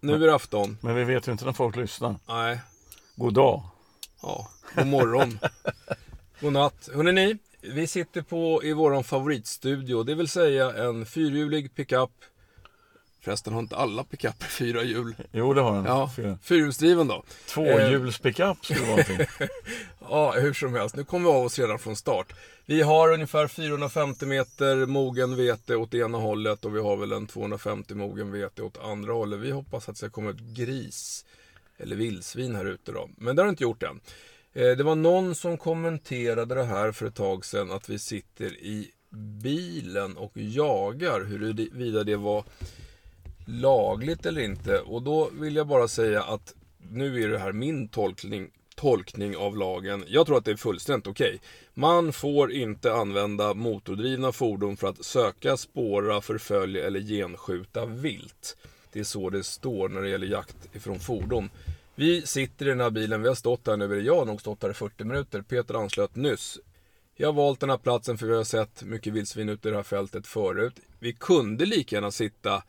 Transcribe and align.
Nu, 0.00 0.14
är 0.14 0.18
det 0.18 0.34
afton. 0.34 0.78
Men 0.80 0.94
vi 0.94 1.04
vet 1.04 1.28
ju 1.28 1.32
inte 1.32 1.44
när 1.44 1.52
folk 1.52 1.76
lyssnar. 1.76 2.18
Nej, 2.28 2.60
God 3.16 3.34
dag. 3.34 3.62
ja, 4.22 4.48
god 4.74 4.86
morgon. 4.86 5.38
god 6.40 6.52
natt. 6.52 6.88
Ni, 6.94 7.38
vi 7.60 7.86
sitter 7.86 8.22
på 8.22 8.64
i 8.64 8.72
våran 8.72 9.04
favoritstudio. 9.04 10.02
Det 10.02 10.14
vill 10.14 10.28
säga 10.28 10.84
en 10.84 11.06
fyrhjulig 11.06 11.74
pickup. 11.74 12.10
Förresten 13.26 13.52
har 13.52 13.60
inte 13.60 13.76
alla 13.76 14.04
pickuper 14.04 14.46
fyra 14.46 14.82
hjul. 14.82 15.14
Jo, 15.32 15.54
det 15.54 15.60
har 15.60 15.74
den. 15.74 15.84
Ja, 15.84 16.10
fyrhjulsdriven 16.42 17.08
då. 17.08 17.22
Tvåhjulspickup 17.48 18.64
skulle 18.64 18.80
vara 18.80 18.90
någonting. 18.90 19.26
Ja, 20.10 20.32
hur 20.32 20.52
som 20.52 20.74
helst. 20.74 20.96
Nu 20.96 21.04
kommer 21.04 21.30
vi 21.30 21.36
av 21.36 21.44
oss 21.44 21.58
redan 21.58 21.78
från 21.78 21.96
start. 21.96 22.32
Vi 22.66 22.82
har 22.82 23.12
ungefär 23.12 23.48
450 23.48 24.26
meter 24.26 24.86
mogen 24.86 25.36
vete 25.36 25.76
åt 25.76 25.94
ena 25.94 26.18
hållet 26.18 26.64
och 26.64 26.76
vi 26.76 26.80
har 26.80 26.96
väl 26.96 27.12
en 27.12 27.26
250 27.26 27.94
mogen 27.94 28.32
vete 28.32 28.62
åt 28.62 28.78
andra 28.84 29.12
hållet. 29.12 29.40
Vi 29.40 29.50
hoppas 29.50 29.88
att 29.88 29.94
det 29.94 29.98
ska 29.98 30.10
komma 30.10 30.30
ut 30.30 30.40
gris 30.40 31.24
eller 31.78 31.96
vildsvin 31.96 32.54
här 32.56 32.64
ute 32.64 32.92
då. 32.92 33.08
Men 33.16 33.36
det 33.36 33.42
har 33.42 33.46
det 33.46 33.50
inte 33.50 33.62
gjort 33.62 33.82
än. 33.82 34.00
Eh, 34.54 34.76
Det 34.76 34.82
var 34.82 34.94
någon 34.94 35.34
som 35.34 35.58
kommenterade 35.58 36.54
det 36.54 36.64
här 36.64 36.92
för 36.92 37.06
ett 37.06 37.14
tag 37.14 37.44
sedan 37.44 37.70
att 37.72 37.88
vi 37.88 37.98
sitter 37.98 38.52
i 38.52 38.90
bilen 39.42 40.16
och 40.16 40.32
jagar 40.34 41.24
huruvida 41.24 42.04
det 42.04 42.16
var 42.16 42.44
lagligt 43.46 44.26
eller 44.26 44.40
inte. 44.40 44.80
Och 44.80 45.02
då 45.02 45.30
vill 45.32 45.56
jag 45.56 45.66
bara 45.66 45.88
säga 45.88 46.22
att 46.22 46.54
nu 46.90 47.22
är 47.22 47.28
det 47.28 47.38
här 47.38 47.52
min 47.52 47.88
tolkning, 47.88 48.50
tolkning 48.74 49.36
av 49.36 49.56
lagen. 49.56 50.04
Jag 50.06 50.26
tror 50.26 50.38
att 50.38 50.44
det 50.44 50.50
är 50.50 50.56
fullständigt 50.56 51.06
okej. 51.06 51.40
Man 51.74 52.12
får 52.12 52.52
inte 52.52 52.94
använda 52.94 53.54
motordrivna 53.54 54.32
fordon 54.32 54.76
för 54.76 54.88
att 54.88 55.04
söka, 55.04 55.56
spåra, 55.56 56.20
förfölja 56.20 56.86
eller 56.86 57.00
genskjuta 57.00 57.86
vilt. 57.86 58.56
Det 58.92 59.00
är 59.00 59.04
så 59.04 59.30
det 59.30 59.44
står 59.44 59.88
när 59.88 60.02
det 60.02 60.08
gäller 60.08 60.26
jakt 60.26 60.76
ifrån 60.76 61.00
fordon. 61.00 61.50
Vi 61.94 62.22
sitter 62.22 62.66
i 62.66 62.68
den 62.68 62.80
här 62.80 62.90
bilen, 62.90 63.22
vi 63.22 63.28
har 63.28 63.34
stått 63.34 63.66
här 63.66 63.76
nu, 63.76 64.00
jag 64.00 64.16
har 64.16 64.24
nog 64.24 64.40
stått 64.40 64.62
här 64.62 64.70
i 64.70 64.74
40 64.74 65.04
minuter. 65.04 65.42
Peter 65.42 65.74
anslöt 65.74 66.16
nyss. 66.16 66.58
Jag 67.14 67.28
har 67.28 67.32
valt 67.32 67.60
den 67.60 67.70
här 67.70 67.76
platsen 67.76 68.18
för 68.18 68.26
vi 68.26 68.36
har 68.36 68.44
sett 68.44 68.82
mycket 68.82 69.12
vildsvin 69.12 69.48
ute 69.48 69.68
i 69.68 69.70
det 69.70 69.76
här 69.76 69.82
fältet 69.82 70.26
förut. 70.26 70.74
Vi 70.98 71.12
kunde 71.12 71.66
lika 71.66 71.96
gärna 71.96 72.10
sitta 72.10 72.62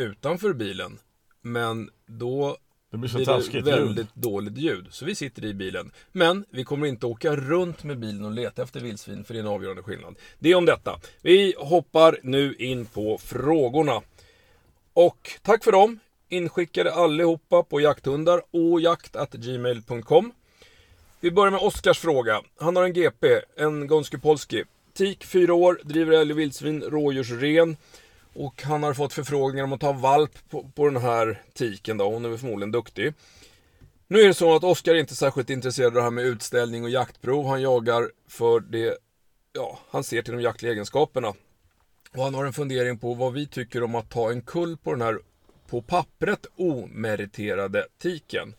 utanför 0.00 0.52
bilen. 0.52 0.98
Men 1.42 1.90
då 2.06 2.56
Det 2.90 2.96
blir 2.96 3.10
så 3.10 3.16
blir 3.16 3.26
det 3.26 3.32
taskigt 3.32 3.66
väldigt 3.66 3.98
ljud. 3.98 4.06
dåligt 4.14 4.56
ljud. 4.58 4.86
Så 4.90 5.04
vi 5.04 5.14
sitter 5.14 5.44
i 5.44 5.54
bilen. 5.54 5.90
Men 6.12 6.44
vi 6.50 6.64
kommer 6.64 6.86
inte 6.86 7.06
åka 7.06 7.36
runt 7.36 7.84
med 7.84 7.98
bilen 7.98 8.24
och 8.24 8.30
leta 8.32 8.62
efter 8.62 8.80
vildsvin 8.80 9.24
för 9.24 9.34
det 9.34 9.40
är 9.40 9.42
en 9.44 9.48
avgörande 9.48 9.82
skillnad. 9.82 10.14
Det 10.38 10.50
är 10.50 10.54
om 10.54 10.64
detta. 10.66 11.00
Vi 11.22 11.54
hoppar 11.58 12.18
nu 12.22 12.54
in 12.54 12.86
på 12.86 13.18
frågorna. 13.18 14.00
Och 14.92 15.30
tack 15.42 15.64
för 15.64 15.72
dem. 15.72 15.98
Inskickade 16.28 16.92
allihopa 16.94 17.62
på 17.62 17.80
jakthundar 17.80 18.42
och 18.50 18.80
jakt.gmail.com. 18.80 20.32
Vi 21.20 21.30
börjar 21.30 21.50
med 21.50 21.60
Oskars 21.60 21.98
fråga. 21.98 22.42
Han 22.58 22.76
har 22.76 22.84
en 22.84 22.92
GP, 22.92 23.40
en 23.56 23.86
Gonski 23.86 24.18
Polski. 24.18 24.64
Tik, 24.94 25.24
4 25.24 25.54
år, 25.54 25.80
driver 25.84 26.12
älg 26.12 26.32
och 26.32 26.38
vildsvin, 26.38 26.82
rådjursren. 26.82 27.76
Och 28.32 28.62
han 28.62 28.82
har 28.82 28.94
fått 28.94 29.12
förfrågningar 29.12 29.64
om 29.64 29.72
att 29.72 29.80
ta 29.80 29.92
valp 29.92 30.50
på, 30.50 30.70
på 30.74 30.88
den 30.88 31.02
här 31.02 31.42
tiken 31.54 31.96
då. 31.96 32.10
Hon 32.10 32.24
är 32.24 32.36
förmodligen 32.36 32.72
duktig. 32.72 33.14
Nu 34.08 34.20
är 34.20 34.28
det 34.28 34.34
så 34.34 34.56
att 34.56 34.64
Oskar 34.64 34.94
inte 34.94 35.12
är 35.12 35.16
särskilt 35.16 35.50
intresserad 35.50 35.86
av 35.86 35.94
det 35.94 36.02
här 36.02 36.10
med 36.10 36.24
utställning 36.24 36.84
och 36.84 36.90
jaktprov. 36.90 37.46
Han 37.46 37.62
jagar 37.62 38.10
för 38.28 38.60
det, 38.60 38.98
ja, 39.52 39.78
han 39.90 40.04
ser 40.04 40.22
till 40.22 40.32
de 40.32 40.42
jaktliga 40.42 40.72
egenskaperna. 40.72 41.28
Och 42.12 42.22
han 42.22 42.34
har 42.34 42.44
en 42.44 42.52
fundering 42.52 42.98
på 42.98 43.14
vad 43.14 43.32
vi 43.32 43.46
tycker 43.46 43.82
om 43.82 43.94
att 43.94 44.10
ta 44.10 44.30
en 44.30 44.42
kull 44.42 44.76
på 44.76 44.90
den 44.90 45.02
här 45.02 45.18
på 45.66 45.82
pappret 45.82 46.46
omeriterade 46.56 47.86
tiken. 47.98 48.54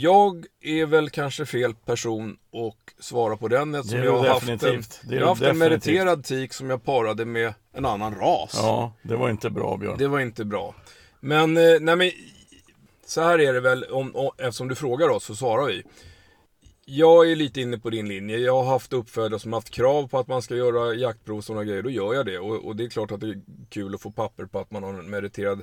Jag 0.00 0.46
är 0.60 0.86
väl 0.86 1.10
kanske 1.10 1.46
fel 1.46 1.74
person 1.74 2.36
att 2.52 3.04
svara 3.04 3.36
på 3.36 3.48
den 3.48 3.74
eftersom 3.74 4.02
jag 4.02 4.18
har 4.18 4.28
haft 4.28 4.48
en, 4.48 4.82
jag 5.10 5.20
har 5.20 5.26
haft 5.26 5.42
en 5.42 5.58
meriterad 5.58 6.24
tik 6.24 6.52
som 6.52 6.70
jag 6.70 6.84
parade 6.84 7.24
med 7.24 7.54
en 7.72 7.84
annan 7.84 8.14
ras. 8.14 8.50
Ja, 8.54 8.92
det 9.02 9.16
var 9.16 9.30
inte 9.30 9.50
bra 9.50 9.76
Björn. 9.76 9.98
Det 9.98 10.08
var 10.08 10.20
inte 10.20 10.44
bra. 10.44 10.74
Men, 11.20 11.56
eh, 11.56 11.80
nej 11.80 11.96
men, 11.96 12.10
så 13.06 13.20
här 13.20 13.38
är 13.38 13.52
det 13.52 13.60
väl, 13.60 13.84
om, 13.84 14.16
om, 14.16 14.30
eftersom 14.38 14.68
du 14.68 14.74
frågar 14.74 15.08
oss 15.08 15.24
så 15.24 15.34
svarar 15.34 15.66
vi. 15.66 15.82
Jag 16.86 17.30
är 17.30 17.36
lite 17.36 17.60
inne 17.60 17.78
på 17.78 17.90
din 17.90 18.08
linje. 18.08 18.38
Jag 18.38 18.62
har 18.62 18.72
haft 18.72 18.92
uppfödare 18.92 19.40
som 19.40 19.52
haft 19.52 19.70
krav 19.70 20.08
på 20.08 20.18
att 20.18 20.28
man 20.28 20.42
ska 20.42 20.56
göra 20.56 20.94
jaktprov 20.94 21.38
och 21.38 21.44
sådana 21.44 21.64
grejer. 21.64 21.82
Då 21.82 21.90
gör 21.90 22.14
jag 22.14 22.26
det. 22.26 22.38
Och, 22.38 22.66
och 22.66 22.76
det 22.76 22.84
är 22.84 22.88
klart 22.88 23.12
att 23.12 23.20
det 23.20 23.28
är 23.28 23.40
kul 23.68 23.94
att 23.94 24.00
få 24.00 24.10
papper 24.10 24.44
på 24.44 24.58
att 24.58 24.70
man 24.70 24.82
har 24.82 24.94
en 24.94 25.10
meriterad 25.10 25.62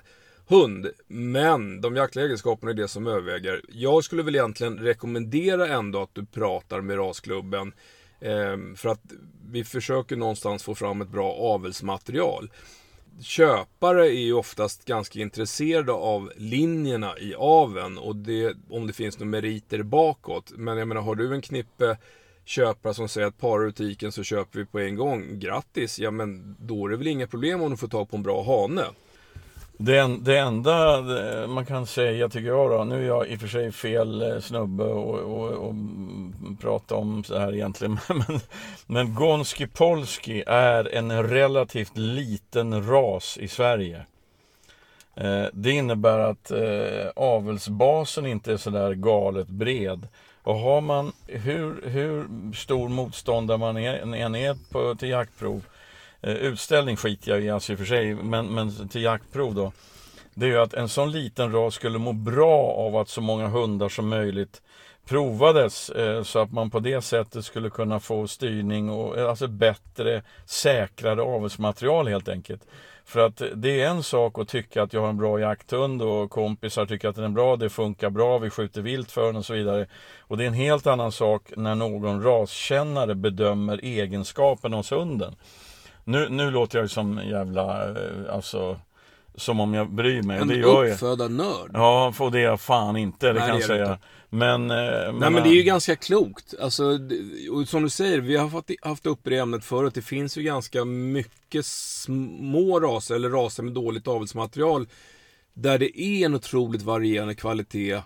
hund. 0.52 0.88
Men 1.08 1.82
de 1.82 1.96
jaktliga 1.96 2.26
egenskaperna 2.26 2.72
är 2.72 2.76
det 2.76 2.88
som 2.88 3.08
överväger. 3.08 3.62
Jag 3.70 4.04
skulle 4.04 4.24
väl 4.24 4.36
egentligen 4.36 4.78
rekommendera 4.78 5.68
ändå 5.68 6.02
att 6.02 6.16
du 6.16 6.26
pratar 6.26 6.82
med 6.82 6.98
rasklubben. 6.98 7.74
Ehm, 8.20 8.76
för 8.76 8.90
att 8.90 9.02
vi 9.52 9.64
försöker 9.64 10.16
någonstans 10.16 10.64
få 10.64 10.76
fram 10.76 11.02
ett 11.02 11.10
bra 11.10 11.34
avelsmaterial 11.34 12.50
köpare 13.20 14.08
är 14.08 14.22
ju 14.22 14.34
oftast 14.34 14.86
ganska 14.86 15.20
intresserade 15.20 15.92
av 15.92 16.32
linjerna 16.38 17.20
i 17.20 17.36
aven 17.36 17.98
och 17.98 18.16
det, 18.16 18.56
om 18.70 18.88
det 18.88 18.94
finns 18.94 19.20
några 19.20 19.30
meriter 19.30 19.84
bakåt. 19.84 20.52
Men 20.56 20.78
jag 20.78 20.88
menar, 20.88 21.02
har 21.02 21.16
du 21.16 21.34
en 21.34 21.42
knippe 21.42 21.98
köpare 22.46 22.94
som 22.94 23.10
säger 23.10 23.28
att 23.28 23.38
parar 23.38 23.66
du 23.66 23.72
tiken 23.72 24.12
så 24.12 24.24
köper 24.24 24.60
vi 24.60 24.66
på 24.66 24.80
en 24.80 24.96
gång. 24.96 25.40
Grattis! 25.40 26.00
Ja, 26.00 26.12
men 26.12 26.56
då 26.60 26.86
är 26.86 26.90
det 26.90 26.98
väl 26.98 27.08
inga 27.08 27.28
problem 27.28 27.62
om 27.62 27.72
du 27.72 27.78
får 27.78 27.88
tag 27.88 28.10
på 28.10 28.18
en 28.18 28.24
bra 28.24 28.44
hane. 28.44 28.86
Det, 29.78 29.98
en, 29.98 30.24
det 30.24 30.38
enda 30.38 30.98
eh, 30.98 31.48
man 31.48 31.66
kan 31.66 31.86
säga 31.86 32.30
tycker 32.30 32.48
jag 32.48 32.72
då, 32.72 32.84
nu 32.84 33.04
är 33.04 33.08
jag 33.08 33.28
i 33.28 33.36
och 33.36 33.40
för 33.40 33.48
sig 33.48 33.72
fel 33.72 34.22
eh, 34.22 34.40
snubbe 34.40 34.84
och, 34.84 35.20
och, 35.20 35.50
och 35.50 35.76
prata 36.62 36.96
om 36.96 37.24
så 37.24 37.38
här 37.38 37.54
egentligen, 37.54 38.00
men, 38.10 38.40
men 38.86 39.16
Gonski 39.16 39.68
Polski 39.68 40.44
är 40.48 40.96
en 40.96 41.24
relativt 41.24 41.98
liten 41.98 42.88
ras 42.88 43.38
i 43.38 43.48
Sverige. 43.48 44.06
Eh, 45.16 45.46
det 45.54 45.72
innebär 45.72 46.20
att 46.20 46.52
avelsbasen 47.16 48.26
inte 48.26 48.54
är 48.54 48.58
så 48.58 48.70
där 48.70 48.94
galet 48.94 49.48
bred. 49.48 50.08
Och 50.44 50.56
har 50.56 50.82
man, 50.82 51.12
hur, 51.28 51.90
hur 51.90 52.28
stor 52.56 52.90
motståndare 52.90 53.58
man 53.58 53.78
än 53.78 54.36
är 54.36 54.72
på, 54.72 54.96
till 54.96 55.10
jaktprov, 55.10 55.66
Eh, 56.22 56.36
utställning 56.36 56.96
skiter 56.96 57.32
jag 57.32 57.42
i 57.42 57.50
alltså 57.50 57.72
i 57.72 57.76
och 57.76 57.80
för 57.80 57.86
sig, 57.86 58.16
men, 58.16 58.48
men 58.48 58.90
till 58.90 59.02
jaktprov 59.02 59.56
då. 59.56 59.72
Det 60.34 60.46
är 60.46 60.50
ju 60.50 60.62
att 60.62 60.74
en 60.74 60.90
sån 60.90 61.12
liten 61.12 61.52
ras 61.52 61.74
skulle 61.74 61.98
må 61.98 62.14
bra 62.14 62.74
av 62.78 62.96
att 62.96 63.10
så 63.10 63.22
många 63.22 63.48
hundar 63.48 63.90
som 63.90 64.08
möjligt 64.08 64.62
provades 65.06 65.90
eh, 65.90 66.24
så 66.24 66.40
att 66.40 66.52
man 66.52 66.70
på 66.70 66.80
det 66.80 67.02
sättet 67.02 67.46
skulle 67.46 67.70
kunna 67.70 68.00
få 68.00 68.28
styrning 68.28 68.90
och 68.90 69.18
eh, 69.18 69.30
alltså 69.30 69.48
bättre, 69.48 70.24
säkrare 70.46 71.22
avelsmaterial 71.22 72.08
helt 72.08 72.30
enkelt. 72.30 72.62
För 73.06 73.20
att 73.20 73.42
det 73.56 73.82
är 73.82 73.88
en 73.88 74.04
sak 74.04 74.40
att 74.40 74.48
tycka 74.48 74.84
att 74.84 74.94
jag 74.94 75.02
har 75.02 75.10
en 75.10 75.18
bra 75.18 75.40
jakthund 75.40 76.02
och 76.02 76.32
kompisar 76.32 76.86
tycker 76.86 77.10
att 77.10 77.16
den 77.16 77.26
är 77.26 77.30
bra, 77.30 77.56
det 77.56 77.70
funkar 77.70 78.10
bra, 78.10 78.38
vi 78.38 78.50
skjuter 78.50 78.82
vilt 78.82 79.12
för 79.12 79.26
den 79.26 79.36
och 79.36 79.46
så 79.46 79.54
vidare. 79.54 79.88
Och 80.20 80.38
det 80.38 80.44
är 80.44 80.48
en 80.48 80.54
helt 80.54 80.88
annan 80.88 81.12
sak 81.12 81.52
när 81.58 81.76
någon 81.76 82.24
raskännare 82.24 83.16
bedömer 83.16 83.80
egenskapen 83.84 84.74
hos 84.74 84.92
hunden. 84.92 85.36
Nu, 86.04 86.30
nu 86.30 86.52
låter 86.52 86.78
jag 86.78 86.86
ju 86.86 86.90
som 86.90 87.18
en 87.18 87.30
jävla, 87.30 87.90
eh, 87.90 88.36
alltså, 88.36 88.80
som 89.36 89.60
om 89.60 89.74
jag 89.74 89.92
bryr 89.92 90.22
mig. 90.24 90.38
En 90.38 90.48
det 90.48 90.56
gör 90.56 90.92
uppfödarnörd. 90.92 91.72
Ja, 91.74 92.12
för 92.16 92.30
det 92.30 92.40
är 92.40 92.44
jag 92.44 92.62
fan 92.62 92.98
inte, 92.98 93.28
det 93.28 93.34
Nej, 93.34 93.50
kan 93.50 93.60
jag 93.60 93.68
säga. 93.68 93.92
inte. 93.92 94.06
Men, 94.30 94.72
eh, 94.72 95.14
Nej 95.14 95.30
men 95.32 95.44
det 95.44 95.50
är 95.50 95.56
ju 95.56 95.64
ganska 95.64 95.96
klokt. 95.96 96.54
Alltså, 96.62 97.00
och 97.52 97.68
som 97.68 97.84
du 97.84 97.90
säger, 97.90 98.20
vi 98.20 98.36
har 98.36 98.50
fått, 98.50 98.72
haft 98.82 99.06
upp 99.06 99.20
det 99.24 99.38
ämnet 99.38 99.66
förut. 99.66 99.94
Det 99.94 100.02
finns 100.02 100.38
ju 100.38 100.44
ganska 100.44 100.86
mycket 100.86 101.66
små 101.66 102.80
raser, 102.80 103.16
eller 103.16 103.30
raser 103.30 103.64
med 103.64 103.74
dåligt 103.74 104.08
avelsmaterial. 104.08 104.88
Där 105.54 105.80
det 105.80 106.00
är 106.02 106.26
en 106.26 106.36
otroligt 106.36 106.82
varierande 106.82 107.36
kvalitet 107.36 108.02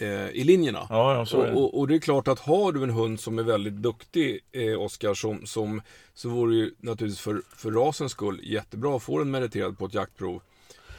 eh, 0.00 0.28
i 0.28 0.44
linjerna. 0.44 0.86
Ja, 0.88 1.20
och, 1.20 1.26
det. 1.46 1.52
och, 1.52 1.78
och 1.78 1.88
det 1.88 1.94
är 1.94 1.98
klart 1.98 2.28
att 2.28 2.38
har 2.38 2.72
du 2.72 2.82
en 2.82 2.90
hund 2.90 3.20
som 3.20 3.38
är 3.38 3.42
väldigt 3.42 3.74
duktig, 3.74 4.40
eh, 4.52 4.80
Oskar, 4.80 5.14
som, 5.14 5.46
som, 5.46 5.82
så 6.14 6.28
vore 6.28 6.52
det 6.52 6.58
ju 6.58 6.70
naturligtvis 6.78 7.20
för, 7.20 7.42
för 7.56 7.70
rasens 7.70 8.12
skull 8.12 8.40
jättebra 8.42 8.96
att 8.96 9.02
få 9.02 9.18
den 9.18 9.30
meriterad 9.30 9.78
på 9.78 9.86
ett 9.86 9.94
jaktprov 9.94 10.40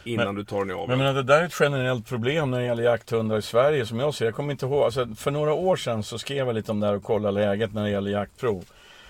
innan 0.03 0.25
Men- 0.25 0.35
du 0.35 0.43
tar 0.43 0.59
den 0.59 0.69
i 0.69 0.73
aveln. 0.73 0.87
Men, 0.89 0.97
men 0.99 1.15
det 1.15 1.23
där 1.23 1.41
är 1.41 1.45
ett 1.45 1.57
generellt 1.59 2.07
problem 2.07 2.51
när 2.51 2.59
det 2.59 2.65
gäller 2.65 2.83
jakthundar 2.83 3.37
i 3.37 3.41
Sverige 3.41 3.85
som 3.85 3.99
jag 3.99 4.13
ser. 4.13 4.25
Jag 4.25 4.35
kommer 4.35 4.51
inte 4.51 4.65
ihåg, 4.65 4.83
alltså, 4.83 5.07
för 5.15 5.31
några 5.31 5.53
år 5.53 5.75
sedan 5.75 6.03
så 6.03 6.17
skrev 6.17 6.47
jag 6.47 6.55
lite 6.55 6.71
om 6.71 6.79
det 6.79 6.87
här 6.87 6.95
och 6.95 7.03
kollade 7.03 7.39
läget 7.41 7.73
när 7.73 7.83
det 7.83 7.89
gäller 7.89 8.11
jaktprov. 8.11 8.65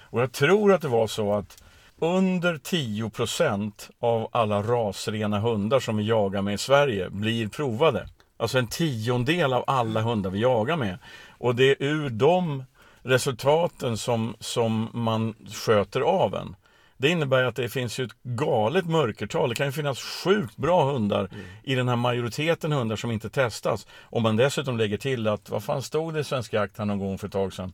Och 0.09 0.21
jag 0.21 0.31
tror 0.31 0.73
att 0.73 0.81
det 0.81 0.87
var 0.87 1.07
så 1.07 1.33
att 1.33 1.63
under 1.99 2.55
10% 2.55 3.71
av 3.99 4.27
alla 4.31 4.61
rasrena 4.61 5.39
hundar 5.39 5.79
som 5.79 5.97
vi 5.97 6.03
jagar 6.03 6.41
med 6.41 6.53
i 6.53 6.57
Sverige 6.57 7.09
blir 7.09 7.47
provade. 7.47 8.07
Alltså 8.41 8.59
en 8.59 8.67
tiondel 8.67 9.53
av 9.53 9.63
alla 9.67 10.01
hundar 10.01 10.29
vi 10.29 10.39
jagar 10.39 10.77
med. 10.77 10.97
Och 11.37 11.55
det 11.55 11.63
är 11.71 11.75
ur 11.79 12.09
de 12.09 12.63
resultaten 13.01 13.97
som, 13.97 14.35
som 14.39 14.89
man 14.93 15.33
sköter 15.51 16.01
av 16.01 16.35
en. 16.35 16.55
Det 16.97 17.09
innebär 17.09 17.43
att 17.43 17.55
det 17.55 17.69
finns 17.69 17.99
ju 17.99 18.05
ett 18.05 18.23
galet 18.23 18.85
mörkertal. 18.85 19.49
Det 19.49 19.55
kan 19.55 19.65
ju 19.65 19.71
finnas 19.71 19.99
sjukt 19.99 20.57
bra 20.57 20.91
hundar 20.91 21.19
mm. 21.19 21.45
i 21.63 21.75
den 21.75 21.87
här 21.87 21.95
majoriteten 21.95 22.71
hundar 22.71 22.95
som 22.95 23.11
inte 23.11 23.29
testas. 23.29 23.87
Om 24.01 24.23
man 24.23 24.35
dessutom 24.35 24.77
lägger 24.77 24.97
till 24.97 25.27
att, 25.27 25.49
vad 25.49 25.63
fan 25.63 25.81
stod 25.81 26.13
det 26.13 26.19
i 26.19 26.23
Svensk 26.23 26.53
Jakt 26.53 26.77
någon 26.77 26.99
gång 26.99 27.17
för 27.17 27.27
ett 27.27 27.33
tag 27.33 27.53
sedan? 27.53 27.73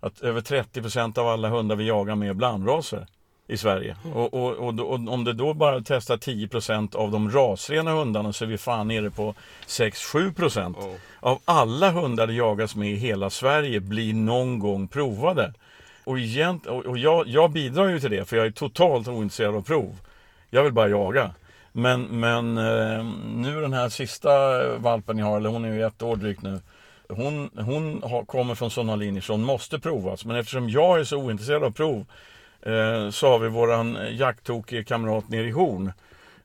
Att 0.00 0.20
över 0.20 0.40
30% 0.40 1.18
av 1.18 1.28
alla 1.28 1.48
hundar 1.48 1.76
vi 1.76 1.86
jagar 1.86 2.14
med 2.14 2.30
är 2.30 2.34
blandraser 2.34 3.06
i 3.48 3.56
Sverige. 3.56 3.96
Och, 4.14 4.34
och, 4.34 4.52
och, 4.52 4.80
och, 4.80 5.08
om 5.08 5.24
det 5.24 5.32
då 5.32 5.54
bara 5.54 5.80
testar 5.84 6.16
10% 6.16 6.96
av 6.96 7.10
de 7.10 7.30
rasrena 7.30 7.90
hundarna 7.90 8.32
så 8.32 8.44
är 8.44 8.48
vi 8.48 8.58
fan 8.58 8.88
nere 8.88 9.10
på 9.10 9.34
6-7% 9.66 10.76
oh. 10.76 10.94
av 11.20 11.38
alla 11.44 11.90
hundar 11.90 12.26
det 12.26 12.32
jagas 12.32 12.76
med 12.76 12.90
i 12.90 12.96
hela 12.96 13.30
Sverige 13.30 13.80
blir 13.80 14.14
någon 14.14 14.58
gång 14.58 14.88
provade. 14.88 15.52
Och, 16.04 16.18
egent, 16.18 16.66
och 16.66 16.98
jag, 16.98 17.28
jag, 17.28 17.50
bidrar 17.50 17.88
ju 17.88 18.00
till 18.00 18.10
det 18.10 18.24
för 18.24 18.36
jag 18.36 18.46
är 18.46 18.50
totalt 18.50 19.08
ointresserad 19.08 19.54
av 19.54 19.62
prov. 19.62 19.98
Jag 20.50 20.62
vill 20.62 20.72
bara 20.72 20.88
jaga. 20.88 21.30
Men, 21.72 22.02
men 22.02 22.58
eh, 22.58 23.04
nu 23.34 23.60
den 23.60 23.72
här 23.72 23.88
sista 23.88 24.30
valpen 24.78 25.18
jag 25.18 25.26
har, 25.26 25.36
eller 25.36 25.50
hon 25.50 25.64
är 25.64 25.72
ju 25.72 25.86
ett 25.86 26.02
år 26.02 26.16
drygt 26.16 26.42
nu. 26.42 26.60
Hon, 27.08 27.50
hon 27.54 28.02
har, 28.02 28.24
kommer 28.24 28.54
från 28.54 28.70
sådana 28.70 28.96
linjer 28.96 29.24
hon 29.28 29.42
måste 29.42 29.78
provas. 29.78 30.24
Men 30.24 30.36
eftersom 30.36 30.70
jag 30.70 31.00
är 31.00 31.04
så 31.04 31.16
ointresserad 31.16 31.64
av 31.64 31.70
prov 31.70 32.06
eh, 32.66 33.10
så 33.10 33.28
har 33.28 33.38
vi 33.38 33.48
våran 33.48 33.98
jakttokige 34.10 34.84
kamrat 34.84 35.28
nere 35.28 35.46
i 35.46 35.50
Horn. 35.50 35.92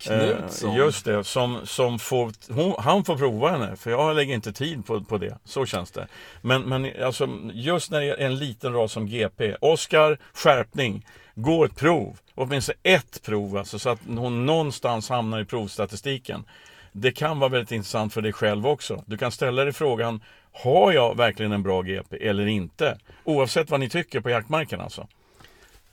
Knutsson. 0.01 0.69
Eh, 0.69 0.77
just 0.77 1.05
det, 1.05 1.23
som, 1.23 1.59
som 1.63 1.99
får, 1.99 2.31
hon, 2.53 2.75
han 2.79 3.03
får 3.03 3.17
prova 3.17 3.49
henne, 3.49 3.75
för 3.75 3.91
jag 3.91 4.15
lägger 4.15 4.33
inte 4.33 4.53
tid 4.53 4.85
på, 4.85 5.01
på 5.01 5.17
det. 5.17 5.37
Så 5.45 5.65
känns 5.65 5.91
det. 5.91 6.07
Men, 6.41 6.61
men 6.61 7.03
alltså, 7.03 7.29
just 7.53 7.91
när 7.91 8.01
det 8.01 8.07
är 8.07 8.25
en 8.25 8.35
liten 8.35 8.73
ras 8.73 8.91
som 8.91 9.07
GP, 9.07 9.55
Oscar, 9.61 10.17
skärpning, 10.33 11.05
gå 11.35 11.65
ett 11.65 11.75
prov. 11.75 12.17
Åtminstone 12.35 12.77
ett 12.83 13.21
prov, 13.23 13.57
alltså, 13.57 13.79
så 13.79 13.89
att 13.89 13.99
hon 14.07 14.45
någonstans 14.45 15.09
hamnar 15.09 15.39
i 15.39 15.45
provstatistiken. 15.45 16.43
Det 16.91 17.11
kan 17.11 17.39
vara 17.39 17.49
väldigt 17.49 17.71
intressant 17.71 18.13
för 18.13 18.21
dig 18.21 18.33
själv 18.33 18.67
också. 18.67 19.03
Du 19.05 19.17
kan 19.17 19.31
ställa 19.31 19.63
dig 19.63 19.73
frågan, 19.73 20.21
har 20.51 20.91
jag 20.91 21.17
verkligen 21.17 21.51
en 21.51 21.63
bra 21.63 21.81
GP 21.81 22.27
eller 22.27 22.45
inte? 22.45 22.97
Oavsett 23.23 23.69
vad 23.69 23.79
ni 23.79 23.89
tycker 23.89 24.19
på 24.19 24.29
jaktmarken 24.29 24.81
alltså. 24.81 25.07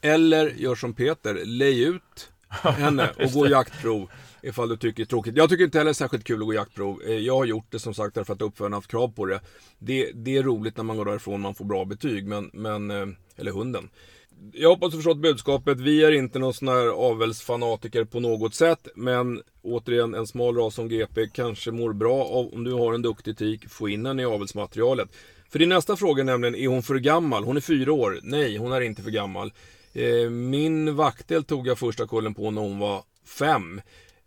Eller 0.00 0.46
gör 0.56 0.74
som 0.74 0.94
Peter, 0.94 1.44
lej 1.44 1.82
ut 1.82 2.30
henne 2.48 3.10
och 3.18 3.32
gå 3.32 3.48
jaktprov 3.48 4.10
ifall 4.42 4.68
du 4.68 4.76
tycker 4.76 4.96
det 4.96 5.02
är 5.02 5.06
tråkigt. 5.06 5.36
Jag 5.36 5.50
tycker 5.50 5.64
inte 5.64 5.78
heller 5.78 5.88
det 5.88 5.92
är 5.92 5.94
särskilt 5.94 6.24
kul 6.24 6.40
att 6.40 6.46
gå 6.46 6.54
jaktprov. 6.54 7.02
Eh, 7.06 7.12
jag 7.12 7.36
har 7.36 7.44
gjort 7.44 7.66
det 7.70 7.78
som 7.78 7.94
sagt 7.94 8.14
därför 8.14 8.32
att 8.32 8.42
uppfödarna 8.42 8.76
haft 8.76 8.90
krav 8.90 9.08
på 9.08 9.26
det. 9.26 9.40
det. 9.78 10.10
Det 10.14 10.36
är 10.36 10.42
roligt 10.42 10.76
när 10.76 10.84
man 10.84 10.96
går 10.96 11.04
därifrån 11.04 11.34
och 11.34 11.40
man 11.40 11.54
får 11.54 11.64
bra 11.64 11.84
betyg, 11.84 12.26
men, 12.26 12.50
men 12.52 12.90
eh, 12.90 13.06
eller 13.36 13.52
hunden. 13.52 13.88
Jag 14.52 14.68
hoppas 14.68 14.90
du 14.90 14.96
förstått 14.98 15.18
budskapet. 15.18 15.80
Vi 15.80 16.04
är 16.04 16.12
inte 16.12 16.38
någon 16.38 16.54
sån 16.54 16.68
här 16.68 16.86
avelsfanatiker 16.86 18.04
på 18.04 18.20
något 18.20 18.54
sätt. 18.54 18.88
Men 18.94 19.42
återigen, 19.62 20.14
en 20.14 20.26
smal 20.26 20.56
ras 20.56 20.74
som 20.74 20.88
GP 20.88 21.28
kanske 21.28 21.70
mår 21.70 21.92
bra 21.92 22.24
av, 22.24 22.54
om 22.54 22.64
du 22.64 22.72
har 22.72 22.94
en 22.94 23.02
duktig 23.02 23.38
tik, 23.38 23.68
få 23.68 23.88
in 23.88 24.06
henne 24.06 24.22
i 24.22 24.24
avelsmaterialet. 24.24 25.08
För 25.50 25.58
din 25.58 25.68
nästa 25.68 25.96
fråga 25.96 26.24
nämligen, 26.24 26.54
är 26.54 26.68
hon 26.68 26.82
för 26.82 26.94
gammal? 26.94 27.44
Hon 27.44 27.56
är 27.56 27.60
fyra 27.60 27.92
år. 27.92 28.20
Nej, 28.22 28.56
hon 28.56 28.72
är 28.72 28.80
inte 28.80 29.02
för 29.02 29.10
gammal. 29.10 29.52
Eh, 29.92 30.30
min 30.30 30.96
vaktel 30.96 31.44
tog 31.44 31.66
jag 31.66 31.78
första 31.78 32.06
kullen 32.06 32.34
på 32.34 32.50
när 32.50 32.62
hon 32.62 32.78
var 32.78 33.02
fem. 33.26 33.80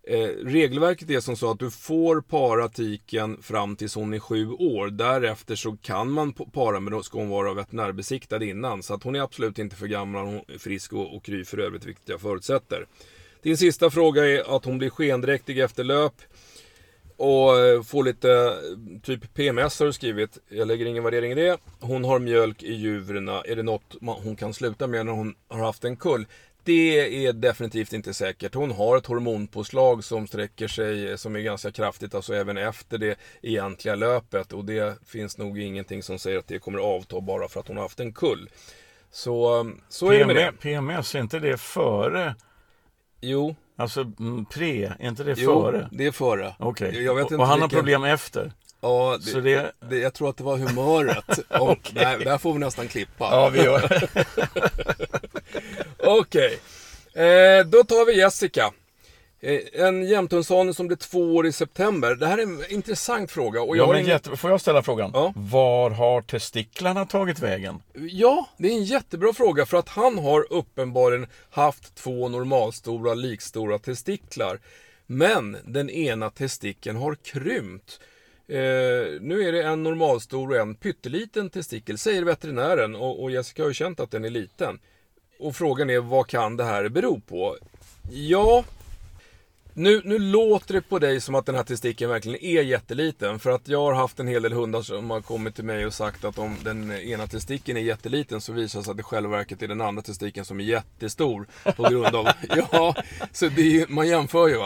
Eh, 0.07 0.27
regelverket 0.45 1.09
är 1.09 1.19
som 1.19 1.37
så 1.37 1.51
att 1.51 1.59
du 1.59 1.71
får 1.71 2.21
para 2.21 2.69
tiken 2.69 3.41
fram 3.41 3.75
tills 3.75 3.95
hon 3.95 4.13
är 4.13 4.19
sju 4.19 4.51
år. 4.51 4.89
Därefter 4.89 5.55
så 5.55 5.77
kan 5.77 6.11
man 6.11 6.33
para 6.33 6.79
men 6.79 6.93
då 6.93 7.03
ska 7.03 7.17
hon 7.17 7.29
vara 7.29 7.53
veterinärbesiktad 7.53 8.43
innan. 8.43 8.83
Så 8.83 8.93
att 8.93 9.03
hon 9.03 9.15
är 9.15 9.21
absolut 9.21 9.59
inte 9.59 9.75
för 9.75 9.87
gammal, 9.87 10.25
hon 10.25 10.41
är 10.47 10.57
frisk 10.57 10.93
och, 10.93 11.15
och 11.15 11.23
kry 11.23 11.45
för 11.45 11.57
övrigt, 11.57 11.85
vilket 11.85 12.09
jag 12.09 12.21
förutsätter. 12.21 12.85
Din 13.41 13.57
sista 13.57 13.89
fråga 13.89 14.25
är 14.25 14.55
att 14.55 14.65
hon 14.65 14.77
blir 14.77 14.89
skendräktig 14.89 15.59
efter 15.59 15.83
löp. 15.83 16.15
Och 17.21 17.59
eh, 17.59 17.81
får 17.81 18.03
lite, 18.03 18.57
typ 19.03 19.33
PMS 19.33 19.79
har 19.79 19.85
du 19.85 19.93
skrivit. 19.93 20.37
Jag 20.49 20.67
lägger 20.67 20.85
ingen 20.85 21.03
värdering 21.03 21.31
i 21.31 21.35
det. 21.35 21.57
Hon 21.79 22.03
har 22.03 22.19
mjölk 22.19 22.63
i 22.63 22.73
juvrarna. 22.73 23.41
Är 23.41 23.55
det 23.55 23.63
något 23.63 23.95
hon 24.01 24.35
kan 24.35 24.53
sluta 24.53 24.87
med 24.87 25.05
när 25.05 25.13
hon 25.13 25.35
har 25.47 25.65
haft 25.65 25.83
en 25.83 25.95
kull? 25.95 26.25
Det 26.63 27.25
är 27.25 27.33
definitivt 27.33 27.93
inte 27.93 28.13
säkert. 28.13 28.55
Hon 28.55 28.71
har 28.71 28.97
ett 28.97 29.05
hormonpåslag 29.05 30.03
som 30.03 30.27
sträcker 30.27 30.67
sig, 30.67 31.17
som 31.17 31.35
är 31.35 31.39
ganska 31.39 31.71
kraftigt, 31.71 32.15
alltså 32.15 32.33
även 32.33 32.57
efter 32.57 32.97
det 32.97 33.19
egentliga 33.41 33.95
löpet. 33.95 34.53
Och 34.53 34.65
det 34.65 34.97
finns 35.05 35.37
nog 35.37 35.59
ingenting 35.59 36.03
som 36.03 36.19
säger 36.19 36.39
att 36.39 36.47
det 36.47 36.59
kommer 36.59 36.79
avta 36.79 37.21
bara 37.21 37.47
för 37.47 37.59
att 37.59 37.67
hon 37.67 37.77
har 37.77 37.83
haft 37.83 37.99
en 37.99 38.13
kull. 38.13 38.49
Så, 39.11 39.65
så 39.89 40.09
PM, 40.09 40.15
är 40.15 40.19
det 40.19 40.33
med 40.33 40.53
det. 40.53 40.59
PMS, 40.61 41.15
är 41.15 41.19
inte 41.19 41.39
det 41.39 41.57
före? 41.57 42.35
Jo. 43.21 43.55
Alltså 43.81 44.01
mm, 44.19 44.45
pre, 44.45 44.85
är 44.99 45.07
inte 45.07 45.23
det 45.23 45.33
jo, 45.37 45.63
före? 45.63 45.89
det 45.91 46.05
är 46.05 46.11
före. 46.11 46.55
Okej. 46.59 46.89
Okay. 46.89 47.09
Och, 47.09 47.15
och 47.15 47.47
han 47.47 47.59
vilken... 47.59 47.61
har 47.61 47.67
problem 47.67 48.03
efter? 48.03 48.51
Ja, 48.81 49.17
det, 49.17 49.31
Så 49.31 49.39
det... 49.39 49.71
Det, 49.89 49.97
jag 49.97 50.13
tror 50.13 50.29
att 50.29 50.37
det 50.37 50.43
var 50.43 50.57
humöret. 50.57 51.39
Och, 51.49 51.69
okay. 51.69 52.03
där, 52.03 52.19
där 52.19 52.37
får 52.37 52.53
vi 52.53 52.59
nästan 52.59 52.87
klippa. 52.87 53.25
Ja, 53.31 53.49
vi 53.49 53.63
gör 53.63 53.83
Okej. 55.97 56.59
Okay. 57.13 57.25
Eh, 57.25 57.65
då 57.65 57.83
tar 57.83 58.05
vi 58.05 58.17
Jessica. 58.17 58.71
Eh, 59.43 59.59
en 59.73 60.07
jämthundshane 60.07 60.73
som 60.73 60.87
blir 60.87 60.97
två 60.97 61.35
år 61.35 61.47
i 61.47 61.51
september. 61.51 62.15
Det 62.15 62.27
här 62.27 62.37
är 62.37 62.43
en 62.43 62.63
intressant 62.69 63.31
fråga. 63.31 63.61
Och 63.61 63.77
jag 63.77 63.89
ja, 63.89 63.93
men 63.93 64.05
jätte... 64.05 64.37
Får 64.37 64.51
jag 64.51 64.61
ställa 64.61 64.83
frågan? 64.83 65.11
Ja. 65.13 65.33
Var 65.35 65.89
har 65.89 66.21
testiklarna 66.21 67.05
tagit 67.05 67.39
vägen? 67.39 67.81
Ja, 67.93 68.49
det 68.57 68.67
är 68.67 68.71
en 68.71 68.83
jättebra 68.83 69.33
fråga. 69.33 69.65
För 69.65 69.77
att 69.77 69.89
han 69.89 70.17
har 70.17 70.45
uppenbarligen 70.49 71.27
haft 71.49 71.95
två 71.95 72.29
normalstora, 72.29 73.13
likstora 73.13 73.79
testiklar. 73.79 74.59
Men 75.05 75.57
den 75.65 75.89
ena 75.89 76.29
testikeln 76.29 76.97
har 76.97 77.15
krympt. 77.15 77.99
Eh, 78.47 78.57
nu 79.21 79.47
är 79.47 79.51
det 79.51 79.63
en 79.63 79.83
normalstor 79.83 80.49
och 80.49 80.57
en 80.57 80.75
pytteliten 80.75 81.49
testikel, 81.49 81.97
säger 81.97 82.23
veterinären. 82.23 82.95
Och, 82.95 83.23
och 83.23 83.31
Jessica 83.31 83.63
har 83.63 83.67
ju 83.67 83.73
känt 83.73 83.99
att 83.99 84.11
den 84.11 84.25
är 84.25 84.29
liten. 84.29 84.79
Och 85.39 85.55
frågan 85.55 85.89
är, 85.89 85.99
vad 85.99 86.27
kan 86.27 86.57
det 86.57 86.63
här 86.63 86.89
bero 86.89 87.19
på? 87.19 87.57
Ja, 88.11 88.63
nu, 89.73 90.01
nu 90.05 90.19
låter 90.19 90.73
det 90.73 90.81
på 90.81 90.99
dig 90.99 91.21
som 91.21 91.35
att 91.35 91.45
den 91.45 91.55
här 91.55 91.63
testikeln 91.63 92.11
verkligen 92.11 92.43
är 92.43 92.61
jätteliten. 92.61 93.39
För 93.39 93.49
att 93.51 93.67
jag 93.67 93.81
har 93.81 93.93
haft 93.93 94.19
en 94.19 94.27
hel 94.27 94.41
del 94.41 94.53
hundar 94.53 94.81
som 94.81 95.09
har 95.09 95.21
kommit 95.21 95.55
till 95.55 95.63
mig 95.63 95.85
och 95.85 95.93
sagt 95.93 96.23
att 96.23 96.37
om 96.37 96.57
den 96.63 96.91
ena 96.91 97.27
testikeln 97.27 97.77
är 97.77 97.81
jätteliten 97.81 98.41
så 98.41 98.53
visar 98.53 98.79
det 98.79 98.83
sig 98.83 98.91
att 98.91 98.97
det 98.97 99.03
själva 99.03 99.37
verket 99.37 99.61
är 99.61 99.67
den 99.67 99.81
andra 99.81 100.01
testikeln 100.01 100.45
som 100.45 100.59
är 100.59 100.63
jättestor. 100.63 101.47
På 101.75 101.83
grund 101.83 102.15
av, 102.15 102.27
ja, 102.49 102.95
så 103.31 103.45
är, 103.45 103.91
man 103.91 104.07
jämför 104.07 104.47
ju. 104.47 104.57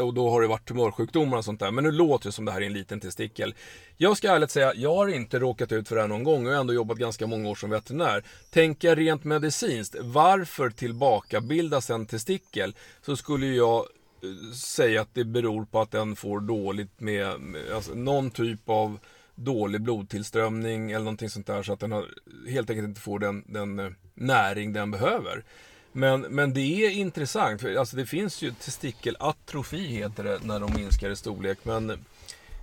Och 0.00 0.14
då 0.14 0.30
har 0.30 0.40
det 0.40 0.48
varit 0.48 0.68
tumörsjukdomar 0.68 1.38
och 1.38 1.44
sånt 1.44 1.60
där. 1.60 1.70
Men 1.70 1.84
nu 1.84 1.90
låter 1.90 2.28
det 2.28 2.32
som 2.32 2.44
det 2.44 2.52
här 2.52 2.60
är 2.60 2.66
en 2.66 2.72
liten 2.72 3.00
testikel. 3.00 3.54
Jag 4.02 4.16
ska 4.16 4.32
ärligt 4.32 4.50
säga, 4.50 4.74
jag 4.74 4.94
har 4.94 5.08
inte 5.08 5.38
råkat 5.38 5.72
ut 5.72 5.88
för 5.88 5.94
det 5.96 6.00
här 6.00 6.08
någon 6.08 6.24
gång 6.24 6.46
och 6.46 6.54
ändå 6.54 6.72
jobbat 6.72 6.98
ganska 6.98 7.26
många 7.26 7.48
år 7.48 7.54
som 7.54 7.70
veterinär. 7.70 8.24
Tänker 8.50 8.88
jag 8.88 8.98
rent 8.98 9.24
medicinskt, 9.24 9.96
varför 10.00 10.70
tillbakabildas 10.70 11.90
en 11.90 12.06
testikel? 12.06 12.74
Så 13.10 13.16
skulle 13.16 13.46
jag 13.46 13.78
eh, 14.22 14.52
säga 14.52 15.02
att 15.02 15.14
det 15.14 15.24
beror 15.24 15.64
på 15.64 15.80
att 15.80 15.90
den 15.90 16.16
får 16.16 16.40
dåligt 16.40 17.00
med, 17.00 17.26
alltså, 17.74 17.94
någon 17.94 18.30
typ 18.30 18.68
av 18.68 18.98
dålig 19.34 19.80
blodtillströmning 19.80 20.90
eller 20.90 21.04
någonting 21.04 21.30
sånt 21.30 21.46
där 21.46 21.62
så 21.62 21.72
att 21.72 21.80
den 21.80 21.92
har, 21.92 22.06
helt 22.48 22.70
enkelt 22.70 22.88
inte 22.88 23.00
får 23.00 23.18
den, 23.18 23.44
den 23.46 23.78
eh, 23.78 23.92
näring 24.14 24.72
den 24.72 24.90
behöver. 24.90 25.44
Men, 25.92 26.20
men 26.20 26.54
det 26.54 26.84
är 26.86 26.90
intressant, 26.90 27.60
för 27.60 27.74
alltså 27.74 27.96
det 27.96 28.06
finns 28.06 28.42
ju 28.42 28.50
testikelatrofi 28.50 29.86
heter 29.86 30.24
det 30.24 30.38
när 30.42 30.60
de 30.60 30.72
minskar 30.74 31.10
i 31.10 31.16
storlek. 31.16 31.58
Men 31.62 31.90
Eh, 31.90 31.96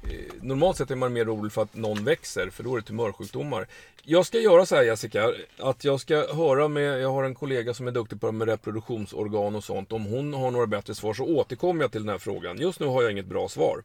Eh, 0.04 0.34
normalt 0.42 0.78
sett 0.78 0.92
är 0.92 0.96
man 0.96 1.14
mer 1.14 1.34
orolig 1.34 1.52
för 1.52 1.62
att 1.62 1.76
någon 1.76 2.04
växer, 2.04 2.50
för 2.50 2.64
då 2.64 2.76
är 2.76 2.80
det 2.80 2.88
tumörsjukdomar. 2.88 3.68
Jag 4.04 4.26
ska 4.26 4.40
göra 4.40 4.66
så 4.66 4.76
här 4.76 4.84
Jessica, 4.84 5.34
att 5.60 5.84
jag 5.84 6.00
ska 6.00 6.34
höra 6.34 6.68
med, 6.68 7.02
jag 7.02 7.12
har 7.12 7.24
en 7.24 7.36
kollega 7.36 7.74
som 7.74 7.88
är 7.88 7.92
duktig 7.92 8.22
på 8.22 8.28
det 8.28 8.32
med 8.34 8.48
reproduktionsorgan 8.48 9.56
och 9.56 9.64
sånt. 9.64 9.92
Om 9.92 10.06
hon 10.06 10.34
har 10.34 10.52
några 10.52 10.68
bättre 10.68 10.96
svar 10.96 11.14
så 11.14 11.24
återkommer 11.24 11.82
jag 11.82 11.92
till 11.92 12.02
den 12.02 12.10
här 12.10 12.18
frågan. 12.18 12.58
Just 12.58 12.80
nu 12.80 12.86
har 12.86 13.04
jag 13.04 13.12
inget 13.12 13.26
bra 13.26 13.50
svar. 13.50 13.84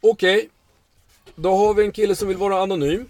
Okej, 0.00 0.36
okay. 0.36 0.48
då 1.34 1.56
har 1.56 1.74
vi 1.74 1.84
en 1.84 1.92
kille 1.92 2.16
som 2.16 2.28
vill 2.28 2.36
vara 2.36 2.62
anonym, 2.62 3.06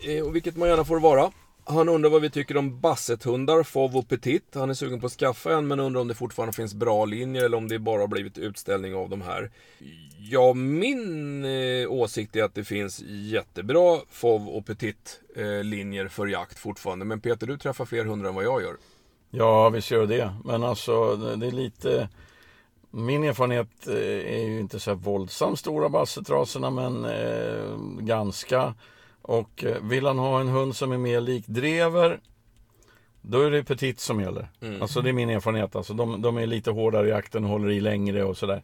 eh, 0.00 0.26
och 0.26 0.36
vilket 0.36 0.56
man 0.56 0.68
gärna 0.68 0.84
får 0.84 1.00
vara. 1.00 1.32
Han 1.64 1.88
undrar 1.88 2.10
vad 2.10 2.22
vi 2.22 2.30
tycker 2.30 2.56
om 2.56 2.80
bassethundar, 2.80 3.62
Fov 3.62 3.96
och 3.96 4.08
Petit. 4.08 4.54
Han 4.54 4.70
är 4.70 4.74
sugen 4.74 5.00
på 5.00 5.06
att 5.06 5.12
skaffa 5.12 5.54
en 5.54 5.66
men 5.66 5.80
undrar 5.80 6.00
om 6.00 6.08
det 6.08 6.14
fortfarande 6.14 6.52
finns 6.52 6.74
bra 6.74 7.04
linjer 7.04 7.44
eller 7.44 7.56
om 7.56 7.68
det 7.68 7.78
bara 7.78 8.00
har 8.00 8.08
blivit 8.08 8.38
utställning 8.38 8.94
av 8.94 9.08
de 9.08 9.22
här. 9.22 9.50
Ja, 10.18 10.52
min 10.54 11.44
eh, 11.44 11.90
åsikt 11.90 12.36
är 12.36 12.42
att 12.42 12.54
det 12.54 12.64
finns 12.64 13.02
jättebra 13.06 13.98
Fov 14.10 14.48
och 14.48 14.66
Petit 14.66 15.20
eh, 15.36 15.64
linjer 15.64 16.08
för 16.08 16.26
jakt 16.26 16.58
fortfarande. 16.58 17.04
Men 17.04 17.20
Peter, 17.20 17.46
du 17.46 17.58
träffar 17.58 17.84
fler 17.84 18.04
hundar 18.04 18.28
än 18.28 18.34
vad 18.34 18.44
jag 18.44 18.62
gör. 18.62 18.76
Ja, 19.30 19.68
visst 19.68 19.90
gör 19.90 20.06
det. 20.06 20.34
Men 20.44 20.62
alltså, 20.62 21.16
det 21.16 21.46
är 21.46 21.50
lite... 21.50 22.08
Min 22.92 23.24
erfarenhet 23.24 23.88
eh, 23.88 24.34
är 24.34 24.46
ju 24.46 24.60
inte 24.60 24.80
så 24.80 24.90
här 24.90 24.96
våldsamt 24.96 25.58
stora 25.58 25.88
bassetraserna 25.88 26.70
men 26.70 27.04
eh, 27.04 27.76
ganska. 28.00 28.74
Och 29.30 29.64
eh, 29.64 29.76
vill 29.82 30.06
han 30.06 30.18
ha 30.18 30.40
en 30.40 30.48
hund 30.48 30.76
som 30.76 30.92
är 30.92 30.98
mer 30.98 31.20
lik 31.20 31.46
drever 31.46 32.20
Då 33.22 33.40
är 33.40 33.50
det 33.50 33.64
petit 33.64 34.00
som 34.00 34.20
gäller. 34.20 34.48
Mm. 34.60 34.82
Alltså 34.82 35.00
det 35.00 35.08
är 35.08 35.12
min 35.12 35.30
erfarenhet. 35.30 35.76
Alltså, 35.76 35.94
de, 35.94 36.22
de 36.22 36.36
är 36.38 36.46
lite 36.46 36.70
hårdare 36.70 37.06
i 37.06 37.10
jakten 37.10 37.44
och 37.44 37.50
håller 37.50 37.70
i 37.70 37.80
längre 37.80 38.24
och 38.24 38.36
sådär. 38.36 38.62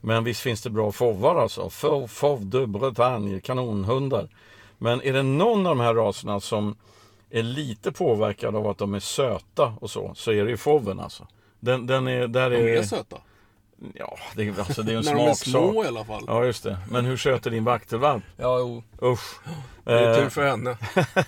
Men 0.00 0.24
visst 0.24 0.40
finns 0.40 0.62
det 0.62 0.70
bra 0.70 0.92
fovar 0.92 1.36
alltså. 1.36 1.70
Fauve 2.08 2.44
de 2.44 2.66
Bretagne, 2.66 3.40
kanonhundar. 3.40 4.28
Men 4.78 5.02
är 5.02 5.12
det 5.12 5.22
någon 5.22 5.66
av 5.66 5.76
de 5.76 5.80
här 5.80 5.94
raserna 5.94 6.40
som 6.40 6.76
är 7.30 7.42
lite 7.42 7.92
påverkad 7.92 8.56
av 8.56 8.66
att 8.66 8.78
de 8.78 8.94
är 8.94 9.00
söta 9.00 9.74
och 9.80 9.90
så, 9.90 10.12
så 10.14 10.32
är 10.32 10.44
det 10.44 10.50
ju 10.50 10.56
Fauven 10.56 11.00
alltså. 11.00 11.26
Den, 11.60 11.86
den 11.86 12.08
är, 12.08 12.26
där 12.26 12.50
De 12.50 12.56
är, 12.56 12.76
är 12.76 12.82
söta. 12.82 13.16
Ja, 13.94 14.18
det 14.36 14.42
är, 14.42 14.58
alltså, 14.58 14.82
det 14.82 14.92
är 14.92 14.96
en 14.96 15.04
När 15.04 15.14
de 15.14 15.20
är 15.20 15.24
smaksak. 15.34 15.48
små 15.70 15.84
i 15.84 15.86
alla 15.86 16.04
fall. 16.04 16.24
Ja, 16.26 16.44
just 16.44 16.62
det. 16.64 16.78
Men 16.90 17.04
hur 17.04 17.16
söt 17.16 17.46
är 17.46 17.50
din 17.50 17.64
vaktelvalp? 17.64 18.24
Ja, 18.36 18.58
jo. 18.58 18.82
Usch. 19.02 19.38
Det 19.84 19.92
är 19.92 20.10
Eh, 20.10 20.16
tur 20.16 20.28
för 20.28 20.46
henne. 20.46 20.76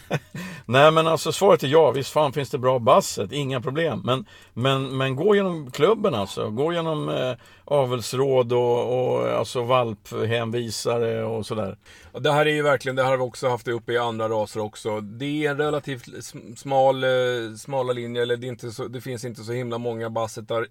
Nej 0.67 0.91
men 0.91 1.07
alltså 1.07 1.33
svaret 1.33 1.63
är 1.63 1.69
ja, 1.69 1.91
visst 1.91 2.11
fan 2.13 2.33
finns 2.33 2.51
det 2.51 2.59
bra 2.59 2.79
basset, 2.79 3.33
inga 3.33 3.61
problem. 3.61 4.01
Men, 4.05 4.25
men, 4.55 4.97
men 4.97 5.17
gå 5.17 5.35
genom 5.35 5.71
klubben 5.71 6.15
alltså, 6.15 6.51
gå 6.51 6.73
genom 6.73 7.09
eh, 7.09 7.33
avelsråd 7.65 8.53
och, 8.53 9.11
och 9.19 9.29
alltså 9.29 9.63
valphänvisare 9.63 11.25
och 11.25 11.47
sådär. 11.47 11.77
Det 12.21 12.33
här 12.33 12.47
är 12.47 12.51
ju 12.51 12.63
verkligen, 12.63 12.97
det 12.97 13.03
här 13.03 13.11
har 13.11 13.17
vi 13.17 13.23
också 13.23 13.49
haft 13.49 13.65
det 13.67 13.73
uppe 13.73 13.93
i 13.93 13.99
andra 13.99 14.29
raser 14.29 14.61
också. 14.61 15.01
Det 15.01 15.47
är 15.47 15.51
en 15.51 15.59
relativt 15.59 16.07
sm- 16.07 16.57
smal, 16.57 17.05
eh, 17.05 17.11
smala 17.59 17.93
linjer, 17.93 18.23
eller 18.23 18.37
det, 18.37 18.47
är 18.47 18.49
inte 18.49 18.71
så, 18.71 18.89
det 18.89 19.01
finns 19.01 19.25
inte 19.25 19.43
så 19.43 19.53
himla 19.53 19.79
många 19.79 20.11
bassetar. 20.11 20.67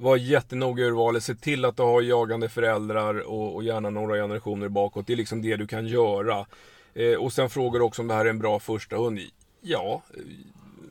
Var 0.00 0.16
jättenoga 0.16 0.84
i 0.84 0.86
urvalet, 0.86 1.22
se 1.22 1.34
till 1.34 1.64
att 1.64 1.76
du 1.76 1.82
har 1.82 2.02
jagande 2.02 2.48
föräldrar 2.48 3.28
och, 3.28 3.54
och 3.54 3.64
gärna 3.64 3.90
några 3.90 4.14
generationer 4.14 4.68
bakåt. 4.68 5.06
Det 5.06 5.12
är 5.12 5.16
liksom 5.16 5.42
det 5.42 5.56
du 5.56 5.66
kan 5.66 5.86
göra. 5.86 6.46
Eh, 6.94 7.14
och 7.14 7.32
sen 7.32 7.50
frågar 7.50 7.78
du 7.78 7.84
också 7.84 8.02
om 8.02 8.08
det 8.08 8.14
här 8.14 8.24
är 8.24 8.30
en 8.30 8.38
bra 8.38 8.58
första 8.58 8.96
hund. 8.96 9.20
Ja, 9.60 10.02
eh, 10.14 10.22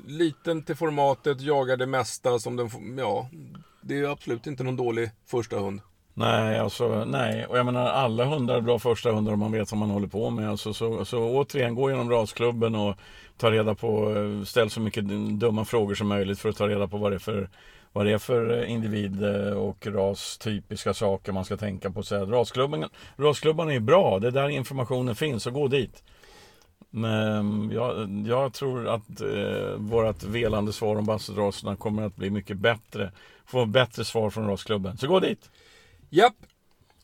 liten 0.08 0.64
till 0.64 0.76
formatet, 0.76 1.42
jagar 1.42 1.78
det 1.78 1.86
mesta 1.86 2.40
som 2.40 2.56
den 2.56 2.70
ja. 2.98 3.30
Det 3.82 4.00
är 4.00 4.12
absolut 4.12 4.48
inte 4.48 4.64
någon 4.64 4.76
dålig 4.76 5.12
första 5.26 5.60
hund. 5.60 5.82
Nej, 6.14 6.60
alltså 6.60 7.06
nej. 7.06 7.46
Och 7.46 7.58
jag 7.58 7.66
menar 7.66 7.86
alla 7.86 8.26
hundar 8.26 8.58
är 8.58 8.62
bra 8.62 8.80
första 8.80 9.12
hundar 9.12 9.34
om 9.34 9.40
man 9.40 9.52
vet 9.52 9.72
vad 9.72 9.80
man 9.80 9.90
håller 9.90 10.08
på 10.08 10.30
med. 10.30 10.50
Alltså, 10.50 10.74
så, 10.74 11.06
så 11.06 11.20
återigen, 11.20 11.76
gå 11.76 11.90
genom 11.90 12.10
rasklubben 12.12 12.76
och 12.76 12.96
ta 13.38 13.52
reda 13.52 13.76
på, 13.76 14.16
eh, 14.16 14.44
ställ 14.44 14.70
så 14.70 14.80
mycket 14.80 15.04
dumma 15.40 15.66
frågor 15.66 15.96
som 15.96 16.08
möjligt 16.08 16.40
för 16.40 16.50
att 16.50 16.58
ta 16.58 16.68
reda 16.68 16.88
på 16.88 16.98
vad 16.98 17.12
det 17.12 17.16
är 17.16 17.20
för 17.20 17.50
vad 17.98 18.06
det 18.06 18.12
är 18.12 18.18
för 18.18 18.60
eh, 18.60 18.72
individ 18.72 19.24
eh, 19.24 19.54
och 19.54 19.88
rastypiska 19.88 20.94
saker 20.94 21.32
man 21.32 21.46
ska 21.46 21.58
tänka 21.58 21.92
på. 21.92 22.04
Så 22.04 22.18
här, 22.18 22.26
rasklubben, 22.26 22.86
rasklubban 23.16 23.72
är 23.72 23.80
bra, 23.80 24.20
det 24.20 24.28
är 24.28 24.32
där 24.32 24.50
informationen 24.50 25.16
finns, 25.16 25.44
så 25.44 25.52
gå 25.52 25.68
dit. 25.68 26.04
Men 26.90 27.72
jag, 27.74 28.10
jag 28.28 28.54
tror 28.54 28.88
att 28.88 29.22
eh, 29.22 29.76
vårt 29.78 30.24
velande 30.24 30.74
svar 30.74 30.96
om 30.96 31.06
bassetraserna 31.06 31.76
kommer 31.76 32.04
att 32.04 32.16
bli 32.16 32.30
mycket 32.30 32.58
bättre. 32.58 33.12
Få 33.46 33.66
bättre 33.66 34.06
svar 34.06 34.30
från 34.30 34.48
rasklubben. 34.48 34.98
Så 34.98 35.08
gå 35.08 35.20
dit! 35.20 35.50
Japp. 36.10 36.36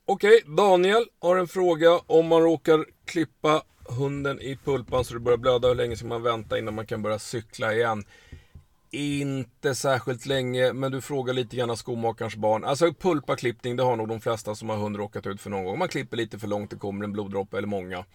Okej, 0.06 0.42
Daniel 0.46 1.06
har 1.20 1.38
en 1.38 1.48
fråga. 1.48 2.00
Om 2.08 2.28
man 2.28 2.42
råkar 2.42 2.86
klippa 3.06 3.64
hunden 3.90 4.42
i 4.42 4.58
pulpan 4.64 5.06
så 5.06 5.14
det 5.14 5.20
börjar 5.20 5.38
blöda, 5.38 5.68
hur 5.68 5.76
länge 5.76 5.96
ska 5.96 6.08
man 6.08 6.24
vänta 6.24 6.58
innan 6.58 6.74
man 6.74 6.86
kan 6.86 7.02
börja 7.02 7.20
cykla 7.20 7.74
igen? 7.74 8.04
Inte 8.96 9.76
särskilt 9.76 10.26
länge, 10.26 10.74
men 10.74 10.92
du 10.92 11.02
frågar 11.02 11.34
lite 11.34 11.56
grann 11.56 11.78
skomakarens 11.78 12.36
barn. 12.36 12.64
Alltså 12.64 12.94
pulpaklippning, 12.94 13.76
det 13.76 13.84
har 13.84 13.96
nog 13.96 14.08
de 14.08 14.22
flesta 14.22 14.56
som 14.56 14.70
har 14.70 14.78
hund 14.78 14.96
råkat 14.96 15.28
ut 15.28 15.42
för 15.42 15.50
någon 15.50 15.64
gång. 15.64 15.80
Man 15.80 15.88
klipper 15.88 16.18
lite 16.18 16.40
för 16.40 16.48
långt, 16.48 16.70
det 16.70 16.76
kommer 16.76 17.04
en 17.06 17.12
bloddroppe 17.12 17.58
eller 17.58 17.68
många. 17.68 18.06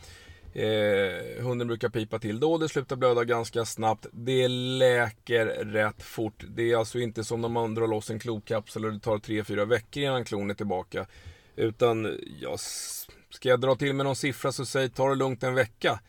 Eh, 0.54 1.42
hunden 1.44 1.68
brukar 1.68 1.88
pipa 1.88 2.18
till 2.18 2.40
då, 2.40 2.58
det 2.58 2.68
slutar 2.68 2.96
blöda 2.96 3.24
ganska 3.24 3.64
snabbt. 3.64 4.06
Det 4.12 4.48
läker 4.48 5.46
rätt 5.46 6.02
fort. 6.02 6.44
Det 6.48 6.72
är 6.72 6.76
alltså 6.76 6.98
inte 6.98 7.24
som 7.24 7.40
när 7.40 7.48
man 7.48 7.74
drar 7.74 7.86
loss 7.86 8.10
en 8.10 8.18
klokapsel 8.18 8.84
och 8.84 8.92
det 8.92 9.00
tar 9.00 9.18
3-4 9.18 9.64
veckor 9.64 10.02
innan 10.02 10.24
klon 10.24 10.50
är 10.50 10.54
tillbaka. 10.54 11.06
Utan, 11.56 12.18
ja, 12.40 12.56
ska 13.30 13.48
jag 13.48 13.60
dra 13.60 13.74
till 13.74 13.94
med 13.94 14.06
någon 14.06 14.16
siffra 14.16 14.52
så 14.52 14.66
säg 14.66 14.90
ta 14.90 15.08
det 15.08 15.14
lugnt 15.14 15.42
en 15.42 15.54
vecka. 15.54 16.00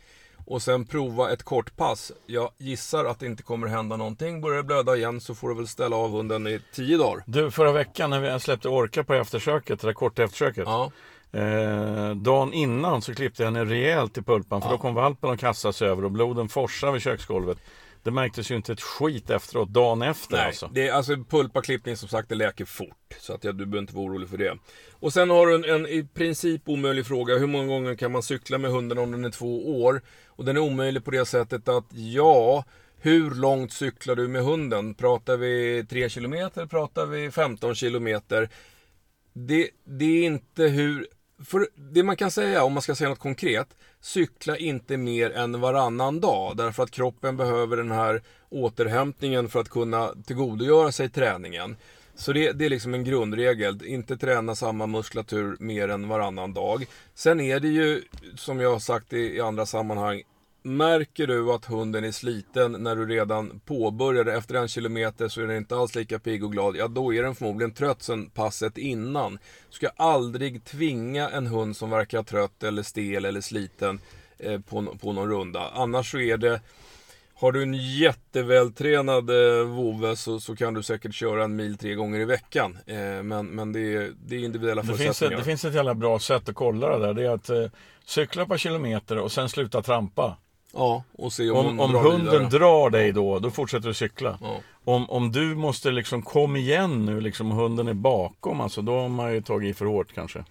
Och 0.49 0.61
sen 0.61 0.85
prova 0.85 1.31
ett 1.31 1.43
kort 1.43 1.75
pass. 1.77 2.11
Jag 2.25 2.51
gissar 2.57 3.05
att 3.05 3.19
det 3.19 3.25
inte 3.25 3.43
kommer 3.43 3.67
hända 3.67 3.97
någonting. 3.97 4.41
Börjar 4.41 4.57
det 4.57 4.63
blöda 4.63 4.95
igen 4.95 5.21
så 5.21 5.35
får 5.35 5.49
du 5.49 5.55
väl 5.55 5.67
ställa 5.67 5.95
av 5.95 6.11
hunden 6.11 6.47
i 6.47 6.59
10 6.73 6.97
dagar. 6.97 7.23
Du, 7.27 7.51
förra 7.51 7.71
veckan 7.71 8.09
när 8.09 8.33
vi 8.33 8.39
släppte 8.39 8.69
Orka 8.69 9.03
på 9.03 9.13
eftersöket, 9.13 9.79
det 9.81 9.87
där 9.87 9.93
korta 9.93 10.23
eftersöket. 10.23 10.63
Ja. 10.65 10.91
Eh, 11.31 12.15
dagen 12.15 12.53
innan 12.53 13.01
så 13.01 13.15
klippte 13.15 13.43
jag 13.43 13.47
henne 13.51 13.65
rejält 13.65 14.17
i 14.17 14.21
pulpan 14.21 14.61
för 14.61 14.67
Ja. 14.67 14.71
då 14.71 14.77
kom 14.77 14.93
valpen 14.95 15.29
och 15.29 15.39
kastade 15.39 15.73
sig 15.73 15.87
över 15.87 16.05
och 16.05 16.11
bloden 16.11 16.49
forsade 16.49 16.93
vid 16.93 17.01
köksgolvet. 17.01 17.57
Det 18.03 18.11
märktes 18.11 18.51
ju 18.51 18.55
inte 18.55 18.71
ett 18.73 18.81
skit 18.81 19.29
efteråt, 19.29 19.69
dagen 19.69 20.01
efter 20.01 20.35
Nej, 20.37 20.45
alltså. 20.45 20.69
det 20.73 20.87
är 20.87 20.93
alltså 20.93 21.15
pulpaklippning 21.29 21.97
som 21.97 22.09
sagt, 22.09 22.29
det 22.29 22.35
läker 22.35 22.65
fort. 22.65 23.15
Så 23.19 23.33
att 23.33 23.43
ja, 23.43 23.51
du 23.51 23.65
behöver 23.65 23.77
inte 23.79 23.95
vara 23.95 24.05
orolig 24.05 24.29
för 24.29 24.37
det. 24.37 24.57
Och 24.91 25.13
sen 25.13 25.29
har 25.29 25.47
du 25.47 25.55
en, 25.55 25.63
en 25.75 25.85
i 25.87 26.07
princip 26.13 26.69
omöjlig 26.69 27.05
fråga. 27.05 27.37
Hur 27.37 27.47
många 27.47 27.67
gånger 27.67 27.95
kan 27.95 28.11
man 28.11 28.23
cykla 28.23 28.57
med 28.57 28.71
hunden 28.71 28.97
om 28.97 29.11
den 29.11 29.25
är 29.25 29.29
två 29.29 29.81
år? 29.83 30.01
Och 30.39 30.45
den 30.45 30.57
är 30.57 30.61
omöjlig 30.61 31.03
på 31.03 31.11
det 31.11 31.25
sättet 31.25 31.67
att 31.67 31.85
ja, 31.89 32.63
hur 32.97 33.31
långt 33.31 33.73
cyklar 33.73 34.15
du 34.15 34.27
med 34.27 34.43
hunden? 34.43 34.93
Pratar 34.93 35.37
vi 35.37 35.85
3 35.89 36.09
kilometer? 36.09 36.65
Pratar 36.65 37.05
vi 37.05 37.31
15 37.31 37.75
kilometer? 37.75 38.49
Det, 39.33 39.69
det 39.83 40.05
är 40.05 40.23
inte 40.23 40.63
hur... 40.63 41.07
För 41.45 41.67
det 41.75 42.03
man 42.03 42.15
kan 42.15 42.31
säga, 42.31 42.63
om 42.63 42.73
man 42.73 42.81
ska 42.81 42.95
säga 42.95 43.09
något 43.09 43.19
konkret, 43.19 43.67
cykla 43.99 44.57
inte 44.57 44.97
mer 44.97 45.31
än 45.31 45.61
varannan 45.61 46.19
dag. 46.19 46.57
Därför 46.57 46.83
att 46.83 46.91
kroppen 46.91 47.37
behöver 47.37 47.77
den 47.77 47.91
här 47.91 48.21
återhämtningen 48.49 49.49
för 49.49 49.59
att 49.59 49.69
kunna 49.69 50.13
tillgodogöra 50.25 50.91
sig 50.91 51.09
träningen. 51.09 51.75
Så 52.19 52.33
det, 52.33 52.51
det 52.51 52.65
är 52.65 52.69
liksom 52.69 52.93
en 52.93 53.03
grundregel, 53.03 53.85
inte 53.85 54.17
träna 54.17 54.55
samma 54.55 54.87
muskulatur 54.87 55.57
mer 55.59 55.89
än 55.89 56.07
varannan 56.07 56.53
dag. 56.53 56.85
Sen 57.15 57.39
är 57.39 57.59
det 57.59 57.67
ju, 57.67 58.01
som 58.35 58.59
jag 58.59 58.71
har 58.71 58.79
sagt 58.79 59.13
i, 59.13 59.17
i 59.17 59.41
andra 59.41 59.65
sammanhang, 59.65 60.23
Märker 60.61 61.27
du 61.27 61.51
att 61.51 61.65
hunden 61.65 62.03
är 62.03 62.11
sliten 62.11 62.71
när 62.71 62.95
du 62.95 63.05
redan 63.05 63.59
påbörjade 63.65 64.33
efter 64.33 64.55
en 64.55 64.67
kilometer 64.67 65.27
så 65.27 65.41
är 65.41 65.47
den 65.47 65.57
inte 65.57 65.75
alls 65.75 65.95
lika 65.95 66.19
pigg 66.19 66.43
och 66.43 66.51
glad. 66.51 66.75
Ja, 66.75 66.87
då 66.87 67.13
är 67.13 67.23
den 67.23 67.35
förmodligen 67.35 67.73
trött 67.73 68.03
sen 68.03 68.29
passet 68.29 68.77
innan. 68.77 69.33
Du 69.69 69.75
ska 69.75 69.89
aldrig 69.95 70.63
tvinga 70.63 71.29
en 71.29 71.47
hund 71.47 71.77
som 71.77 71.89
verkar 71.89 72.23
trött 72.23 72.63
eller 72.63 72.83
stel 72.83 73.25
eller 73.25 73.41
sliten 73.41 73.99
eh, 74.37 74.59
på, 74.59 74.85
på 75.01 75.13
någon 75.13 75.29
runda. 75.29 75.69
Annars 75.73 76.11
så 76.11 76.19
är 76.19 76.37
det 76.37 76.61
har 77.39 77.51
du 77.51 77.63
en 77.63 77.73
jättevältränad 77.73 79.29
eh, 79.29 79.65
vovve 79.65 80.15
så, 80.15 80.39
så 80.39 80.55
kan 80.55 80.73
du 80.73 80.83
säkert 80.83 81.13
köra 81.13 81.43
en 81.43 81.55
mil 81.55 81.77
tre 81.77 81.95
gånger 81.95 82.19
i 82.19 82.25
veckan. 82.25 82.77
Eh, 82.85 83.23
men 83.23 83.45
men 83.47 83.73
det, 83.73 83.79
är, 83.79 84.11
det 84.25 84.35
är 84.35 84.39
individuella 84.39 84.81
Det 84.81 84.87
finns, 84.87 84.99
ett, 84.99 85.05
förutsättningar. 85.05 85.37
det 85.39 85.45
finns 85.45 85.65
ett 85.65 85.73
jävla 85.75 85.93
bra 85.93 86.19
sätt 86.19 86.49
att 86.49 86.55
kolla 86.55 86.97
det 86.97 87.05
där. 87.05 87.13
Det 87.13 87.25
är 87.25 87.29
att 87.29 87.49
eh, 87.49 87.65
cykla 88.05 88.45
par 88.45 88.57
kilometer 88.57 89.17
och 89.17 89.31
sen 89.31 89.49
sluta 89.49 89.81
trampa. 89.81 90.37
Ja, 90.73 91.03
och 91.11 91.33
se 91.33 91.49
om, 91.49 91.57
Om, 91.57 91.65
hon 91.65 91.79
om 91.79 91.91
drar 91.91 92.01
hunden 92.11 92.31
vidare. 92.31 92.59
drar 92.59 92.89
dig 92.89 93.11
då, 93.11 93.39
då 93.39 93.51
fortsätter 93.51 93.87
du 93.87 93.93
cykla. 93.93 94.37
Ja. 94.41 94.57
Om, 94.85 95.09
om 95.09 95.31
du 95.31 95.55
måste 95.55 95.91
liksom 95.91 96.21
kom 96.21 96.55
igen 96.55 97.05
nu, 97.05 97.21
liksom 97.21 97.51
hunden 97.51 97.87
är 97.87 97.93
bakom, 97.93 98.61
alltså, 98.61 98.81
då 98.81 98.99
har 98.99 99.09
man 99.09 99.33
ju 99.33 99.41
tagit 99.41 99.69
i 99.69 99.73
för 99.73 99.85
hårt 99.85 100.13
kanske. 100.15 100.43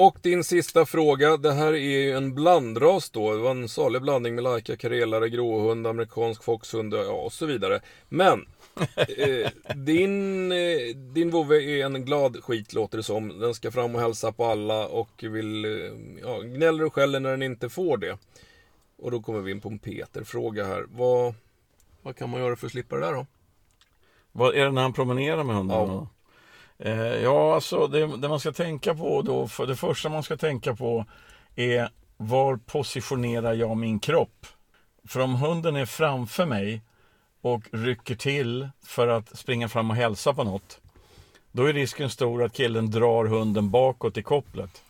Och 0.00 0.18
din 0.22 0.44
sista 0.44 0.86
fråga, 0.86 1.36
det 1.36 1.52
här 1.52 1.72
är 1.72 1.76
ju 1.76 2.12
en 2.12 2.34
blandras 2.34 3.10
då. 3.10 3.32
Det 3.32 3.38
var 3.38 3.50
en 3.50 3.68
salig 3.68 4.02
blandning 4.02 4.34
med 4.34 4.44
Laika, 4.44 4.76
karelare, 4.76 5.28
gråhund, 5.28 5.86
amerikansk 5.86 6.42
foxhund 6.42 6.94
ja, 6.94 7.12
och 7.12 7.32
så 7.32 7.46
vidare. 7.46 7.80
Men 8.08 8.46
eh, 9.18 9.50
din, 9.74 10.52
eh, 10.52 10.96
din 11.14 11.30
vovve 11.30 11.62
är 11.62 11.84
en 11.84 12.04
glad 12.04 12.44
skit 12.44 12.72
låter 12.72 12.96
det 12.96 13.02
som. 13.02 13.38
Den 13.38 13.54
ska 13.54 13.70
fram 13.70 13.94
och 13.94 14.00
hälsa 14.00 14.32
på 14.32 14.44
alla 14.44 14.86
och 14.86 15.10
vill, 15.22 15.64
eh, 15.64 15.70
ja, 16.22 16.40
gnäller 16.40 16.84
och 16.84 16.94
skäller 16.94 17.20
när 17.20 17.30
den 17.30 17.42
inte 17.42 17.68
får 17.68 17.96
det. 17.96 18.18
Och 18.98 19.10
då 19.10 19.22
kommer 19.22 19.40
vi 19.40 19.50
in 19.50 19.60
på 19.60 19.68
en 19.68 19.78
Peter-fråga 19.78 20.64
här. 20.64 20.86
Vad, 20.88 21.34
vad 22.02 22.16
kan 22.16 22.30
man 22.30 22.40
göra 22.40 22.56
för 22.56 22.66
att 22.66 22.72
slippa 22.72 22.96
det 22.96 23.06
där 23.06 23.12
då? 23.12 23.26
Vad 24.32 24.54
är 24.54 24.64
det 24.64 24.70
när 24.70 24.82
han 24.82 24.92
promenerar 24.92 25.44
med 25.44 25.56
hunden? 25.56 25.76
Ja. 25.76 26.08
Eh, 26.78 27.22
ja, 27.22 27.54
alltså 27.54 27.86
det, 27.86 28.16
det 28.16 28.28
man 28.28 28.40
ska 28.40 28.52
tänka 28.52 28.94
på 28.94 29.22
då, 29.22 29.48
för 29.48 29.66
det 29.66 29.76
första 29.76 30.08
man 30.08 30.22
ska 30.22 30.36
tänka 30.36 30.74
på 30.76 31.04
är 31.56 31.88
var 32.16 32.56
positionerar 32.56 33.54
jag 33.54 33.76
min 33.76 34.00
kropp? 34.00 34.46
För 35.08 35.20
om 35.20 35.34
hunden 35.34 35.76
är 35.76 35.86
framför 35.86 36.46
mig 36.46 36.82
och 37.42 37.62
rycker 37.72 38.14
till 38.14 38.68
för 38.84 39.08
att 39.08 39.38
springa 39.38 39.68
fram 39.68 39.90
och 39.90 39.96
hälsa 39.96 40.34
på 40.34 40.44
något, 40.44 40.80
då 41.52 41.64
är 41.64 41.72
risken 41.72 42.10
stor 42.10 42.44
att 42.44 42.52
killen 42.52 42.90
drar 42.90 43.24
hunden 43.24 43.70
bakåt 43.70 44.16
i 44.16 44.22
kopplet. 44.22 44.82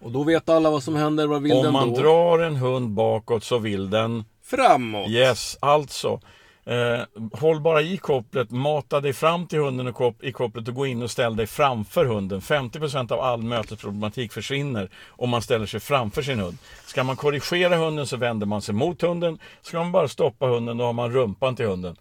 Och 0.00 0.12
då 0.12 0.22
vet 0.24 0.48
alla 0.48 0.70
vad 0.70 0.82
som 0.82 0.94
händer, 0.96 1.26
vad 1.26 1.42
vill 1.42 1.52
Om 1.52 1.62
den 1.62 1.72
man 1.72 1.92
då? 1.94 2.00
drar 2.00 2.38
en 2.38 2.56
hund 2.56 2.90
bakåt 2.90 3.44
så 3.44 3.58
vill 3.58 3.90
den 3.90 4.24
Framåt! 4.42 5.08
Yes, 5.10 5.56
alltså. 5.60 6.20
Eh, 6.66 7.00
håll 7.32 7.60
bara 7.60 7.82
i 7.82 7.96
kopplet, 7.96 8.50
mata 8.50 9.00
dig 9.00 9.12
fram 9.12 9.46
till 9.46 9.58
hunden 9.58 9.86
och 9.86 9.94
kop- 9.94 10.22
i 10.24 10.32
kopplet 10.32 10.68
och 10.68 10.74
gå 10.74 10.86
in 10.86 11.02
och 11.02 11.10
ställ 11.10 11.36
dig 11.36 11.46
framför 11.46 12.04
hunden. 12.04 12.40
50% 12.40 13.12
av 13.12 13.20
all 13.20 13.42
mötesproblematik 13.42 14.32
försvinner 14.32 14.90
om 15.08 15.30
man 15.30 15.42
ställer 15.42 15.66
sig 15.66 15.80
framför 15.80 16.22
sin 16.22 16.38
hund. 16.38 16.58
Ska 16.86 17.04
man 17.04 17.16
korrigera 17.16 17.76
hunden 17.76 18.06
så 18.06 18.16
vänder 18.16 18.46
man 18.46 18.62
sig 18.62 18.74
mot 18.74 19.02
hunden. 19.02 19.38
Ska 19.62 19.78
man 19.78 19.92
bara 19.92 20.08
stoppa 20.08 20.46
hunden 20.46 20.76
då 20.76 20.84
har 20.84 20.92
man 20.92 21.12
rumpan 21.12 21.56
till 21.56 21.66
hunden. 21.66 21.96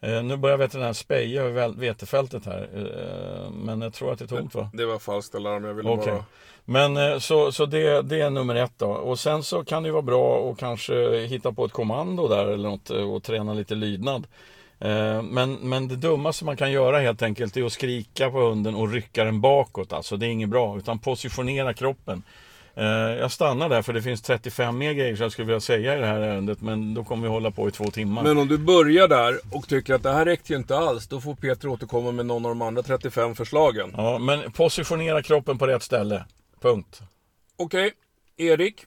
Eh, 0.00 0.22
nu 0.22 0.36
börjar 0.36 0.56
veterinären 0.56 0.94
speja 0.94 1.42
över 1.42 1.68
vetefältet 1.68 2.46
här. 2.46 2.68
Eh, 2.74 3.50
men 3.50 3.80
jag 3.80 3.92
tror 3.92 4.12
att 4.12 4.18
det 4.18 4.24
är 4.24 4.26
tomt 4.26 4.54
va? 4.54 4.70
Det 4.72 4.86
var 4.86 4.98
falskt 4.98 5.34
alarm, 5.34 5.64
jag 5.64 5.74
ville 5.74 5.90
Okej. 5.90 6.12
bara... 6.12 6.24
Men 6.64 6.96
eh, 6.96 7.18
så, 7.18 7.52
så 7.52 7.66
det, 7.66 8.02
det 8.02 8.20
är 8.20 8.30
nummer 8.30 8.54
ett 8.54 8.72
då. 8.76 8.86
Och 8.86 9.18
sen 9.18 9.42
så 9.42 9.64
kan 9.64 9.82
det 9.82 9.90
vara 9.90 10.02
bra 10.02 10.50
att 10.50 10.58
kanske 10.58 11.18
hitta 11.18 11.52
på 11.52 11.64
ett 11.64 11.72
kommando 11.72 12.28
där 12.28 12.46
eller 12.46 12.68
något 12.68 12.90
och 12.90 13.22
träna 13.22 13.54
lite 13.54 13.74
lydnad. 13.74 14.26
Men, 15.22 15.54
men 15.54 15.88
det 15.88 15.96
dummaste 15.96 16.44
man 16.44 16.56
kan 16.56 16.72
göra 16.72 16.98
helt 16.98 17.22
enkelt 17.22 17.56
är 17.56 17.64
att 17.64 17.72
skrika 17.72 18.30
på 18.30 18.40
hunden 18.40 18.74
och 18.74 18.92
rycka 18.92 19.24
den 19.24 19.40
bakåt. 19.40 19.92
Alltså 19.92 20.16
det 20.16 20.26
är 20.26 20.30
inget 20.30 20.48
bra. 20.48 20.78
Utan 20.78 20.98
positionera 20.98 21.74
kroppen. 21.74 22.22
Eh, 22.74 22.84
Jag 23.18 23.32
stannar 23.32 23.68
där 23.68 23.82
för 23.82 23.92
det 23.92 24.02
finns 24.02 24.22
35 24.22 24.78
mer 24.78 24.92
grejer 24.92 25.16
som 25.16 25.22
jag 25.22 25.32
skulle 25.32 25.46
vilja 25.46 25.60
säga 25.60 25.96
i 25.96 26.00
det 26.00 26.06
här 26.06 26.20
ärendet. 26.20 26.60
Men 26.60 26.94
då 26.94 27.04
kommer 27.04 27.22
vi 27.22 27.28
hålla 27.28 27.50
på 27.50 27.68
i 27.68 27.70
två 27.70 27.84
timmar. 27.84 28.22
Men 28.22 28.38
om 28.38 28.48
du 28.48 28.58
börjar 28.58 29.08
där 29.08 29.38
och 29.52 29.68
tycker 29.68 29.94
att 29.94 30.02
det 30.02 30.12
här 30.12 30.24
räckte 30.24 30.52
ju 30.52 30.58
inte 30.58 30.76
alls, 30.78 31.06
då 31.08 31.20
får 31.20 31.34
Peter 31.34 31.68
återkomma 31.68 32.12
med 32.12 32.26
någon 32.26 32.44
av 32.44 32.50
de 32.50 32.62
andra 32.62 32.82
35 32.82 33.34
förslagen. 33.34 33.94
Ja, 33.96 34.18
men 34.18 34.52
positionera 34.52 35.22
kroppen 35.22 35.58
på 35.58 35.66
rätt 35.66 35.82
ställe. 35.82 36.24
Punkt. 36.60 37.00
Okej, 37.56 37.92
Erik 38.36 38.84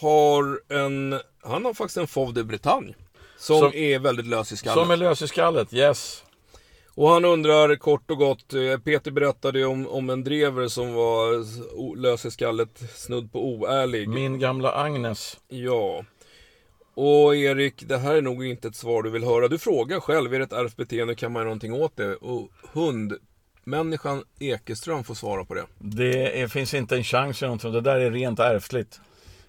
har 0.00 0.72
en... 0.74 1.20
Han 1.42 1.64
har 1.64 1.74
faktiskt 1.74 1.96
en 1.96 2.06
Fauve 2.06 2.32
de 2.32 2.44
Bretagne. 2.44 2.94
Som, 3.38 3.58
Som- 3.58 3.74
är 3.74 3.98
väldigt 3.98 4.26
lös 4.26 4.52
i 4.52 4.56
skallen. 4.56 4.84
Som 4.84 4.90
är 4.90 4.96
lös 4.96 5.22
i 5.22 5.28
skallet, 5.28 5.72
yes. 5.74 6.24
Och 6.98 7.08
han 7.08 7.24
undrar 7.24 7.76
kort 7.76 8.10
och 8.10 8.18
gott, 8.18 8.54
eh, 8.54 8.78
Peter 8.78 9.10
berättade 9.10 9.64
om, 9.64 9.88
om 9.88 10.10
en 10.10 10.24
drever 10.24 10.68
som 10.68 10.94
var 10.94 11.96
lös 11.96 12.24
i 12.24 12.30
skallet, 12.30 12.78
snudd 12.94 13.32
på 13.32 13.48
oärlig. 13.48 14.08
Min 14.08 14.38
gamla 14.38 14.72
Agnes. 14.72 15.36
Ja. 15.48 16.04
Och 16.94 17.36
Erik, 17.36 17.88
det 17.88 17.98
här 17.98 18.14
är 18.14 18.22
nog 18.22 18.46
inte 18.46 18.68
ett 18.68 18.76
svar 18.76 19.02
du 19.02 19.10
vill 19.10 19.24
höra. 19.24 19.48
Du 19.48 19.58
frågar 19.58 20.00
själv, 20.00 20.34
är 20.34 20.38
det 20.38 20.44
ett 20.44 20.52
ärvt 20.52 20.76
beteende, 20.76 21.14
kan 21.14 21.32
man 21.32 21.40
göra 21.40 21.44
någonting 21.44 21.72
åt 21.72 21.96
det? 21.96 22.14
Och 22.14 22.48
hundmänniskan 22.72 24.24
Ekeström 24.38 25.04
får 25.04 25.14
svara 25.14 25.44
på 25.44 25.54
det. 25.54 25.64
Det 25.78 26.40
är, 26.40 26.48
finns 26.48 26.74
inte 26.74 26.96
en 26.96 27.04
chans 27.04 27.42
eller 27.42 27.48
någonting. 27.48 27.72
Det 27.72 27.80
där 27.80 28.00
är 28.00 28.10
rent 28.10 28.38
ärftligt. 28.38 29.00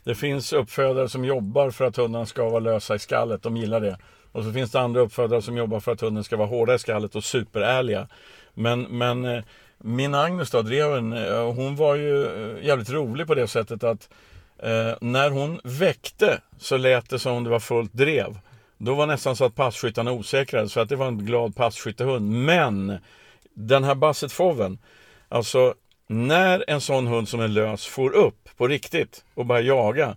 Det 0.04 0.16
finns 0.16 0.54
uppfödare 0.54 1.10
som 1.10 1.26
jobbar 1.26 1.72
för 1.72 1.86
att 1.86 1.98
hundarna 1.98 2.26
ska 2.26 2.50
vara 2.50 2.60
lösa 2.60 2.96
i 2.96 3.00
skallet. 3.00 3.44
De 3.44 3.58
gillar 3.58 3.82
det. 3.82 3.98
Och 4.32 4.44
så 4.44 4.54
finns 4.54 4.72
det 4.72 4.80
andra 4.80 5.02
uppfödare 5.02 5.42
som 5.42 5.58
jobbar 5.58 5.80
för 5.80 5.92
att 5.92 6.02
hunden 6.02 6.24
ska 6.24 6.38
vara 6.38 6.48
hårda 6.48 6.76
i 6.76 6.80
skallet 6.80 7.16
och 7.16 7.24
superärliga. 7.24 8.08
Men, 8.54 8.82
men 8.82 9.26
eh, 9.26 9.44
min 9.78 10.16
Agnes 10.16 10.52
då, 10.52 10.62
dreven, 10.62 11.14
eh, 11.14 11.54
hon 11.54 11.76
var 11.76 11.96
ju 11.96 12.26
eh, 12.26 12.66
jävligt 12.66 12.90
rolig 12.90 13.28
på 13.28 13.36
det 13.36 13.48
sättet 13.48 13.84
att 13.84 14.10
eh, 14.58 14.94
när 15.02 15.30
hon 15.30 15.60
väckte 15.64 16.42
så 16.58 16.78
lät 16.78 17.10
det 17.10 17.20
som 17.20 17.34
om 17.34 17.44
det 17.44 17.50
var 17.50 17.60
fullt 17.60 17.94
drev. 17.94 18.40
Då 18.78 18.96
var 18.96 19.06
nästan 19.06 19.36
så 19.36 19.46
att 19.46 19.56
passkyttarna 19.56 20.12
osäkrade, 20.12 20.70
så 20.70 20.80
att 20.80 20.90
det 20.90 20.96
var 20.96 21.08
en 21.08 21.26
glad 21.26 21.56
passkyttehund. 21.56 22.32
Men 22.32 22.98
den 23.54 23.84
här 23.84 23.96
Basset 23.96 24.32
Foven, 24.32 24.78
alltså 25.30 25.74
när 26.08 26.64
en 26.68 26.82
sån 26.82 27.08
hund 27.08 27.30
som 27.30 27.40
är 27.40 27.48
lös 27.48 27.86
får 27.86 28.12
upp 28.12 28.50
på 28.58 28.68
riktigt 28.68 29.24
och 29.34 29.46
börjar 29.46 29.64
jaga, 29.64 30.16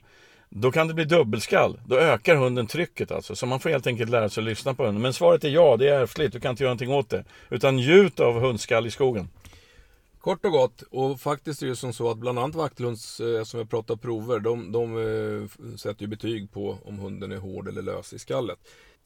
då 0.54 0.72
kan 0.72 0.88
det 0.88 0.94
bli 0.94 1.04
dubbelskall. 1.04 1.80
Då 1.86 1.96
ökar 1.96 2.36
hunden 2.36 2.66
trycket 2.66 3.10
alltså. 3.10 3.36
Så 3.36 3.46
man 3.46 3.60
får 3.60 3.70
helt 3.70 3.86
enkelt 3.86 4.10
lära 4.10 4.28
sig 4.28 4.40
att 4.40 4.48
lyssna 4.48 4.74
på 4.74 4.84
hunden. 4.84 5.02
Men 5.02 5.12
svaret 5.12 5.44
är 5.44 5.48
ja, 5.48 5.76
det 5.76 5.88
är 5.88 6.00
ärftligt. 6.00 6.32
Du 6.32 6.40
kan 6.40 6.50
inte 6.50 6.62
göra 6.62 6.70
någonting 6.74 6.92
åt 6.92 7.10
det. 7.10 7.24
Utan 7.50 7.76
njut 7.76 8.20
av 8.20 8.40
hundskall 8.40 8.86
i 8.86 8.90
skogen. 8.90 9.28
Kort 10.20 10.44
och 10.44 10.52
gott, 10.52 10.82
och 10.90 11.20
faktiskt 11.20 11.62
är 11.62 11.66
det 11.66 11.76
som 11.76 11.92
så 11.92 12.10
att 12.10 12.18
bland 12.18 12.38
annat 12.38 12.54
Vaktlunds, 12.54 13.20
eh, 13.20 13.44
som 13.44 13.60
jag 13.60 13.70
pratar 13.70 13.96
prover, 13.96 14.38
de, 14.38 14.72
de 14.72 14.96
eh, 14.96 15.76
sätter 15.76 16.02
ju 16.02 16.06
betyg 16.08 16.52
på 16.52 16.78
om 16.84 16.98
hunden 16.98 17.32
är 17.32 17.36
hård 17.36 17.68
eller 17.68 17.82
lös 17.82 18.12
i 18.12 18.18
skallet. 18.18 18.58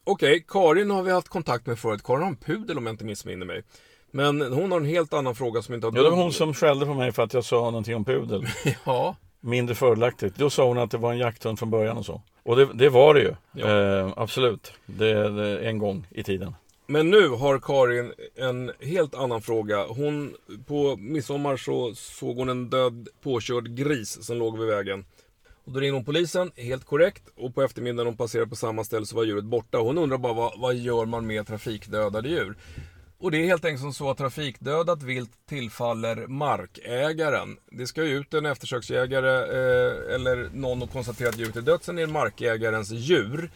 Okej, 0.05 0.45
Karin 0.49 0.91
har 0.91 1.03
vi 1.03 1.11
haft 1.11 1.29
kontakt 1.29 1.67
med 1.67 1.79
förut. 1.79 2.03
Karin 2.05 2.23
har 2.23 2.29
en 2.29 2.37
pudel 2.37 2.79
om 2.79 2.87
jag 2.87 2.93
inte 2.93 3.05
missminner 3.05 3.47
mig. 3.47 3.63
Men 4.11 4.53
hon 4.53 4.73
har 4.73 4.81
en 4.81 4.87
helt 4.87 5.13
annan 5.13 5.35
fråga 5.35 5.63
som 5.63 5.75
inte 5.75 5.87
har 5.87 5.97
Ja, 5.97 6.03
det 6.03 6.11
var 6.11 6.17
hon 6.17 6.33
som 6.33 6.55
skällde 6.55 6.87
på 6.87 6.95
mig 6.95 7.13
för 7.13 7.23
att 7.23 7.35
jag 7.35 7.45
sa 7.45 7.57
någonting 7.57 7.97
om 7.97 8.05
pudel. 8.05 8.47
Ja, 8.85 9.17
Mindre 9.41 9.75
fördelaktigt. 9.75 10.37
Då 10.37 10.51
sa 10.51 10.67
hon 10.67 10.79
att 10.79 10.91
det 10.91 10.99
var 10.99 11.13
en 11.13 11.19
jakthund 11.19 11.59
från 11.59 11.71
början 11.71 11.97
och 11.97 12.07
så. 12.07 12.23
Och 12.43 12.57
det, 12.57 12.69
det 12.75 12.89
var 12.89 13.15
det 13.15 13.21
ju. 13.21 13.35
Ja. 13.53 13.67
Eh, 13.67 14.13
absolut. 14.17 14.73
Det, 14.87 15.29
det, 15.29 15.59
en 15.59 15.79
gång 15.79 16.07
i 16.11 16.23
tiden. 16.23 16.55
Men 16.87 17.11
nu 17.11 17.29
har 17.29 17.59
Karin 17.59 18.13
en 18.37 18.73
helt 18.81 19.15
annan 19.15 19.43
fråga. 19.43 19.87
Hon, 19.87 20.35
på 20.67 20.97
midsommar 20.97 21.57
så 21.57 21.95
såg 21.95 22.37
hon 22.37 22.49
en 22.49 22.71
död 22.71 23.09
påkörd 23.23 23.77
gris 23.77 24.23
som 24.23 24.37
låg 24.37 24.59
vid 24.59 24.69
vägen. 24.69 25.05
Och 25.65 25.73
då 25.73 25.81
ringde 25.81 25.97
hon 25.97 26.05
polisen, 26.05 26.51
helt 26.57 26.85
korrekt. 26.85 27.23
Och 27.37 27.55
på 27.55 27.63
eftermiddagen 27.63 28.07
hon 28.07 28.17
passerade 28.17 28.51
på 28.51 28.57
samma 28.57 28.85
ställe 28.85 29.07
så 29.07 29.17
var 29.17 29.25
djuret 29.25 29.45
borta. 29.45 29.79
Hon 29.79 29.99
undrar 29.99 30.19
bara 30.19 30.33
vad, 30.33 30.61
vad 30.61 30.75
gör 30.75 31.07
man 31.07 31.27
med 31.27 31.47
trafikdödade 31.47 32.29
djur? 32.29 32.57
Och 33.19 33.31
det 33.31 33.39
är 33.39 33.47
helt 33.47 33.65
enkelt 33.65 33.81
som 33.83 33.93
så 33.95 34.11
att 34.11 34.19
trafikdödat 34.19 35.03
vilt 35.03 35.31
tillfaller 35.49 36.27
markägaren. 36.27 37.57
Det 37.71 37.87
ska 37.87 38.05
ju 38.05 38.19
ut 38.19 38.35
en 38.35 38.47
eftersöksjägare 38.47 39.31
eh, 39.37 40.15
eller 40.15 40.51
någon 40.53 40.83
och 40.83 40.93
konstatera 40.93 41.29
att 41.29 41.39
djuret 41.39 41.57
är 41.57 41.61
dött. 41.61 41.85
Sen 41.85 41.99
är 41.99 42.07
det 42.07 42.13
markägarens 42.13 42.91
djur. 42.91 43.51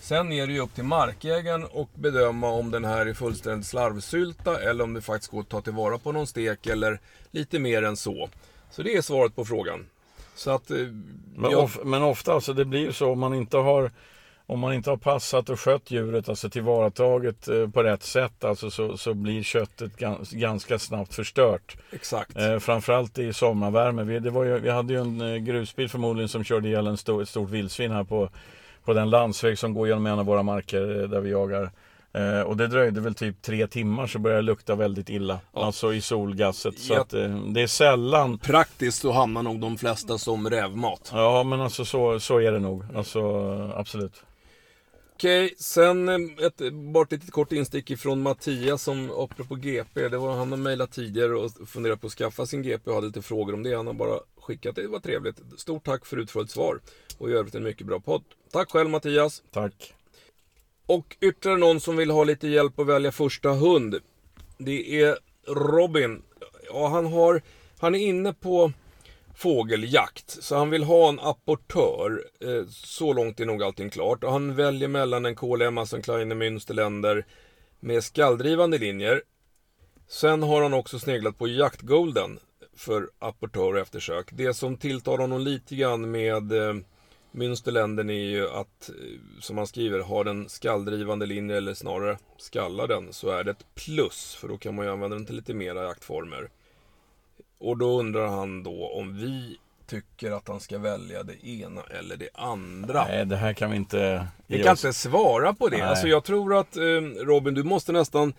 Sen 0.00 0.32
är 0.32 0.46
det 0.46 0.52
ju 0.52 0.60
upp 0.60 0.74
till 0.74 0.84
markägaren 0.84 1.64
att 1.74 1.94
bedöma 1.94 2.48
om 2.48 2.70
den 2.70 2.84
här 2.84 3.06
är 3.06 3.14
fullständigt 3.14 3.66
slarvsylta 3.66 4.60
eller 4.60 4.84
om 4.84 4.94
det 4.94 5.00
faktiskt 5.02 5.30
går 5.32 5.40
att 5.40 5.48
ta 5.48 5.60
tillvara 5.60 5.98
på 5.98 6.12
någon 6.12 6.26
stek 6.26 6.66
eller 6.66 7.00
lite 7.30 7.58
mer 7.58 7.82
än 7.82 7.96
så. 7.96 8.28
Så 8.70 8.82
det 8.82 8.96
är 8.96 9.00
svaret 9.02 9.36
på 9.36 9.44
frågan. 9.44 9.86
Så 10.34 10.50
att... 10.50 10.70
eh, 10.70 10.76
Men, 11.36 11.50
jag- 11.50 11.64
of, 11.64 11.78
men 11.84 12.02
ofta, 12.02 12.32
alltså 12.32 12.52
det 12.52 12.64
blir 12.64 12.80
ju 12.80 12.92
så 12.92 13.10
om 13.12 13.18
man 13.18 13.34
inte 13.34 13.56
har 13.56 13.90
om 14.46 14.60
man 14.60 14.72
inte 14.74 14.90
har 14.90 14.96
passat 14.96 15.48
och 15.50 15.60
skött 15.60 15.90
djuret, 15.90 16.28
alltså 16.28 16.50
tillvarataget 16.50 17.48
eh, 17.48 17.68
på 17.68 17.82
rätt 17.82 18.02
sätt, 18.02 18.44
alltså 18.44 18.70
så, 18.70 18.96
så 18.96 19.14
blir 19.14 19.42
köttet 19.42 19.96
gans, 19.96 20.30
ganska 20.30 20.78
snabbt 20.78 21.14
förstört. 21.14 21.76
Exakt. 21.92 22.36
Eh, 22.36 22.58
framförallt 22.58 23.18
i 23.18 23.32
sommarvärme. 23.32 24.02
Vi, 24.04 24.18
det 24.18 24.30
var 24.30 24.44
ju, 24.44 24.58
vi 24.58 24.70
hade 24.70 24.92
ju 24.92 25.00
en 25.00 25.20
eh, 25.20 25.36
grusbil 25.36 25.88
förmodligen 25.88 26.28
som 26.28 26.44
körde 26.44 26.68
ihjäl 26.68 26.86
en 26.86 26.96
stor, 26.96 27.22
ett 27.22 27.28
stort 27.28 27.50
vildsvin 27.50 27.90
här 27.92 28.04
på, 28.04 28.28
på 28.84 28.92
den 28.94 29.10
landsväg 29.10 29.58
som 29.58 29.74
går 29.74 29.88
genom 29.88 30.06
en 30.06 30.18
av 30.18 30.26
våra 30.26 30.42
marker 30.42 31.02
eh, 31.02 31.08
där 31.08 31.20
vi 31.20 31.30
jagar. 31.30 31.70
Eh, 32.14 32.40
och 32.40 32.56
det 32.56 32.66
dröjde 32.66 33.00
väl 33.00 33.14
typ 33.14 33.42
tre 33.42 33.66
timmar 33.66 34.06
så 34.06 34.18
började 34.18 34.42
det 34.42 34.46
lukta 34.46 34.74
väldigt 34.74 35.08
illa. 35.10 35.38
Ja. 35.54 35.64
Alltså 35.64 35.94
i 35.94 36.00
solgasset. 36.00 36.78
Så 36.78 36.92
Ja. 36.94 37.00
att, 37.00 37.14
eh, 37.14 37.36
det 37.36 37.62
är 37.62 37.66
sällan 37.66 38.38
Praktiskt 38.38 39.00
så 39.02 39.12
hamnar 39.12 39.42
nog 39.42 39.60
de 39.60 39.78
flesta 39.78 40.18
som 40.18 40.50
rävmat. 40.50 41.10
Ja 41.14 41.42
men 41.42 41.60
alltså 41.60 41.84
så, 41.84 42.20
så 42.20 42.38
är 42.40 42.52
det 42.52 42.58
nog. 42.58 42.84
Alltså 42.96 43.20
absolut. 43.76 44.22
Okej, 45.22 45.54
sen 45.58 46.08
eh, 46.08 46.46
ett, 46.46 46.72
bara 46.72 47.04
ett 47.04 47.12
litet 47.12 47.30
kort 47.30 47.52
instick 47.52 47.90
ifrån 47.90 48.22
Mattias 48.22 48.82
som 48.82 49.10
apropå 49.10 49.54
GP. 49.54 50.08
Det 50.08 50.18
var, 50.18 50.36
han 50.36 50.50
har 50.50 50.58
mejlat 50.58 50.92
tidigare 50.92 51.34
och 51.34 51.68
funderat 51.68 52.00
på 52.00 52.06
att 52.06 52.12
skaffa 52.12 52.46
sin 52.46 52.62
GP 52.62 52.90
och 52.90 52.94
hade 52.94 53.06
lite 53.06 53.22
frågor 53.22 53.54
om 53.54 53.62
det. 53.62 53.74
Han 53.74 53.86
har 53.86 53.94
bara 53.94 54.20
skickat 54.40 54.76
det, 54.76 54.82
det 54.82 54.88
var 54.88 55.00
trevligt. 55.00 55.40
Stort 55.56 55.84
tack 55.84 56.06
för 56.06 56.16
utförligt 56.16 56.52
svar. 56.52 56.80
Och 57.18 57.30
i 57.30 57.32
övrigt 57.32 57.54
en 57.54 57.62
mycket 57.62 57.86
bra 57.86 58.00
podd. 58.00 58.22
Tack 58.52 58.70
själv 58.70 58.90
Mattias. 58.90 59.42
Tack. 59.50 59.94
Och 60.86 61.16
ytterligare 61.20 61.58
någon 61.58 61.80
som 61.80 61.96
vill 61.96 62.10
ha 62.10 62.24
lite 62.24 62.48
hjälp 62.48 62.78
att 62.78 62.86
välja 62.86 63.12
första 63.12 63.50
hund. 63.50 63.98
Det 64.58 65.02
är 65.02 65.18
Robin. 65.46 66.22
Ja, 66.66 66.88
han, 66.88 67.06
har, 67.06 67.42
han 67.78 67.94
är 67.94 67.98
inne 67.98 68.32
på 68.32 68.72
fågeljakt. 69.34 70.30
Så 70.30 70.56
han 70.56 70.70
vill 70.70 70.84
ha 70.84 71.08
en 71.08 71.20
apportör. 71.20 72.24
Eh, 72.40 72.66
Så 72.68 73.12
långt 73.12 73.40
är 73.40 73.46
nog 73.46 73.62
allting 73.62 73.90
klart. 73.90 74.24
Och 74.24 74.32
han 74.32 74.54
väljer 74.54 74.88
mellan 74.88 75.26
en 75.26 75.36
KLM, 75.36 75.78
alltså 75.78 75.96
en 75.96 76.02
Kleine 76.02 76.34
Münsterländer 76.34 77.24
med 77.80 78.04
skalldrivande 78.04 78.78
linjer. 78.78 79.22
Sen 80.08 80.42
har 80.42 80.62
han 80.62 80.74
också 80.74 80.98
sneglat 80.98 81.38
på 81.38 81.48
jaktgolden 81.48 82.38
för 82.76 83.10
apportör 83.18 83.72
och 83.74 83.78
eftersök. 83.78 84.28
Det 84.32 84.54
som 84.54 84.76
tilltalar 84.76 85.18
honom 85.18 85.40
lite 85.40 85.76
grann 85.76 86.10
med 86.10 86.52
eh, 86.52 86.74
Münsterländern 87.32 88.10
är 88.10 88.14
ju 88.30 88.48
att, 88.48 88.88
eh, 88.88 89.40
som 89.40 89.58
han 89.58 89.66
skriver, 89.66 90.00
har 90.00 90.24
den 90.24 90.48
skalldrivande 90.48 91.26
linje 91.26 91.56
eller 91.56 91.74
snarare 91.74 92.18
skallar 92.38 92.88
den 92.88 93.12
så 93.12 93.30
är 93.30 93.44
det 93.44 93.50
ett 93.50 93.74
plus. 93.74 94.34
För 94.40 94.48
då 94.48 94.58
kan 94.58 94.74
man 94.74 94.84
ju 94.84 94.92
använda 94.92 95.16
den 95.16 95.26
till 95.26 95.36
lite 95.36 95.54
mera 95.54 95.82
jaktformer. 95.84 96.50
Och 97.62 97.76
då 97.76 97.98
undrar 98.00 98.28
han 98.28 98.62
då 98.62 98.92
om 98.94 99.16
vi 99.16 99.56
tycker 99.86 100.30
att 100.32 100.48
han 100.48 100.60
ska 100.60 100.78
välja 100.78 101.22
det 101.22 101.46
ena 101.48 101.80
eller 101.98 102.16
det 102.16 102.28
andra. 102.34 103.04
Nej 103.04 103.26
det 103.26 103.36
här 103.36 103.52
kan 103.52 103.70
vi 103.70 103.76
inte 103.76 104.26
Vi 104.46 104.62
kan 104.62 104.72
oss. 104.72 104.84
inte 104.84 104.98
svara 104.98 105.54
på 105.54 105.68
det. 105.68 105.76
Nej. 105.76 105.86
Alltså 105.86 106.08
jag 106.08 106.24
tror 106.24 106.56
att 106.58 106.76
eh, 106.76 106.82
Robin, 107.26 107.54
du 107.54 107.62
måste 107.62 107.92
nästan... 107.92 108.32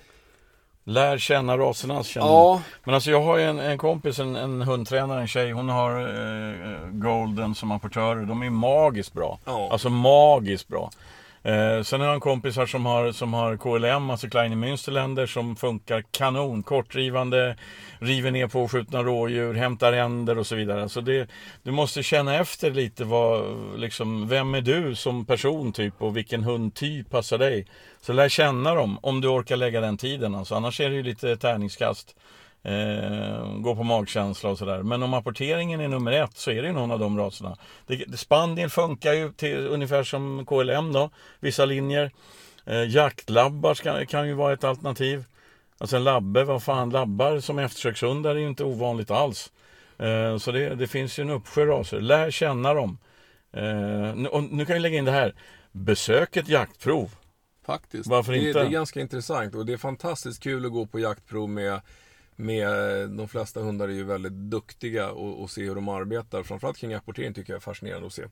Lär 0.86 1.18
känna 1.18 1.58
rasernas 1.58 2.08
känna. 2.08 2.26
Ja, 2.26 2.62
Men 2.84 2.96
alltså 2.96 3.12
jag 3.12 3.22
har 3.22 3.38
ju 3.38 3.44
en, 3.44 3.60
en 3.60 3.78
kompis, 3.78 4.20
en, 4.20 4.36
en 4.36 4.62
hundtränare, 4.62 5.22
en 5.22 5.28
tjej. 5.28 5.52
Hon 5.52 5.70
har 5.70 6.00
eh, 6.00 6.88
Golden 6.92 7.56
som 7.56 7.72
apportörer. 7.72 8.26
De 8.26 8.42
är 8.44 8.50
magiskt 8.50 9.14
bra. 9.14 9.40
Ja. 9.46 9.70
Alltså 9.72 9.90
magiskt 9.90 10.68
bra. 10.68 10.90
Eh, 11.44 11.84
sen 11.84 12.02
har 12.02 12.08
han 12.08 12.20
kompisar 12.20 12.66
som 12.66 12.86
har, 12.86 13.12
som 13.12 13.34
har 13.34 13.58
KLM, 13.58 14.10
alltså 14.10 14.30
Kleine 14.30 14.56
Münsterländer, 14.56 15.26
som 15.26 15.56
funkar 15.56 16.04
kanon. 16.12 16.64
Kortdrivande, 16.64 17.58
river 18.04 18.32
ner 18.32 18.48
påskjutna 18.48 19.04
rådjur, 19.04 19.54
hämtar 19.54 19.94
änder 19.94 20.38
och 20.38 20.48
så 20.48 20.56
vidare. 20.56 20.90
Så 20.90 21.02
det, 21.02 21.30
du 21.64 21.72
måste 21.72 22.04
känna 22.04 22.36
efter 22.36 22.72
lite 22.72 23.04
vad, 23.04 23.58
liksom, 23.78 24.28
vem 24.28 24.56
är 24.56 24.62
du 24.62 24.96
som 24.96 25.26
person 25.26 25.74
typ 25.74 26.02
och 26.02 26.18
vilken 26.18 26.44
hundtyp 26.44 27.10
passar 27.10 27.38
dig. 27.38 27.68
Så 28.02 28.14
lär 28.14 28.30
känna 28.30 28.76
dem 28.76 29.00
om 29.02 29.22
du 29.22 29.28
orkar 29.28 29.56
lägga 29.56 29.82
den 29.82 29.98
tiden. 29.98 30.36
Alltså. 30.36 30.56
Annars 30.56 30.80
är 30.80 30.90
det 30.90 30.96
ju 30.96 31.04
lite 31.04 31.38
tärningskast. 31.38 32.16
Eh, 32.64 33.58
gå 33.58 33.76
på 33.76 33.84
magkänsla 33.84 34.50
och 34.50 34.58
sådär. 34.58 34.84
Men 34.84 35.04
om 35.04 35.14
apporteringen 35.14 35.82
är 35.82 35.88
nummer 35.88 36.12
ett 36.12 36.38
så 36.38 36.52
är 36.52 36.62
det 36.62 36.68
ju 36.68 36.74
någon 36.74 36.92
av 36.92 37.00
de 37.00 37.18
raserna. 37.18 37.58
Det, 37.88 38.18
Spanien 38.20 38.70
funkar 38.70 39.14
ju 39.14 39.32
till, 39.32 39.68
ungefär 39.68 40.04
som 40.04 40.46
KLM 40.46 40.94
då, 40.94 41.10
vissa 41.40 41.66
linjer. 41.66 42.12
Eh, 42.66 42.84
jaktlabbar 42.84 43.74
ska, 43.74 44.06
kan 44.06 44.28
ju 44.28 44.34
vara 44.34 44.54
ett 44.54 44.64
alternativ. 44.64 45.24
Alltså 45.78 45.96
en 45.96 46.04
labbe, 46.04 46.44
vad 46.44 46.64
fan, 46.64 46.90
labbar 46.90 47.40
som 47.40 47.60
eftersökshundar 47.60 48.36
är 48.36 48.40
ju 48.40 48.48
inte 48.48 48.64
ovanligt 48.64 49.12
alls. 49.12 49.52
Eh, 49.98 50.38
så 50.38 50.52
det, 50.52 50.76
det, 50.76 50.88
finns 50.88 51.20
ju 51.20 51.22
en 51.22 51.30
uppsjö 51.30 51.66
raser. 51.66 52.02
Lär 52.02 52.32
känna 52.32 52.74
dem. 52.74 52.98
Eh, 53.52 54.26
och 54.26 54.44
nu 54.44 54.66
kan 54.66 54.74
vi 54.74 54.80
lägga 54.80 54.98
in 54.98 55.06
det 55.06 55.12
här. 55.12 55.36
Besök 55.72 56.38
ett 56.38 56.50
jaktprov. 56.50 57.12
Faktiskt. 57.66 58.08
Varför 58.08 58.34
inte? 58.34 58.60
Det 58.60 58.66
är 58.66 58.70
ganska 58.70 59.02
intressant 59.02 59.56
och 59.56 59.66
det 59.66 59.74
är 59.74 59.78
fantastiskt 59.78 60.44
kul 60.44 60.66
att 60.66 60.72
gå 60.72 60.86
på 60.86 61.00
jaktprov 61.00 61.50
med 61.50 61.82
med, 62.36 63.10
de 63.10 63.28
flesta 63.28 63.60
hundar 63.60 63.88
är 63.88 63.94
ju 63.94 64.04
väldigt 64.04 64.32
duktiga 64.32 65.12
och, 65.12 65.42
och 65.42 65.50
se 65.50 65.64
hur 65.64 65.76
de 65.76 65.90
arbetar. 65.90 66.44
Framförallt 66.44 66.78
kring 66.78 66.94
apportering 66.94 67.34
tycker 67.34 67.54
jag 67.54 67.58
är 67.58 67.62
fascinerande 67.62 68.08
att 68.08 68.14
se. 68.14 68.24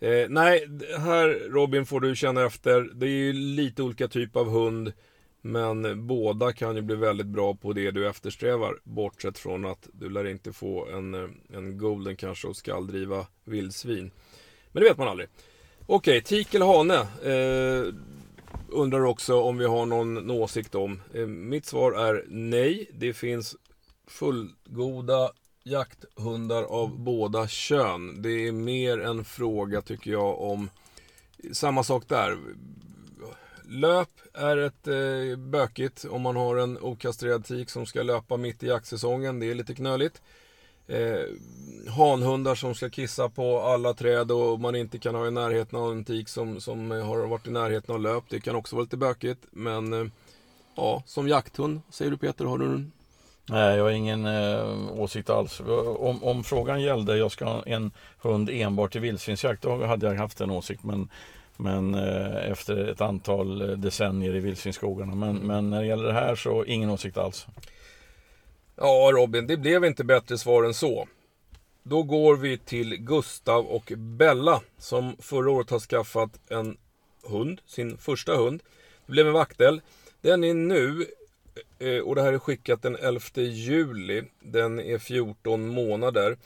Eh, 0.00 0.28
nej, 0.28 0.68
här 0.98 1.50
Robin 1.50 1.86
får 1.86 2.00
du 2.00 2.16
känna 2.16 2.46
efter. 2.46 2.90
Det 2.94 3.06
är 3.06 3.10
ju 3.10 3.32
lite 3.32 3.82
olika 3.82 4.08
typ 4.08 4.36
av 4.36 4.50
hund. 4.50 4.92
Men 5.42 6.06
båda 6.06 6.52
kan 6.52 6.76
ju 6.76 6.82
bli 6.82 6.96
väldigt 6.96 7.26
bra 7.26 7.54
på 7.54 7.72
det 7.72 7.90
du 7.90 8.08
eftersträvar. 8.08 8.78
Bortsett 8.84 9.38
från 9.38 9.64
att 9.64 9.88
du 9.92 10.10
lär 10.10 10.26
inte 10.26 10.52
få 10.52 10.86
en, 10.86 11.14
eh, 11.14 11.30
en 11.52 11.78
golden 11.78 12.16
kanske 12.16 12.48
och 12.48 12.56
skall 12.56 12.86
driva 12.86 13.26
vildsvin. 13.44 14.10
Men 14.72 14.82
det 14.82 14.88
vet 14.88 14.98
man 14.98 15.08
aldrig. 15.08 15.28
Okej, 15.86 16.18
okay, 16.18 16.20
tik 16.20 16.54
eller 16.54 16.66
hane? 16.66 16.94
Eh, 17.34 17.94
undrar 18.68 19.04
också 19.04 19.40
om 19.40 19.58
vi 19.58 19.66
har 19.66 19.86
någon 19.86 20.30
åsikt 20.30 20.74
om. 20.74 21.00
Eh, 21.14 21.26
mitt 21.26 21.66
svar 21.66 21.92
är 21.92 22.24
nej. 22.28 22.90
Det 22.92 23.12
finns 23.12 23.56
fullgoda 24.06 25.30
jakthundar 25.64 26.62
av 26.62 26.98
båda 26.98 27.48
kön. 27.48 28.22
Det 28.22 28.30
är 28.30 28.52
mer 28.52 29.00
en 29.00 29.24
fråga 29.24 29.82
tycker 29.82 30.10
jag 30.10 30.40
om 30.40 30.70
samma 31.52 31.84
sak 31.84 32.08
där. 32.08 32.38
Löp 33.68 34.08
är 34.40 34.56
ett 34.56 34.88
eh, 34.88 35.38
bökigt 35.38 36.04
om 36.10 36.22
man 36.22 36.36
har 36.36 36.56
en 36.56 36.78
okastrerad 36.80 37.44
tik 37.44 37.70
som 37.70 37.86
ska 37.86 38.02
löpa 38.02 38.36
mitt 38.36 38.62
i 38.62 38.66
jaktsäsongen. 38.66 39.40
Det 39.40 39.50
är 39.50 39.54
lite 39.54 39.74
knöligt 39.74 40.22
eh, 40.90 41.24
hanhundar 41.88 42.54
som 42.54 42.74
ska 42.74 42.90
kissa 42.90 43.28
på 43.28 43.60
alla 43.60 43.94
träd 43.94 44.30
och 44.30 44.60
man 44.60 44.76
inte 44.76 44.98
kan 44.98 45.14
ha 45.14 45.26
i 45.26 45.30
närheten 45.30 45.78
av 45.78 45.92
en 45.92 46.04
tik 46.04 46.28
som, 46.28 46.60
som 46.60 46.90
har 46.90 47.26
varit 47.26 47.46
i 47.46 47.50
närheten 47.50 47.94
av 47.94 48.00
löp. 48.00 48.24
Det 48.28 48.40
kan 48.40 48.56
också 48.56 48.76
vara 48.76 48.82
lite 48.82 48.96
bökigt. 48.96 49.46
Men 49.50 49.92
eh, 49.92 50.06
ja, 50.76 51.02
som 51.06 51.28
jakthund, 51.28 51.80
säger 51.90 52.10
du 52.10 52.16
Peter, 52.16 52.44
har 52.44 52.58
du 52.58 52.64
en 52.64 52.92
Nej, 53.48 53.76
jag 53.76 53.84
har 53.84 53.90
ingen 53.90 54.26
eh, 54.26 54.92
åsikt 54.92 55.30
alls. 55.30 55.60
Om, 55.98 56.24
om, 56.24 56.44
frågan 56.44 56.82
gällde 56.82 57.16
jag 57.16 57.32
ska 57.32 57.44
ha 57.44 57.62
en 57.62 57.90
hund 58.18 58.50
enbart 58.52 58.92
till 58.92 59.00
vildsvinsjakt, 59.00 59.62
då 59.62 59.86
hade 59.86 60.06
jag 60.06 60.14
haft 60.14 60.40
en 60.40 60.50
åsikt. 60.50 60.84
Men, 60.84 61.08
men 61.60 61.94
eh, 61.94 62.50
efter 62.50 62.76
ett 62.76 63.00
antal 63.00 63.80
decennier 63.80 64.36
i 64.36 64.40
vildsvinsskogarna. 64.40 65.14
Men, 65.14 65.36
men 65.36 65.70
när 65.70 65.80
det 65.80 65.86
gäller 65.86 66.04
det 66.04 66.12
här 66.12 66.34
så 66.34 66.64
ingen 66.64 66.90
åsikt 66.90 67.16
alls. 67.16 67.46
Ja, 68.76 69.10
Robin, 69.14 69.46
det 69.46 69.56
blev 69.56 69.84
inte 69.84 70.04
bättre 70.04 70.38
svar 70.38 70.64
än 70.64 70.74
så. 70.74 71.08
Då 71.82 72.02
går 72.02 72.36
vi 72.36 72.58
till 72.58 72.96
Gustav 72.96 73.66
och 73.66 73.92
Bella 73.96 74.60
som 74.78 75.16
förra 75.18 75.50
året 75.50 75.70
har 75.70 75.78
skaffat 75.78 76.40
en 76.48 76.76
hund, 77.22 77.60
sin 77.66 77.98
första 77.98 78.36
hund. 78.36 78.62
Det 79.06 79.12
blev 79.12 79.26
en 79.26 79.32
vaktel. 79.32 79.80
Den 80.20 80.44
är 80.44 80.54
nu, 80.54 81.06
eh, 81.78 81.98
och 81.98 82.14
det 82.14 82.22
här 82.22 82.32
är 82.32 82.38
skickat 82.38 82.82
den 82.82 82.96
11 82.96 83.20
juli, 83.34 84.22
den 84.40 84.80
är 84.80 84.98
14 84.98 85.68
månader. 85.68 86.36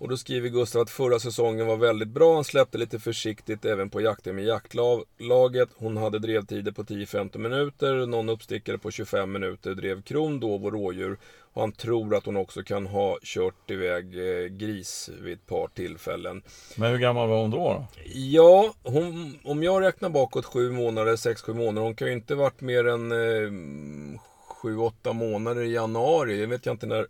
Och 0.00 0.08
då 0.08 0.16
skriver 0.16 0.48
Gustav 0.48 0.82
att 0.82 0.90
förra 0.90 1.18
säsongen 1.18 1.66
var 1.66 1.76
väldigt 1.76 2.08
bra. 2.08 2.34
Han 2.34 2.44
släppte 2.44 2.78
lite 2.78 2.98
försiktigt 2.98 3.64
även 3.64 3.90
på 3.90 4.00
jakten 4.00 4.36
med 4.36 4.44
jaktlaget. 4.44 5.68
Hon 5.76 5.96
hade 5.96 6.18
drevtider 6.18 6.72
på 6.72 6.82
10-15 6.82 7.38
minuter. 7.38 8.06
Någon 8.06 8.28
uppstickare 8.28 8.78
på 8.78 8.90
25 8.90 9.32
minuter 9.32 9.74
drev 9.74 10.02
kron, 10.02 10.40
dov 10.40 10.64
och 10.64 10.72
rådjur. 10.72 11.18
Och 11.52 11.60
han 11.60 11.72
tror 11.72 12.14
att 12.16 12.26
hon 12.26 12.36
också 12.36 12.62
kan 12.62 12.86
ha 12.86 13.18
kört 13.22 13.70
iväg 13.70 14.04
eh, 14.04 14.46
gris 14.46 15.10
vid 15.22 15.32
ett 15.32 15.46
par 15.46 15.68
tillfällen. 15.68 16.42
Men 16.76 16.90
hur 16.90 16.98
gammal 16.98 17.28
var 17.28 17.40
hon 17.40 17.50
då? 17.50 17.58
då? 17.58 17.86
Ja, 18.14 18.74
hon, 18.82 19.38
om 19.44 19.62
jag 19.62 19.82
räknar 19.82 20.08
bakåt 20.08 20.44
7 20.44 20.72
månader, 20.72 21.16
6-7 21.16 21.54
månader. 21.54 21.82
Hon 21.82 21.94
kan 21.94 22.08
ju 22.08 22.14
inte 22.14 22.34
varit 22.34 22.60
mer 22.60 22.86
än 22.86 23.12
eh, 23.12 23.50
7-8 24.62 25.12
månader 25.12 25.62
i 25.62 25.72
januari. 25.72 26.40
Jag 26.40 26.48
vet 26.48 26.66
jag 26.66 26.74
inte 26.74 26.86
när 26.86 27.06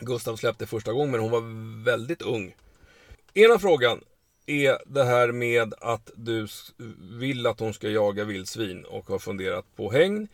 Gustav 0.00 0.36
släppte 0.36 0.66
första 0.66 0.92
gången, 0.92 1.10
men 1.10 1.20
hon 1.20 1.30
var 1.30 1.42
väldigt 1.84 2.22
ung. 2.22 2.54
Ena 3.34 3.58
frågan 3.58 4.00
är 4.46 4.78
det 4.86 5.04
här 5.04 5.32
med 5.32 5.74
att 5.80 6.10
du 6.14 6.46
vill 7.18 7.46
att 7.46 7.60
hon 7.60 7.74
ska 7.74 7.88
jaga 7.88 8.24
vildsvin 8.24 8.84
och 8.84 9.08
har 9.08 9.18
funderat 9.18 9.76
på 9.76 9.92
hägn. 9.92 10.28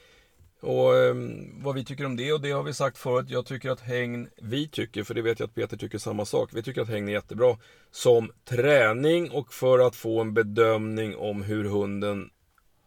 Och 0.60 0.96
eh, 0.96 1.14
vad 1.62 1.74
vi 1.74 1.84
tycker 1.84 2.06
om 2.06 2.16
det, 2.16 2.32
och 2.32 2.40
det 2.40 2.50
har 2.50 2.62
vi 2.62 2.74
sagt 2.74 2.98
förut. 2.98 3.26
Jag 3.28 3.46
tycker 3.46 3.70
att 3.70 3.80
hägn, 3.80 4.28
vi 4.36 4.68
tycker, 4.68 5.04
för 5.04 5.14
det 5.14 5.22
vet 5.22 5.40
jag 5.40 5.46
att 5.46 5.54
Peter 5.54 5.76
tycker 5.76 5.98
samma 5.98 6.24
sak. 6.24 6.50
Vi 6.52 6.62
tycker 6.62 6.82
att 6.82 6.88
hägn 6.88 7.08
är 7.08 7.12
jättebra 7.12 7.56
som 7.90 8.32
träning 8.44 9.30
och 9.30 9.54
för 9.54 9.78
att 9.78 9.96
få 9.96 10.20
en 10.20 10.34
bedömning 10.34 11.16
om 11.16 11.42
hur 11.42 11.64
hunden 11.64 12.30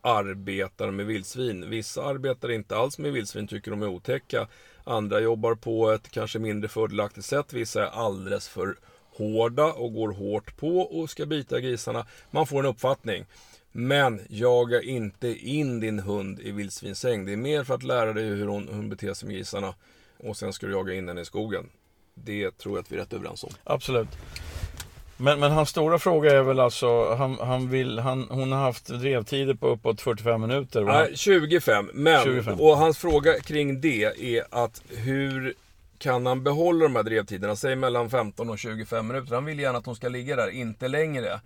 arbetar 0.01 0.91
med 0.91 1.05
vildsvin. 1.05 1.69
Vissa 1.69 2.03
arbetar 2.03 2.51
inte 2.51 2.77
alls 2.77 2.97
med 2.97 3.13
vildsvin, 3.13 3.47
tycker 3.47 3.71
de 3.71 3.81
är 3.81 3.87
otäcka. 3.87 4.47
Andra 4.87 5.19
jobbar 5.19 5.55
på 5.55 5.91
ett 5.91 6.11
kanske 6.11 6.39
mindre 6.39 6.69
fördelaktigt 6.69 7.25
sätt. 7.25 7.53
Vissa 7.53 7.81
är 7.81 8.05
alldeles 8.05 8.47
för 8.47 8.75
hårda 9.17 9.65
och 9.65 9.93
går 9.93 10.11
hårt 10.11 10.57
på 10.57 10.79
och 10.79 11.09
ska 11.09 11.25
bita 11.25 11.59
grisarna. 11.59 12.05
Man 12.31 12.47
får 12.47 12.59
en 12.59 12.65
uppfattning. 12.65 13.25
Men 13.71 14.21
jaga 14.29 14.81
inte 14.81 15.27
in 15.27 15.79
din 15.79 15.99
hund 15.99 16.39
i 16.39 16.51
vildsvinsäng. 16.51 17.25
Det 17.25 17.33
är 17.33 17.37
mer 17.37 17.63
för 17.63 17.73
att 17.73 17.83
lära 17.83 18.13
dig 18.13 18.23
hur 18.23 18.47
hon, 18.47 18.67
hon 18.67 18.89
beter 18.89 19.13
sig 19.13 19.27
med 19.27 19.35
grisarna. 19.35 19.75
Och 20.17 20.37
sen 20.37 20.53
ska 20.53 20.65
du 20.65 20.73
jaga 20.73 20.93
in 20.93 21.07
henne 21.07 21.21
i 21.21 21.25
skogen. 21.25 21.69
Det 22.13 22.57
tror 22.57 22.77
jag 22.77 22.83
att 22.83 22.91
vi 22.91 22.95
är 22.95 22.99
rätt 22.99 23.13
överens 23.13 23.43
om. 23.43 23.49
Absolut. 23.63 24.09
Men, 25.17 25.39
men 25.39 25.51
hans 25.51 25.69
stora 25.69 25.99
fråga 25.99 26.31
är 26.31 26.41
väl 26.41 26.59
alltså, 26.59 27.15
han, 27.15 27.37
han 27.39 27.69
vill, 27.69 27.99
han, 27.99 28.27
hon 28.29 28.51
har 28.51 28.59
haft 28.59 28.85
drevtider 28.87 29.53
på 29.53 29.67
uppåt 29.67 30.01
45 30.01 30.41
minuter? 30.41 30.81
Nej, 30.83 31.11
25. 31.15 31.89
Men, 31.93 32.23
25. 32.23 32.59
och 32.59 32.77
hans 32.77 32.97
fråga 32.97 33.39
kring 33.39 33.81
det 33.81 34.03
är 34.03 34.43
att 34.49 34.81
hur 34.89 35.53
kan 35.97 36.25
han 36.25 36.43
behålla 36.43 36.83
de 36.83 36.95
här 36.95 37.03
drevtiderna? 37.03 37.55
Säg 37.55 37.75
mellan 37.75 38.09
15 38.09 38.49
och 38.49 38.59
25 38.59 39.07
minuter. 39.07 39.35
Han 39.35 39.45
vill 39.45 39.59
gärna 39.59 39.77
att 39.77 39.85
hon 39.85 39.95
ska 39.95 40.09
ligga 40.09 40.35
där, 40.35 40.49
inte 40.49 40.87
längre. 40.87 41.39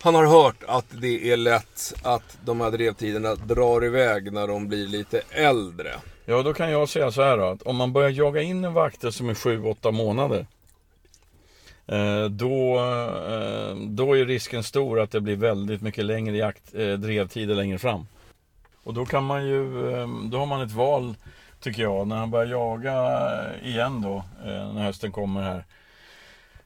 Han 0.00 0.14
har 0.14 0.26
hört 0.26 0.64
att 0.66 0.86
det 0.90 1.32
är 1.32 1.36
lätt 1.36 1.94
att 2.02 2.38
de 2.44 2.60
här 2.60 2.70
drevtiderna 2.70 3.34
drar 3.34 3.84
iväg 3.84 4.32
när 4.32 4.46
de 4.46 4.68
blir 4.68 4.86
lite 4.86 5.22
äldre. 5.30 5.94
Ja, 6.24 6.42
då 6.42 6.54
kan 6.54 6.70
jag 6.70 6.88
säga 6.88 7.12
så 7.12 7.22
här 7.22 7.38
då, 7.38 7.44
att 7.44 7.62
om 7.62 7.76
man 7.76 7.92
börjar 7.92 8.10
jaga 8.10 8.42
in 8.42 8.64
en 8.64 8.72
vakter 8.72 9.10
som 9.10 9.28
är 9.28 9.34
7-8 9.34 9.92
månader 9.92 10.46
Eh, 11.88 12.24
då, 12.24 12.78
eh, 12.78 13.76
då 13.76 14.16
är 14.16 14.26
risken 14.26 14.62
stor 14.62 15.00
att 15.00 15.10
det 15.10 15.20
blir 15.20 15.36
väldigt 15.36 15.82
mycket 15.82 16.04
längre 16.04 16.36
jakt, 16.36 16.74
eh, 16.74 16.92
drevtider 16.92 17.54
längre 17.54 17.78
fram. 17.78 18.06
Och 18.84 18.94
då 18.94 19.06
kan 19.06 19.24
man 19.24 19.46
ju, 19.46 19.70
då 20.30 20.38
har 20.38 20.46
man 20.46 20.60
ett 20.60 20.72
val 20.72 21.14
tycker 21.60 21.82
jag, 21.82 22.06
när 22.06 22.16
han 22.16 22.30
börjar 22.30 22.46
jaga 22.46 23.20
igen 23.62 24.02
då, 24.02 24.24
när 24.44 24.82
hösten 24.82 25.12
kommer 25.12 25.42
här. 25.42 25.64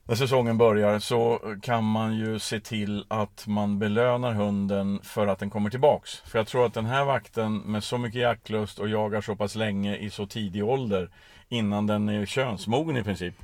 När 0.04 0.14
säsongen 0.14 0.58
börjar 0.58 0.98
så 0.98 1.40
kan 1.62 1.84
man 1.84 2.16
ju 2.16 2.38
se 2.38 2.60
till 2.60 3.04
att 3.08 3.46
man 3.46 3.78
belönar 3.78 4.32
hunden 4.32 5.00
för 5.02 5.26
att 5.26 5.38
den 5.38 5.50
kommer 5.50 5.70
tillbaks. 5.70 6.16
För 6.16 6.38
jag 6.38 6.46
tror 6.46 6.66
att 6.66 6.74
den 6.74 6.86
här 6.86 7.04
vakten 7.04 7.56
med 7.56 7.84
så 7.84 7.98
mycket 7.98 8.20
jaktlust 8.20 8.78
och 8.78 8.88
jagar 8.88 9.20
så 9.20 9.36
pass 9.36 9.54
länge 9.54 9.96
i 9.96 10.10
så 10.10 10.26
tidig 10.26 10.64
ålder 10.64 11.10
innan 11.48 11.86
den 11.86 12.08
är 12.08 12.26
könsmogen 12.26 12.96
i 12.96 13.02
princip 13.02 13.34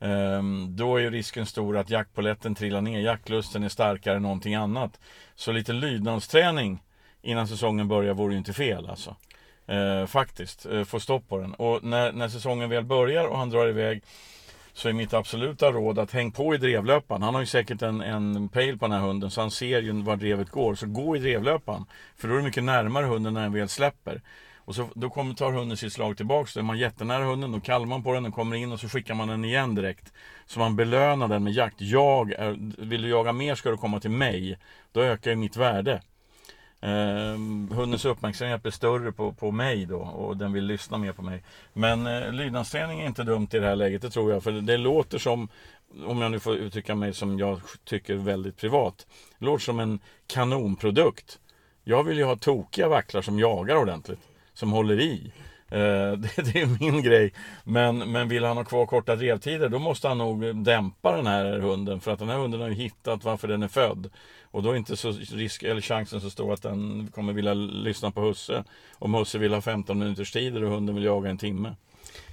Ehm, 0.00 0.76
då 0.76 0.96
är 0.96 1.10
risken 1.10 1.46
stor 1.46 1.76
att 1.76 1.90
jaktpoletten 1.90 2.54
trillar 2.54 2.80
ner. 2.80 3.00
Jaktlusten 3.00 3.62
är 3.62 3.68
starkare 3.68 4.16
än 4.16 4.22
någonting 4.22 4.54
annat. 4.54 5.00
Så 5.34 5.52
lite 5.52 5.72
lydnadsträning 5.72 6.82
innan 7.22 7.48
säsongen 7.48 7.88
börjar 7.88 8.14
vore 8.14 8.32
ju 8.32 8.38
inte 8.38 8.52
fel 8.52 8.90
alltså. 8.90 9.16
Ehm, 9.66 10.06
faktiskt, 10.06 10.66
ehm, 10.66 10.86
få 10.86 11.00
stopp 11.00 11.28
på 11.28 11.38
den. 11.38 11.54
Och 11.54 11.84
när, 11.84 12.12
när 12.12 12.28
säsongen 12.28 12.70
väl 12.70 12.84
börjar 12.84 13.24
och 13.24 13.38
han 13.38 13.50
drar 13.50 13.68
iväg 13.68 14.02
så 14.72 14.88
är 14.88 14.92
mitt 14.92 15.14
absoluta 15.14 15.72
råd 15.72 15.98
att 15.98 16.12
häng 16.12 16.32
på 16.32 16.54
i 16.54 16.58
drevlöpan. 16.58 17.22
Han 17.22 17.34
har 17.34 17.40
ju 17.40 17.46
säkert 17.46 17.82
en, 17.82 18.00
en 18.00 18.48
pejl 18.48 18.78
på 18.78 18.84
den 18.84 18.92
här 18.92 19.06
hunden 19.06 19.30
så 19.30 19.40
han 19.40 19.50
ser 19.50 19.82
ju 19.82 20.02
var 20.02 20.16
drevet 20.16 20.50
går. 20.50 20.74
Så 20.74 20.86
gå 20.86 21.16
i 21.16 21.18
drevlöpan. 21.18 21.86
För 22.16 22.28
då 22.28 22.34
är 22.34 22.38
du 22.38 22.44
mycket 22.44 22.64
närmare 22.64 23.06
hunden 23.06 23.34
när 23.34 23.42
den 23.42 23.52
väl 23.52 23.68
släpper. 23.68 24.20
Och 24.66 24.74
så, 24.74 24.88
då 24.94 25.10
kommer, 25.10 25.34
tar 25.34 25.52
hunden 25.52 25.76
sitt 25.76 25.92
slag 25.92 26.16
tillbaks. 26.16 26.54
Då 26.54 26.60
är 26.60 26.64
man 26.64 26.78
jättenära 26.78 27.24
hunden, 27.24 27.52
då 27.52 27.60
kallar 27.60 27.86
man 27.86 28.02
på 28.02 28.12
den, 28.12 28.22
den 28.22 28.32
kommer 28.32 28.56
in 28.56 28.72
och 28.72 28.80
så 28.80 28.88
skickar 28.88 29.14
man 29.14 29.28
den 29.28 29.44
igen 29.44 29.74
direkt. 29.74 30.12
Så 30.46 30.58
man 30.58 30.76
belönar 30.76 31.28
den 31.28 31.44
med 31.44 31.52
jakt. 31.52 31.80
Jag 31.80 32.32
är, 32.32 32.56
vill 32.78 33.02
du 33.02 33.08
jaga 33.08 33.32
mer 33.32 33.54
ska 33.54 33.70
du 33.70 33.76
komma 33.76 34.00
till 34.00 34.10
mig. 34.10 34.58
Då 34.92 35.00
ökar 35.00 35.30
ju 35.30 35.36
mitt 35.36 35.56
värde. 35.56 36.02
Eh, 36.80 37.38
hundens 37.76 38.04
uppmärksamhet 38.04 38.62
blir 38.62 38.72
större 38.72 39.12
på, 39.12 39.32
på 39.32 39.50
mig 39.50 39.86
då 39.86 39.98
och 39.98 40.36
den 40.36 40.52
vill 40.52 40.64
lyssna 40.64 40.98
mer 40.98 41.12
på 41.12 41.22
mig. 41.22 41.42
Men 41.72 42.06
eh, 42.06 42.32
lydnadsträning 42.32 43.00
är 43.00 43.06
inte 43.06 43.24
dumt 43.24 43.48
i 43.52 43.58
det 43.58 43.66
här 43.66 43.76
läget, 43.76 44.02
det 44.02 44.10
tror 44.10 44.32
jag. 44.32 44.42
För 44.42 44.52
det 44.52 44.76
låter 44.76 45.18
som, 45.18 45.48
om 46.06 46.22
jag 46.22 46.30
nu 46.30 46.40
får 46.40 46.56
uttrycka 46.56 46.94
mig 46.94 47.14
som 47.14 47.38
jag 47.38 47.60
tycker 47.84 48.14
väldigt 48.14 48.56
privat. 48.56 49.06
Det 49.38 49.44
låter 49.44 49.64
som 49.64 49.80
en 49.80 49.98
kanonprodukt. 50.26 51.38
Jag 51.84 52.04
vill 52.04 52.18
ju 52.18 52.24
ha 52.24 52.36
tokiga 52.36 52.88
vacklar 52.88 53.22
som 53.22 53.38
jagar 53.38 53.76
ordentligt. 53.76 54.20
Som 54.56 54.72
håller 54.72 55.00
i. 55.00 55.32
Eh, 55.68 55.78
det, 56.18 56.52
det, 56.52 56.60
är 56.60 56.80
min 56.80 57.02
grej. 57.02 57.32
Men, 57.64 57.98
men 58.12 58.28
vill 58.28 58.44
han 58.44 58.56
ha 58.56 58.64
kvar 58.64 58.86
korta 58.86 59.16
drevtider 59.16 59.68
då 59.68 59.78
måste 59.78 60.08
han 60.08 60.18
nog 60.18 60.64
dämpa 60.64 61.16
den 61.16 61.26
här 61.26 61.58
hunden. 61.58 62.00
För 62.00 62.12
att 62.12 62.18
den 62.18 62.28
här 62.28 62.38
hunden 62.38 62.60
har 62.60 62.68
ju 62.68 62.74
hittat 62.74 63.24
varför 63.24 63.48
den 63.48 63.62
är 63.62 63.68
född. 63.68 64.10
Och 64.50 64.62
då 64.62 64.70
är 64.70 64.76
inte 64.76 64.96
så 64.96 65.10
risk, 65.10 65.62
eller 65.62 65.80
chansen 65.80 66.20
så 66.20 66.30
stor 66.30 66.52
att 66.52 66.62
den 66.62 67.08
kommer 67.14 67.32
vilja 67.32 67.54
lyssna 67.54 68.10
på 68.10 68.20
husse. 68.20 68.64
Om 68.98 69.14
husse 69.14 69.38
vill 69.38 69.54
ha 69.54 69.60
15 69.60 69.98
minuters 69.98 70.32
tid 70.32 70.56
och 70.56 70.70
hunden 70.70 70.94
vill 70.94 71.04
jaga 71.04 71.30
en 71.30 71.38
timme. 71.38 71.74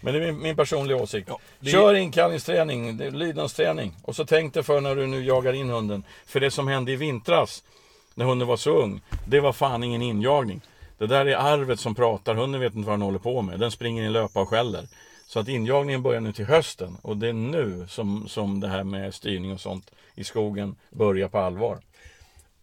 Men 0.02 0.14
det 0.14 0.20
är 0.20 0.32
min, 0.32 0.42
min 0.42 0.56
personliga 0.56 0.98
åsikt. 0.98 1.30
Ja, 1.30 1.40
är... 1.62 1.66
Kör 1.66 1.94
inkallningsträning, 1.94 2.98
lydnadsträning. 2.98 3.96
Och 4.02 4.16
så 4.16 4.26
tänk 4.26 4.54
dig 4.54 4.64
för 4.64 4.82
när 4.82 4.96
du 4.96 5.08
nu 5.08 5.24
jagar 5.24 5.54
in 5.54 5.70
hunden. 5.70 6.04
För 6.26 6.40
det 6.40 6.52
som 6.52 6.68
hände 6.68 6.92
i 6.92 6.96
vintras, 6.96 7.64
när 8.16 8.26
hunden 8.26 8.48
var 8.48 8.58
så 8.58 8.72
ung, 8.72 9.02
det 9.28 9.40
var 9.40 9.54
fan 9.54 9.84
ingen 9.84 10.02
injagning. 10.02 10.62
Det 10.98 11.08
där 11.08 11.26
är 11.26 11.36
arvet 11.36 11.80
som 11.80 11.96
pratar, 11.96 12.36
hunden 12.36 12.62
vet 12.62 12.76
inte 12.76 12.88
vad 12.88 12.94
den 12.94 13.02
håller 13.02 13.20
på 13.20 13.42
med. 13.42 13.60
Den 13.60 13.72
springer 13.72 14.04
i 14.04 14.10
löpa 14.10 14.42
och 14.42 14.50
skäller. 14.50 14.88
Så 15.28 15.40
att 15.40 15.48
injagningen 15.48 16.04
börjar 16.04 16.22
nu 16.22 16.34
till 16.34 16.46
hösten 16.46 16.98
och 17.02 17.18
det 17.18 17.28
är 17.28 17.34
nu 17.34 17.86
som, 17.90 18.28
som 18.28 18.60
det 18.60 18.68
här 18.68 18.84
med 18.84 19.14
styrning 19.14 19.54
och 19.54 19.60
sånt 19.60 19.92
i 20.16 20.24
skogen 20.24 20.76
börjar 20.90 21.28
på 21.28 21.38
allvar. 21.38 21.80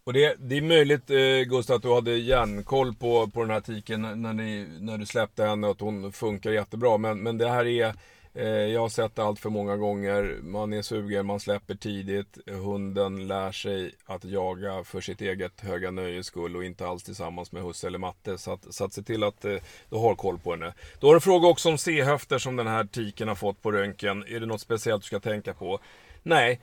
Och 0.04 0.12
det, 0.12 0.36
det 0.38 0.56
är 0.56 0.62
möjligt 0.62 1.10
eh, 1.10 1.50
Gustav 1.50 1.76
att 1.76 1.82
du 1.82 1.94
hade 1.94 2.16
järnkoll 2.16 2.94
på, 2.94 3.28
på 3.28 3.40
den 3.40 3.50
här 3.50 3.60
tiken 3.60 4.22
när, 4.22 4.32
ni, 4.32 4.66
när 4.80 4.98
du 4.98 5.06
släppte 5.06 5.44
henne 5.44 5.66
och 5.66 5.72
att 5.72 5.80
hon 5.80 6.12
funkar 6.12 6.50
jättebra. 6.50 6.98
Men, 6.98 7.22
men 7.22 7.38
det 7.38 7.48
här 7.48 7.66
är, 7.66 7.94
Eh, 8.34 8.44
jag 8.44 8.80
har 8.80 8.88
sett 8.88 9.16
det 9.16 9.22
allt 9.22 9.40
för 9.40 9.50
många 9.50 9.76
gånger. 9.76 10.38
Man 10.42 10.72
är 10.72 10.82
sugen, 10.82 11.26
man 11.26 11.40
släpper 11.40 11.74
tidigt. 11.74 12.38
Hunden 12.46 13.26
lär 13.28 13.52
sig 13.52 13.94
att 14.06 14.24
jaga 14.24 14.84
för 14.84 15.00
sitt 15.00 15.20
eget 15.20 15.60
höga 15.60 15.90
nöjes 15.90 16.26
skull 16.26 16.56
och 16.56 16.64
inte 16.64 16.86
alls 16.86 17.02
tillsammans 17.02 17.52
med 17.52 17.62
husse 17.62 17.86
eller 17.86 17.98
matte. 17.98 18.38
Så 18.38 18.52
att, 18.52 18.74
så 18.74 18.84
att 18.84 18.92
se 18.92 19.02
till 19.02 19.24
att 19.24 19.44
eh, 19.44 19.56
du 19.90 19.96
har 19.96 20.14
koll 20.14 20.38
på 20.38 20.50
henne. 20.50 20.74
Du 21.00 21.06
har 21.06 21.14
en 21.14 21.20
fråga 21.20 21.48
också 21.48 21.68
om 21.68 21.78
C-höfter 21.78 22.38
som 22.38 22.56
den 22.56 22.66
här 22.66 22.84
tiken 22.84 23.28
har 23.28 23.34
fått 23.34 23.62
på 23.62 23.72
röntgen. 23.72 24.24
Är 24.28 24.40
det 24.40 24.46
något 24.46 24.60
speciellt 24.60 25.02
du 25.02 25.06
ska 25.06 25.20
tänka 25.20 25.54
på? 25.54 25.78
Nej, 26.22 26.60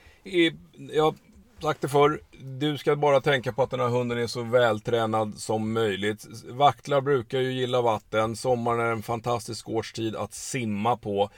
jag 0.93 1.03
har 1.03 1.15
sagt 1.61 1.81
det 1.81 1.89
förr, 1.89 2.21
du 2.59 2.77
ska 2.77 2.95
bara 2.95 3.21
tänka 3.21 3.51
på 3.53 3.63
att 3.63 3.69
den 3.69 3.79
här 3.79 3.87
hunden 3.87 4.17
är 4.17 4.27
så 4.27 4.43
vältränad 4.43 5.37
som 5.37 5.73
möjligt. 5.73 6.25
Vaktlar 6.49 7.01
brukar 7.01 7.39
ju 7.39 7.51
gilla 7.51 7.81
vatten. 7.81 8.35
Sommaren 8.35 8.79
är 8.79 8.91
en 8.91 9.03
fantastisk 9.03 9.69
årstid 9.69 10.15
att 10.15 10.33
simma 10.33 10.97
på. 10.97 11.29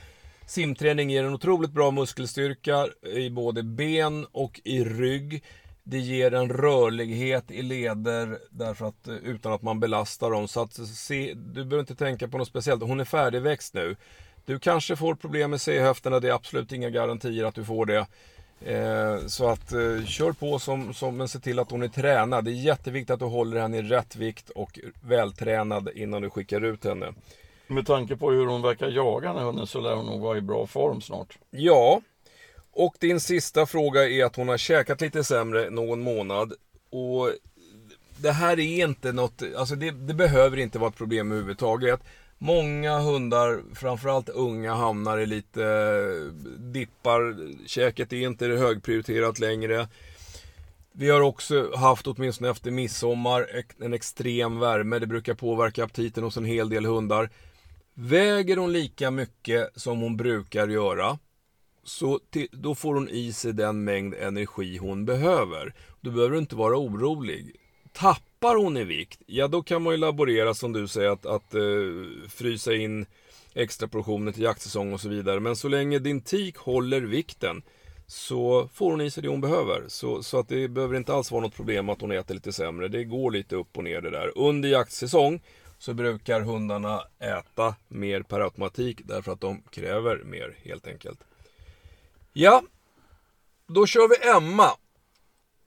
Simträning 0.50 1.10
ger 1.10 1.24
en 1.24 1.34
otroligt 1.34 1.72
bra 1.72 1.92
muskelstyrka 1.92 2.88
i 3.16 3.30
både 3.30 3.64
ben 3.64 4.26
och 4.32 4.62
i 4.64 4.84
rygg. 4.84 5.44
Det 5.84 5.98
ger 5.98 6.34
en 6.34 6.50
rörlighet 6.50 7.52
i 7.52 7.62
leder 7.62 8.38
därför 8.50 8.86
att, 8.86 9.08
eh, 9.08 9.16
utan 9.16 9.54
att 9.54 9.62
man 9.62 9.80
belastar 9.80 10.32
dem. 10.32 10.48
Så 10.48 10.62
att 10.62 10.74
se, 10.74 11.34
du 11.34 11.66
behöver 11.66 11.80
inte 11.80 11.96
tänka 11.96 12.28
på 12.28 12.38
något 12.38 12.48
speciellt. 12.48 12.84
Hon 12.84 13.00
är 13.00 13.06
färdigväxt 13.06 13.74
nu. 13.74 13.96
Du 14.46 14.60
kanske 14.60 14.96
får 14.96 15.16
problem 15.16 15.52
med 15.52 15.62
C-höfterna, 15.62 16.20
det 16.20 16.30
är 16.30 16.34
absolut 16.34 16.72
inga 16.72 16.90
garantier 16.90 17.46
att 17.46 17.56
du 17.56 17.66
får 17.66 17.86
det. 17.86 18.06
Eh, 18.66 19.28
så 19.28 19.50
att 19.50 19.74
eh, 19.74 20.06
kör 20.06 20.32
på 20.32 20.60
som, 20.60 20.94
som, 20.94 21.18
men 21.18 21.28
se 21.28 21.40
till 21.40 21.60
att 21.60 21.72
hon 21.72 21.84
är 21.84 21.88
tränad. 21.88 22.46
Det 22.46 22.52
är 22.52 22.54
jätteviktigt 22.54 23.14
att 23.14 23.20
du 23.20 23.26
håller 23.26 23.62
henne 23.62 23.78
i 23.78 23.82
rätt 23.82 24.16
vikt 24.16 24.50
och 24.50 24.80
vältränad 25.02 25.90
innan 25.96 26.22
du 26.22 26.30
skickar 26.30 26.62
ut 26.62 26.84
henne. 26.84 27.14
Med 27.70 27.86
tanke 27.86 28.16
på 28.16 28.32
hur 28.32 28.46
hon 28.46 28.62
verkar 28.62 28.88
jaga 28.90 29.34
den 29.34 29.44
hunden 29.44 29.68
så 29.68 29.82
lär 29.82 29.96
hon 29.96 30.06
nog 30.06 30.22
vara 30.22 30.38
i 30.38 30.42
bra 30.42 30.68
form 30.68 31.02
snart. 31.02 31.38
Ja, 31.50 32.02
och 32.72 32.96
din 33.00 33.20
sista 33.20 33.66
fråga 33.66 34.10
är 34.10 34.26
att 34.26 34.36
hon 34.36 34.48
har 34.48 34.58
käkat 34.58 35.02
lite 35.02 35.24
sämre 35.24 35.70
någon 35.70 36.02
månad. 36.02 36.54
Och 36.90 37.32
det 38.18 38.32
här 38.32 38.60
är 38.60 38.84
inte 38.84 39.12
något, 39.12 39.44
alltså 39.58 39.76
det, 39.76 39.92
det 39.92 40.14
behöver 40.14 40.58
inte 40.58 40.80
vara 40.80 40.90
ett 40.90 40.98
problem 40.98 41.32
överhuvudtaget. 41.32 42.00
Många 42.38 43.00
hundar, 43.00 43.62
framförallt 43.76 44.30
unga, 44.30 44.74
hamnar 44.74 45.18
i 45.18 45.26
lite 45.26 45.64
eh, 45.64 46.34
dippar. 46.58 47.38
Käket 47.68 48.14
är 48.14 48.18
inte 48.18 48.46
högprioriterat 48.46 49.40
längre. 49.40 49.88
Vi 50.92 51.10
har 51.10 51.22
också 51.22 51.76
haft, 51.76 52.08
åtminstone 52.08 52.50
efter 52.50 52.72
midsommar, 52.72 53.64
en 53.80 53.94
extrem 53.94 54.60
värme. 54.60 55.00
Det 55.00 55.08
brukar 55.08 55.34
påverka 55.34 55.84
aptiten 55.84 56.24
hos 56.24 56.38
en 56.38 56.46
hel 56.46 56.70
del 56.70 56.86
hundar. 56.86 57.30
Väger 58.02 58.58
hon 58.58 58.74
lika 58.74 59.12
mycket 59.12 59.70
som 59.76 60.00
hon 60.00 60.18
brukar 60.18 60.68
göra, 60.68 61.20
så 61.84 62.20
till, 62.30 62.48
då 62.52 62.76
får 62.76 62.94
hon 62.94 63.10
i 63.10 63.34
sig 63.34 63.54
den 63.54 63.84
mängd 63.84 64.14
energi 64.14 64.78
hon 64.78 65.06
behöver. 65.06 65.74
Då 66.02 66.12
behöver 66.12 66.34
du 66.34 66.40
inte 66.40 66.56
vara 66.56 66.78
orolig. 66.78 67.56
Tappar 67.94 68.56
hon 68.56 68.78
i 68.78 68.84
vikt, 68.84 69.22
ja 69.26 69.48
då 69.48 69.62
kan 69.62 69.82
man 69.82 69.94
ju 69.94 69.98
laborera 69.98 70.54
som 70.54 70.74
du 70.74 70.88
säger 70.88 71.10
att, 71.10 71.26
att 71.26 71.56
uh, 71.56 72.08
frysa 72.30 72.74
in 72.74 73.06
extra 73.54 73.88
portioner 73.88 74.32
till 74.32 74.44
jaktsäsong 74.44 74.94
och 74.94 75.02
så 75.02 75.10
vidare. 75.10 75.40
Men 75.40 75.56
så 75.56 75.68
länge 75.68 76.00
din 76.00 76.22
tik 76.22 76.58
håller 76.58 77.02
vikten 77.02 77.62
så 78.08 78.70
får 78.74 78.92
hon 78.92 79.02
i 79.02 79.12
sig 79.12 79.24
det 79.24 79.30
hon 79.30 79.42
behöver. 79.42 79.84
Så, 79.88 80.24
så 80.24 80.40
att 80.40 80.48
det 80.48 80.68
behöver 80.68 80.98
inte 80.98 81.14
alls 81.14 81.32
vara 81.32 81.42
något 81.42 81.56
problem 81.56 81.90
att 81.90 82.02
hon 82.02 82.12
äter 82.12 82.36
lite 82.36 82.54
sämre. 82.54 82.88
Det 82.88 83.04
går 83.04 83.32
lite 83.32 83.56
upp 83.56 83.78
och 83.78 83.84
ner 83.84 84.02
det 84.02 84.10
där. 84.10 84.38
Under 84.38 84.70
jaktsäsong 84.70 85.42
så 85.80 85.94
brukar 85.94 86.42
hundarna 86.42 87.04
äta 87.20 87.76
mer 87.88 88.22
per 88.22 88.40
automatik 88.40 89.02
därför 89.06 89.32
att 89.32 89.42
de 89.42 89.62
kräver 89.62 90.24
mer 90.24 90.58
helt 90.64 90.88
enkelt. 90.88 91.20
Ja, 92.34 92.64
då 93.68 93.86
kör 93.86 94.10
vi 94.10 94.30
Emma. 94.30 94.72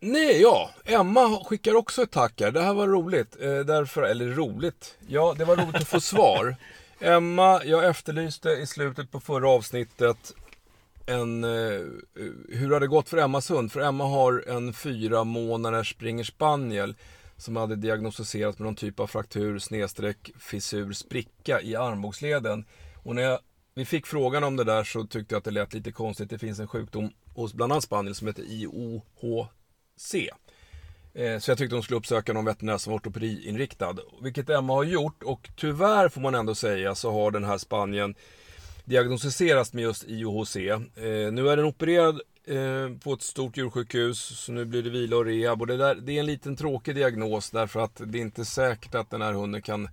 Nej, 0.01 0.42
ja. 0.42 0.70
Emma 0.85 1.44
skickar 1.44 1.75
också 1.75 2.03
ett 2.03 2.11
tack 2.11 2.40
här. 2.40 2.51
Det 2.51 2.62
här 2.62 2.75
var 2.75 2.88
roligt. 2.88 3.37
Eh, 3.40 3.59
därför, 3.59 4.03
eller 4.03 4.27
roligt. 4.27 4.98
Ja, 5.07 5.35
det 5.38 5.44
var 5.44 5.57
roligt 5.57 5.77
att 5.77 5.88
få 5.88 6.01
svar. 6.01 6.57
Emma, 7.01 7.64
jag 7.64 7.85
efterlyste 7.88 8.51
i 8.51 8.66
slutet 8.66 9.11
på 9.11 9.20
förra 9.20 9.51
avsnittet 9.51 10.35
en, 11.07 11.44
eh, 11.44 11.81
hur 12.48 12.70
har 12.70 12.81
det 12.81 12.87
gått 12.87 13.09
för 13.09 13.16
Emmas 13.16 13.51
hund? 13.51 13.72
För 13.72 13.81
Emma 13.81 14.05
har 14.05 14.44
en 14.48 14.72
fyra 14.72 15.25
månaders 15.25 15.90
springer 15.90 16.25
spaniel 16.25 16.94
som 17.42 17.57
hade 17.57 17.76
diagnostiserats 17.76 18.59
med 18.59 18.66
någon 18.66 18.74
typ 18.74 19.00
av 19.00 19.07
fraktur, 19.07 19.59
snedstreck, 19.59 20.31
fissur, 20.38 20.92
spricka 20.92 21.61
i 21.61 21.76
armbågsleden. 21.76 22.64
Och 23.02 23.14
när 23.14 23.22
jag, 23.22 23.38
vi 23.74 23.85
fick 23.85 24.07
frågan 24.07 24.44
om 24.44 24.57
det 24.57 24.64
där 24.64 24.85
så 24.85 25.07
tyckte 25.07 25.35
jag 25.35 25.38
att 25.38 25.44
det 25.44 25.50
lät 25.50 25.74
lite 25.74 25.92
konstigt. 25.92 26.31
Det 26.31 26.38
finns 26.38 26.59
en 26.59 26.68
sjukdom 26.68 27.11
hos 27.35 27.55
bland 27.55 27.72
annat 27.72 27.85
spaniel 27.85 28.14
som 28.14 28.26
heter 28.26 28.42
IOHC. 28.42 30.14
Eh, 31.14 31.38
så 31.38 31.50
jag 31.50 31.59
tyckte 31.59 31.76
hon 31.76 31.83
skulle 31.83 31.98
uppsöka 31.98 32.33
någon 32.33 32.44
veterinär 32.44 32.78
som 32.78 32.90
var 32.90 32.98
ortopediinriktad. 32.98 33.96
Vilket 34.22 34.50
Emma 34.50 34.72
har 34.72 34.85
gjort 34.85 35.22
och 35.22 35.50
tyvärr 35.57 36.09
får 36.09 36.20
man 36.20 36.35
ändå 36.35 36.55
säga 36.55 36.94
så 36.94 37.12
har 37.12 37.31
den 37.31 37.44
här 37.44 37.59
Spanien 37.59 38.14
diagnostiserats 38.85 39.72
med 39.72 39.83
just 39.83 40.05
IOHC. 40.09 40.57
Eh, 40.57 40.83
nu 41.33 41.48
är 41.48 41.57
den 41.57 41.66
opererad 41.66 42.20
eh, 42.46 42.98
på 43.05 43.12
ett 43.12 43.22
stort 43.22 43.57
djursjukhus 43.57 44.18
så 44.18 44.52
nu 44.52 44.64
blir 44.64 44.83
det 44.83 44.90
vila 44.90 45.16
och 45.16 45.24
rehab. 45.24 45.61
Och 45.61 45.66
det, 45.66 45.76
där, 45.76 45.94
det 45.94 46.12
är 46.12 46.20
en 46.20 46.26
liten 46.26 46.57
tråkig 46.57 46.94
diagnos 46.94 47.50
därför 47.50 47.81
att 47.81 48.00
det 48.07 48.18
är 48.18 48.22
inte 48.22 48.44
säkert 48.44 48.94
att 48.94 49.11
den 49.11 49.22
här 49.22 49.33
hunden 49.33 49.62
kan 49.62 49.88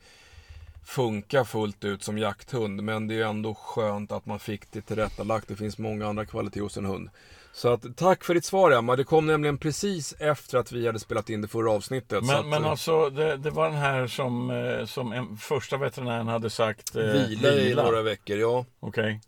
funka 0.86 1.46
fullt 1.46 1.86
ut 1.86 2.04
som 2.04 2.18
jakthund. 2.18 2.84
Men 2.84 3.08
det 3.08 3.16
är 3.16 3.26
ändå 3.26 3.54
skönt 3.54 4.12
att 4.12 4.26
man 4.26 4.40
fick 4.40 4.72
det 4.72 4.82
tillrättalagt. 4.82 5.48
Det 5.48 5.56
finns 5.56 5.78
många 5.78 6.08
andra 6.08 6.26
kvaliteter 6.26 6.62
hos 6.62 6.78
en 6.78 6.86
hund. 6.86 7.10
Så 7.54 7.74
att, 7.74 7.98
tack 7.98 8.24
för 8.24 8.34
ditt 8.34 8.46
svar 8.46 8.72
Emma. 8.72 8.96
Det 8.96 9.04
kom 9.04 9.28
nämligen 9.28 9.58
precis 9.58 10.14
efter 10.20 10.58
att 10.58 10.72
vi 10.72 10.86
hade 10.86 11.00
spelat 11.00 11.30
in 11.30 11.42
det 11.42 11.48
förra 11.48 11.72
avsnittet. 11.72 12.24
Men, 12.24 12.36
att, 12.36 12.46
men 12.46 12.64
eh, 12.64 12.70
alltså, 12.70 13.10
det, 13.10 13.38
det, 13.38 13.50
var 13.50 13.70
den 13.70 13.80
här 13.80 14.08
som, 14.08 14.52
eh, 14.52 14.86
som 14.86 15.12
en, 15.12 15.38
första 15.38 15.78
veterinären 15.78 16.28
hade 16.28 16.50
sagt 16.50 16.96
eh, 16.96 17.04
vila, 17.04 17.52
i 17.52 17.76
några 17.76 18.02
veckor, 18.02 18.38
ja. 18.38 18.66
Okej. 18.80 19.02
Okay. 19.04 19.20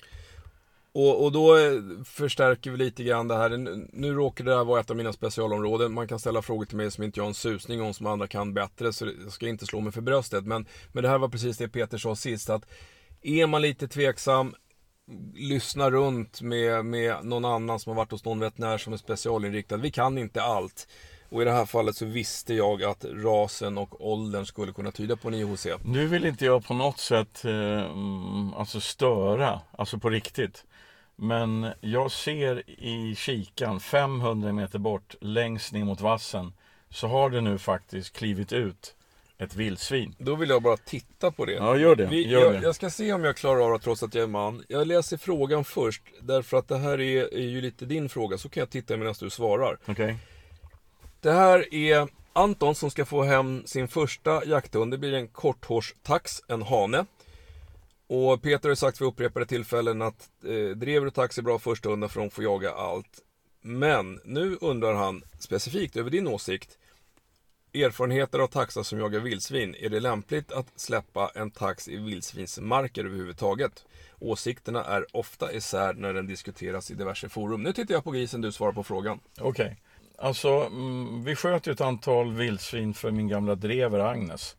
Och, 0.93 1.23
och 1.23 1.31
då 1.31 1.57
eh, 1.57 1.81
förstärker 2.05 2.71
vi 2.71 2.77
lite 2.77 3.03
grann 3.03 3.27
det 3.27 3.37
här. 3.37 3.49
Nu 3.93 4.13
råkar 4.13 4.43
det 4.43 4.55
här 4.55 4.63
vara 4.63 4.79
ett 4.79 4.89
av 4.89 4.95
mina 4.95 5.13
specialområden. 5.13 5.93
Man 5.93 6.07
kan 6.07 6.19
ställa 6.19 6.41
frågor 6.41 6.65
till 6.65 6.77
mig 6.77 6.91
som 6.91 7.03
inte 7.03 7.19
jag 7.19 7.23
har 7.23 7.29
en 7.29 7.33
susning 7.33 7.81
om, 7.81 7.93
som 7.93 8.07
andra 8.07 8.27
kan 8.27 8.53
bättre. 8.53 8.93
Så 8.93 9.05
jag 9.23 9.31
ska 9.31 9.47
inte 9.47 9.65
slå 9.65 9.81
mig 9.81 9.91
för 9.91 10.01
bröstet. 10.01 10.45
Men, 10.45 10.65
men 10.91 11.03
det 11.03 11.09
här 11.09 11.17
var 11.17 11.29
precis 11.29 11.57
det 11.57 11.69
Peter 11.69 11.97
sa 11.97 12.15
sist. 12.15 12.49
Att 12.49 12.65
är 13.21 13.47
man 13.47 13.61
lite 13.61 13.87
tveksam, 13.87 14.55
lyssna 15.35 15.89
runt 15.91 16.41
med, 16.41 16.85
med 16.85 17.25
någon 17.25 17.45
annan 17.45 17.79
som 17.79 17.89
har 17.89 17.97
varit 17.97 18.11
hos 18.11 18.25
någon 18.25 18.39
veterinär 18.39 18.77
som 18.77 18.93
är 18.93 18.97
specialinriktad. 18.97 19.77
Vi 19.77 19.91
kan 19.91 20.17
inte 20.17 20.41
allt. 20.41 20.87
Och 21.29 21.41
i 21.41 21.45
det 21.45 21.51
här 21.51 21.65
fallet 21.65 21.95
så 21.95 22.05
visste 22.05 22.53
jag 22.53 22.83
att 22.83 23.05
rasen 23.05 23.77
och 23.77 24.11
åldern 24.11 24.45
skulle 24.45 24.71
kunna 24.71 24.91
tyda 24.91 25.15
på 25.15 25.27
en 25.27 25.33
IHC. 25.33 25.67
Nu 25.85 26.07
vill 26.07 26.25
inte 26.25 26.45
jag 26.45 26.65
på 26.65 26.73
något 26.73 26.99
sätt 26.99 27.45
eh, 27.45 27.51
mm, 27.51 28.53
alltså 28.53 28.79
störa, 28.79 29.61
alltså 29.71 29.99
på 29.99 30.09
riktigt. 30.09 30.65
Men 31.23 31.67
jag 31.81 32.11
ser 32.11 32.69
i 32.69 33.15
kikan 33.15 33.79
500 33.79 34.53
meter 34.53 34.79
bort 34.79 35.15
längst 35.21 35.73
ner 35.73 35.83
mot 35.83 36.01
vassen 36.01 36.53
så 36.89 37.07
har 37.07 37.29
det 37.29 37.41
nu 37.41 37.57
faktiskt 37.57 38.13
klivit 38.13 38.53
ut 38.53 38.95
ett 39.37 39.55
vildsvin. 39.55 40.15
Då 40.17 40.35
vill 40.35 40.49
jag 40.49 40.61
bara 40.61 40.77
titta 40.77 41.31
på 41.31 41.45
det. 41.45 41.51
Ja, 41.51 41.77
gör 41.77 41.95
det. 41.95 42.05
Vi, 42.05 42.27
gör 42.27 42.41
jag, 42.41 42.53
det. 42.53 42.61
jag 42.61 42.75
ska 42.75 42.89
se 42.89 43.13
om 43.13 43.23
jag 43.23 43.37
klarar 43.37 43.59
av 43.59 43.71
det 43.71 43.79
trots 43.79 44.03
att 44.03 44.15
jag 44.15 44.23
är 44.23 44.27
man. 44.27 44.63
Jag 44.67 44.87
läser 44.87 45.17
frågan 45.17 45.63
först, 45.63 46.01
därför 46.21 46.57
att 46.57 46.67
det 46.67 46.77
här 46.77 46.99
är, 46.99 47.33
är 47.33 47.47
ju 47.47 47.61
lite 47.61 47.85
din 47.85 48.09
fråga, 48.09 48.37
så 48.37 48.49
kan 48.49 48.61
jag 48.61 48.69
titta 48.69 48.97
medan 48.97 49.15
du 49.19 49.29
svarar. 49.29 49.77
Okej. 49.85 50.17
Det 51.19 51.31
här 51.31 51.73
är 51.73 52.07
Anton 52.33 52.75
som 52.75 52.91
ska 52.91 53.05
få 53.05 53.23
hem 53.23 53.63
sin 53.65 53.87
första 53.87 54.45
jakthund. 54.45 54.93
Det 54.93 54.97
blir 54.97 55.13
en 55.13 55.27
korthårstax, 55.27 56.43
en 56.47 56.61
hane. 56.61 57.05
Och 58.13 58.41
Peter 58.41 58.69
har 58.69 58.75
sagt 58.75 59.01
vid 59.01 59.07
upprepade 59.07 59.45
tillfällen 59.45 60.01
att 60.01 60.29
eh, 60.45 60.77
drever 60.77 61.07
och 61.07 61.13
tax 61.13 61.37
är 61.37 61.41
bra 61.41 61.59
första 61.59 61.89
hundar 61.89 62.07
för 62.07 62.19
de 62.19 62.29
får 62.29 62.43
jaga 62.43 62.71
allt. 62.71 63.19
Men 63.61 64.19
nu 64.25 64.57
undrar 64.61 64.93
han 64.93 65.23
specifikt 65.39 65.97
över 65.97 66.09
din 66.09 66.27
åsikt. 66.27 66.77
Erfarenheter 67.73 68.39
av 68.39 68.47
taxar 68.47 68.83
som 68.83 68.99
jagar 68.99 69.19
vildsvin. 69.19 69.75
Är 69.79 69.89
det 69.89 69.99
lämpligt 69.99 70.51
att 70.51 70.79
släppa 70.79 71.31
en 71.35 71.51
tax 71.51 71.87
i 71.87 71.97
vildsvinsmarker 71.97 73.05
överhuvudtaget? 73.05 73.85
Åsikterna 74.19 74.83
är 74.83 75.05
ofta 75.17 75.53
isär 75.53 75.93
när 75.93 76.13
den 76.13 76.27
diskuteras 76.27 76.91
i 76.91 76.95
diverse 76.95 77.29
forum. 77.29 77.63
Nu 77.63 77.73
tittar 77.73 77.93
jag 77.93 78.03
på 78.03 78.11
grisen, 78.11 78.41
du 78.41 78.51
svarar 78.51 78.73
på 78.73 78.83
frågan. 78.83 79.19
Okej. 79.39 79.77
Alltså, 80.17 80.49
mm, 80.49 81.23
vi 81.23 81.35
sköt 81.35 81.67
ju 81.67 81.71
ett 81.71 81.81
antal 81.81 82.33
vildsvin 82.33 82.93
för 82.93 83.11
min 83.11 83.27
gamla 83.27 83.55
drever 83.55 83.99
Agnes. 83.99 84.55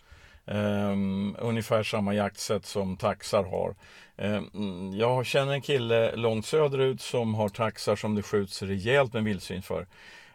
Um, 0.46 1.36
ungefär 1.38 1.82
samma 1.82 2.14
jaktsätt 2.14 2.66
som 2.66 2.96
taxar 2.96 3.44
har. 3.44 3.74
Um, 4.16 4.92
jag 4.94 5.26
känner 5.26 5.52
en 5.52 5.62
kille 5.62 6.16
långt 6.16 6.46
söderut 6.46 7.00
som 7.00 7.34
har 7.34 7.48
taxar 7.48 7.96
som 7.96 8.14
det 8.14 8.22
skjuts 8.22 8.62
rejält 8.62 9.12
med 9.12 9.24
vildsvin 9.24 9.62
för. 9.62 9.86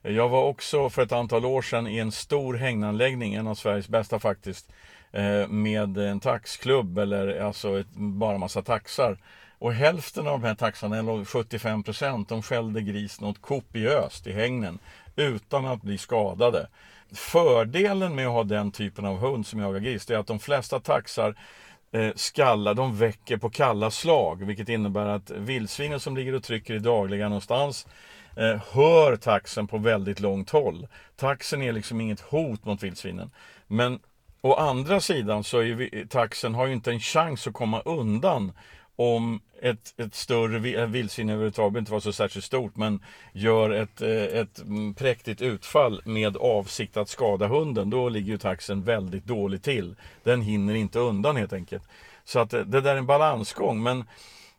Jag 0.01 0.29
var 0.29 0.43
också 0.43 0.89
för 0.89 1.01
ett 1.01 1.11
antal 1.11 1.45
år 1.45 1.61
sedan 1.61 1.87
i 1.87 1.97
en 1.97 2.11
stor 2.11 2.53
hägnanläggning, 2.53 3.33
en 3.33 3.47
av 3.47 3.55
Sveriges 3.55 3.89
bästa 3.89 4.19
faktiskt, 4.19 4.71
eh, 5.11 5.47
med 5.47 5.97
en 5.97 6.19
taxklubb 6.19 6.97
eller 6.97 7.39
alltså 7.39 7.79
ett, 7.79 7.87
bara 7.95 8.37
massa 8.37 8.61
taxar. 8.61 9.17
Och 9.59 9.73
hälften 9.73 10.27
av 10.27 10.41
de 10.41 10.47
här 10.47 10.55
taxarna, 10.55 10.97
eller 10.97 11.25
75 11.25 11.83
procent, 11.83 12.29
de 12.29 12.41
skällde 12.41 12.81
gris 12.81 13.21
något 13.21 13.41
kopiöst 13.41 14.27
i 14.27 14.31
hägnen 14.31 14.79
utan 15.15 15.65
att 15.65 15.81
bli 15.81 15.97
skadade. 15.97 16.67
Fördelen 17.11 18.15
med 18.15 18.27
att 18.27 18.33
ha 18.33 18.43
den 18.43 18.71
typen 18.71 19.05
av 19.05 19.17
hund 19.17 19.47
som 19.47 19.59
jagar 19.59 19.79
gris, 19.79 20.05
det 20.05 20.13
är 20.13 20.17
att 20.17 20.27
de 20.27 20.39
flesta 20.39 20.79
taxar 20.79 21.35
eh, 21.91 22.11
skallar, 22.15 22.73
de 22.73 22.97
väcker 22.97 23.37
på 23.37 23.49
kalla 23.49 23.91
slag, 23.91 24.45
vilket 24.45 24.69
innebär 24.69 25.05
att 25.05 25.29
vildsvinen 25.31 25.99
som 25.99 26.17
ligger 26.17 26.35
och 26.35 26.43
trycker 26.43 26.73
i 26.73 26.79
dagliga 26.79 27.29
någonstans 27.29 27.87
eh, 28.35 28.61
hör 28.71 29.15
taxen 29.15 29.67
på 29.67 29.77
väldigt 29.77 30.19
långt 30.19 30.49
håll. 30.49 30.87
Taxen 31.15 31.61
är 31.61 31.71
liksom 31.71 32.01
inget 32.01 32.19
hot 32.19 32.65
mot 32.65 32.83
vildsvinen. 32.83 33.31
Men 33.67 33.99
å 34.41 34.53
andra 34.53 34.99
sidan 34.99 35.43
så 35.43 35.59
är 35.59 35.73
vi, 35.73 36.07
taxen 36.09 36.55
har 36.55 36.67
ju 36.67 36.73
inte 36.73 36.91
en 36.91 36.99
chans 36.99 37.47
att 37.47 37.53
komma 37.53 37.81
undan 37.81 38.51
om 38.95 39.41
ett, 39.61 39.93
ett 39.97 40.15
större 40.15 40.85
vildsvin 40.85 41.29
överhuvudtaget 41.29 41.71
behöver 41.71 41.79
inte 41.79 41.91
vara 41.91 42.01
så 42.01 42.13
särskilt 42.13 42.45
stort 42.45 42.75
men 42.75 42.99
gör 43.33 43.69
ett, 43.69 44.01
eh, 44.01 44.09
ett 44.09 44.59
mm, 44.59 44.93
präktigt 44.93 45.41
utfall 45.41 46.01
med 46.05 46.37
avsikt 46.37 46.97
att 46.97 47.09
skada 47.09 47.47
hunden 47.47 47.89
då 47.89 48.09
ligger 48.09 48.31
ju 48.31 48.37
taxen 48.37 48.83
väldigt 48.83 49.25
dåligt 49.25 49.63
till. 49.63 49.95
Den 50.23 50.41
hinner 50.41 50.75
inte 50.75 50.99
undan 50.99 51.35
helt 51.35 51.53
enkelt. 51.53 51.83
Så 52.23 52.39
att 52.39 52.53
eh, 52.53 52.61
det 52.61 52.81
där 52.81 52.93
är 52.93 52.97
en 52.97 53.05
balansgång 53.05 53.83
men 53.83 54.03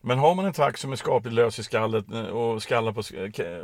men 0.01 0.19
har 0.19 0.35
man 0.35 0.45
en 0.45 0.53
tax 0.53 0.81
som 0.81 0.93
är 0.93 0.97
skapligt 0.97 1.35
lös 1.35 1.59
i 1.59 1.63
skallet 1.63 2.13
eh, 2.13 2.21
och 2.21 2.63
skallar 2.63 2.93
på, 2.93 3.03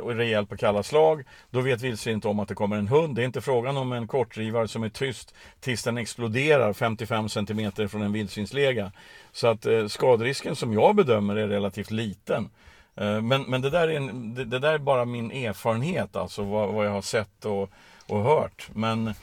och 0.03 0.15
rejält 0.15 0.49
på 0.49 0.57
kalla 0.57 0.83
slag 0.83 1.23
Då 1.49 1.61
vet 1.61 1.81
vildsvinet 1.81 2.25
om 2.25 2.39
att 2.39 2.47
det 2.47 2.55
kommer 2.55 2.77
en 2.77 2.87
hund. 2.87 3.15
Det 3.15 3.21
är 3.21 3.25
inte 3.25 3.41
frågan 3.41 3.77
om 3.77 3.91
en 3.91 4.07
kortdrivare 4.07 4.67
som 4.67 4.83
är 4.83 4.89
tyst 4.89 5.35
tills 5.59 5.83
den 5.83 5.97
exploderar 5.97 6.73
55 6.73 7.29
cm 7.29 7.71
från 7.89 8.01
en 8.01 8.11
vildsvinslega. 8.11 8.91
Så 9.31 9.47
att 9.47 9.65
eh, 9.65 9.87
skaderisken 9.87 10.55
som 10.55 10.73
jag 10.73 10.95
bedömer 10.95 11.35
är 11.35 11.47
relativt 11.47 11.91
liten. 11.91 12.49
Eh, 12.95 13.21
men 13.21 13.41
men 13.41 13.61
det, 13.61 13.69
där 13.69 13.87
är 13.87 13.97
en, 13.97 14.35
det, 14.35 14.45
det 14.45 14.59
där 14.59 14.73
är 14.73 14.77
bara 14.77 15.05
min 15.05 15.31
erfarenhet, 15.31 16.15
alltså 16.15 16.43
vad, 16.43 16.73
vad 16.73 16.85
jag 16.85 16.91
har 16.91 17.01
sett 17.01 17.45
och, 17.45 17.69
och 18.07 18.23
hört. 18.23 18.69
Men 18.73 19.13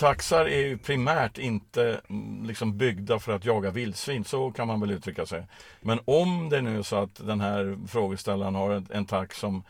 Taxar 0.00 0.44
är 0.44 0.66
ju 0.66 0.78
primärt 0.78 1.38
inte 1.38 2.00
mm, 2.10 2.44
liksom 2.46 2.78
byggda 2.78 3.18
för 3.18 3.32
att 3.32 3.44
jaga 3.44 3.70
vildsvin, 3.70 4.24
så 4.24 4.50
kan 4.50 4.66
man 4.66 4.80
väl 4.80 4.90
uttrycka 4.90 5.26
sig. 5.26 5.46
Men 5.80 6.00
om 6.04 6.48
det 6.48 6.62
nu 6.62 6.78
är 6.78 6.82
så 6.82 6.96
att 6.96 7.26
den 7.26 7.40
här 7.40 7.78
frågeställaren 7.88 8.54
har 8.54 8.70
en, 8.70 8.86
en 8.90 9.06
tax 9.06 9.38
som, 9.38 9.62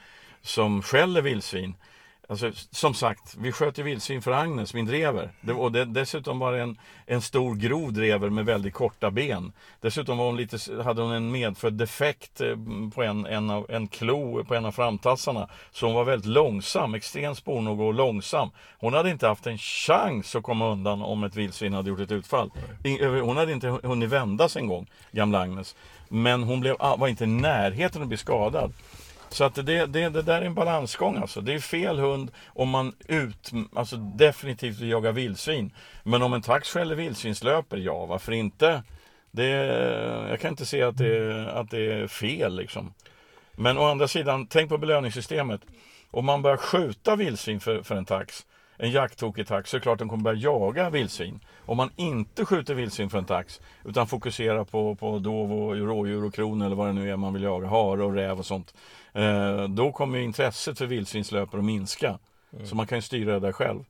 som 0.43 0.83
skäller 0.83 1.23
vildsvin. 1.23 1.75
Alltså, 2.31 2.51
som 2.71 2.95
sagt, 2.95 3.37
vi 3.39 3.53
sköt 3.53 3.79
ju 3.79 3.83
vildsvin 3.83 4.23
för 4.23 4.31
Agnes, 4.31 4.75
min 4.75 4.87
drever. 4.87 5.31
Det, 5.41 5.53
och 5.53 5.73
det, 5.73 5.85
dessutom 5.85 6.39
var 6.39 6.53
det 6.53 6.63
en, 6.63 6.79
en 7.07 7.23
stor 7.23 7.55
grov 7.55 7.93
drever 7.93 8.31
med 8.31 8.45
väldigt 8.45 8.75
korta 8.75 9.11
ben. 9.11 9.53
Dessutom 9.81 10.19
var 10.19 10.27
hon 10.27 10.37
lite, 10.37 10.83
hade 10.83 11.03
hon 11.03 11.13
en 11.13 11.31
medfödd 11.31 11.73
defekt 11.73 12.41
eh, 12.41 12.57
på 12.95 13.03
en, 13.03 13.27
en, 13.27 13.51
av, 13.51 13.67
en 13.69 13.89
klo 13.89 14.45
på 14.45 14.55
en 14.55 14.65
av 14.65 14.73
framtassarna. 14.73 15.49
Så 15.73 15.87
hon 15.87 15.95
var 15.95 16.05
väldigt 16.05 16.27
långsam, 16.27 16.95
extremt 16.95 17.39
spornog 17.39 17.81
och 17.81 17.95
långsam. 17.95 18.51
Hon 18.79 18.95
hade 18.95 19.11
inte 19.11 19.27
haft 19.27 19.47
en 19.47 19.59
chans 19.59 20.37
att 20.37 20.43
komma 20.43 20.69
undan 20.69 21.03
om 21.03 21.25
ett 21.25 21.37
vildsvin 21.37 21.73
hade 21.73 21.89
gjort 21.89 22.01
ett 22.01 22.13
utfall. 22.13 22.51
Hon 23.23 23.37
hade 23.37 23.53
inte 23.53 23.69
hunnit 23.69 24.09
vändas 24.09 24.57
en 24.57 24.67
gång, 24.67 24.87
gamla 25.13 25.41
Agnes. 25.41 25.77
Men 26.09 26.43
hon 26.43 26.61
blev, 26.61 26.77
ah, 26.79 26.97
var 26.97 27.09
inte 27.09 27.25
i 27.25 27.27
närheten 27.27 28.03
att 28.03 28.09
bli 28.09 28.17
skadad. 28.17 28.73
Så 29.31 29.45
att 29.45 29.55
det, 29.55 29.63
det, 29.63 30.09
det 30.09 30.23
där 30.23 30.43
är 30.43 30.47
en 30.47 30.55
balansgång 30.55 31.17
alltså. 31.17 31.41
Det 31.41 31.55
är 31.55 31.59
fel 31.59 31.99
hund 31.99 32.31
om 32.47 32.69
man 32.69 32.93
ut, 33.09 33.51
alltså 33.75 33.97
definitivt 33.97 34.79
vill 34.81 34.91
jaga 34.91 35.13
vildsvin. 35.13 35.73
Men 36.03 36.23
om 36.23 36.33
en 36.33 36.43
tax 36.43 36.69
skäller 36.69 36.95
vildsvinslöper, 36.95 37.77
ja 37.77 38.07
varför 38.07 38.33
inte? 38.33 38.83
Det, 39.31 39.49
jag 40.31 40.41
kan 40.41 40.51
inte 40.51 40.67
se 40.67 40.83
att 40.83 40.97
det, 40.97 41.53
att 41.53 41.71
det 41.71 41.93
är 41.93 42.07
fel 42.07 42.57
liksom. 42.57 42.95
Men 43.53 43.79
å 43.79 43.85
andra 43.85 44.09
sidan, 44.09 44.47
tänk 44.47 44.69
på 44.69 44.79
belöningssystemet. 44.79 45.61
Om 46.11 46.25
man 46.25 46.43
börjar 46.43 46.57
skjuta 46.57 47.17
vildsvin 47.17 47.61
för, 47.61 47.83
för 47.83 47.95
en 47.95 48.05
tax, 48.05 48.47
en 48.77 48.91
jakttokig 48.91 49.47
tax, 49.47 49.71
så 49.71 49.77
är 49.77 49.79
det 49.79 49.83
klart 49.83 50.01
att 50.01 50.09
kommer 50.09 50.23
börja 50.23 50.39
jaga 50.39 50.91
vildsvin. 50.91 51.41
Om 51.67 51.77
man 51.77 51.91
inte 51.97 52.45
skjuter 52.45 52.75
vildsvin 52.75 53.11
för 53.11 53.19
en 53.19 53.25
tax, 53.25 53.61
utan 53.85 54.07
fokuserar 54.07 54.65
på, 54.65 54.95
på 54.95 55.19
dov 55.19 55.53
och 55.53 55.77
rådjur 55.77 56.25
och 56.25 56.35
kron 56.35 56.63
eller 56.63 56.77
vad 56.77 56.87
det 56.87 56.93
nu 56.93 57.11
är 57.11 57.17
man 57.17 57.33
vill 57.33 57.43
jaga, 57.43 57.69
hare 57.69 58.05
och 58.05 58.15
räv 58.15 58.39
och 58.39 58.47
sånt. 58.47 58.75
Eh, 59.13 59.69
då 59.69 59.93
kommer 59.93 60.19
ju 60.19 60.25
intresset 60.25 60.79
för 60.79 60.87
vildsvinslöpare 60.87 61.59
att 61.59 61.65
minska. 61.65 62.19
Så 62.65 62.77
man 62.77 62.87
kan 62.87 62.99
ju 62.99 63.03
styra 63.03 63.33
det 63.33 63.41
där 63.41 63.53
själv. 63.53 63.85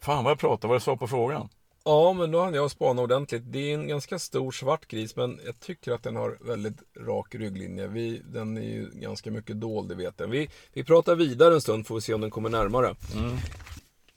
Fan 0.00 0.24
vad 0.24 0.30
jag 0.30 0.38
pratar, 0.38 0.68
vad 0.68 0.74
jag 0.74 0.82
sa 0.82 0.96
på 0.96 1.08
frågan. 1.08 1.48
Ja, 1.84 2.12
men 2.12 2.30
då 2.30 2.40
hann 2.40 2.54
jag 2.54 2.70
spana 2.70 3.02
ordentligt. 3.02 3.42
Det 3.46 3.58
är 3.58 3.74
en 3.74 3.88
ganska 3.88 4.18
stor 4.18 4.52
svart 4.52 4.86
gris, 4.86 5.16
men 5.16 5.40
jag 5.44 5.60
tycker 5.60 5.92
att 5.92 6.02
den 6.02 6.16
har 6.16 6.38
väldigt 6.40 6.82
rak 7.00 7.34
rygglinje. 7.34 7.86
Vi, 7.86 8.22
den 8.24 8.56
är 8.56 8.62
ju 8.62 8.90
ganska 8.92 9.30
mycket 9.30 9.60
dold, 9.60 9.88
det 9.88 9.94
vet 9.94 10.14
jag. 10.20 10.26
Vi, 10.26 10.48
vi 10.72 10.84
pratar 10.84 11.14
vidare 11.14 11.54
en 11.54 11.60
stund, 11.60 11.86
får 11.86 11.94
vi 11.94 12.00
se 12.00 12.14
om 12.14 12.20
den 12.20 12.30
kommer 12.30 12.48
närmare. 12.50 12.94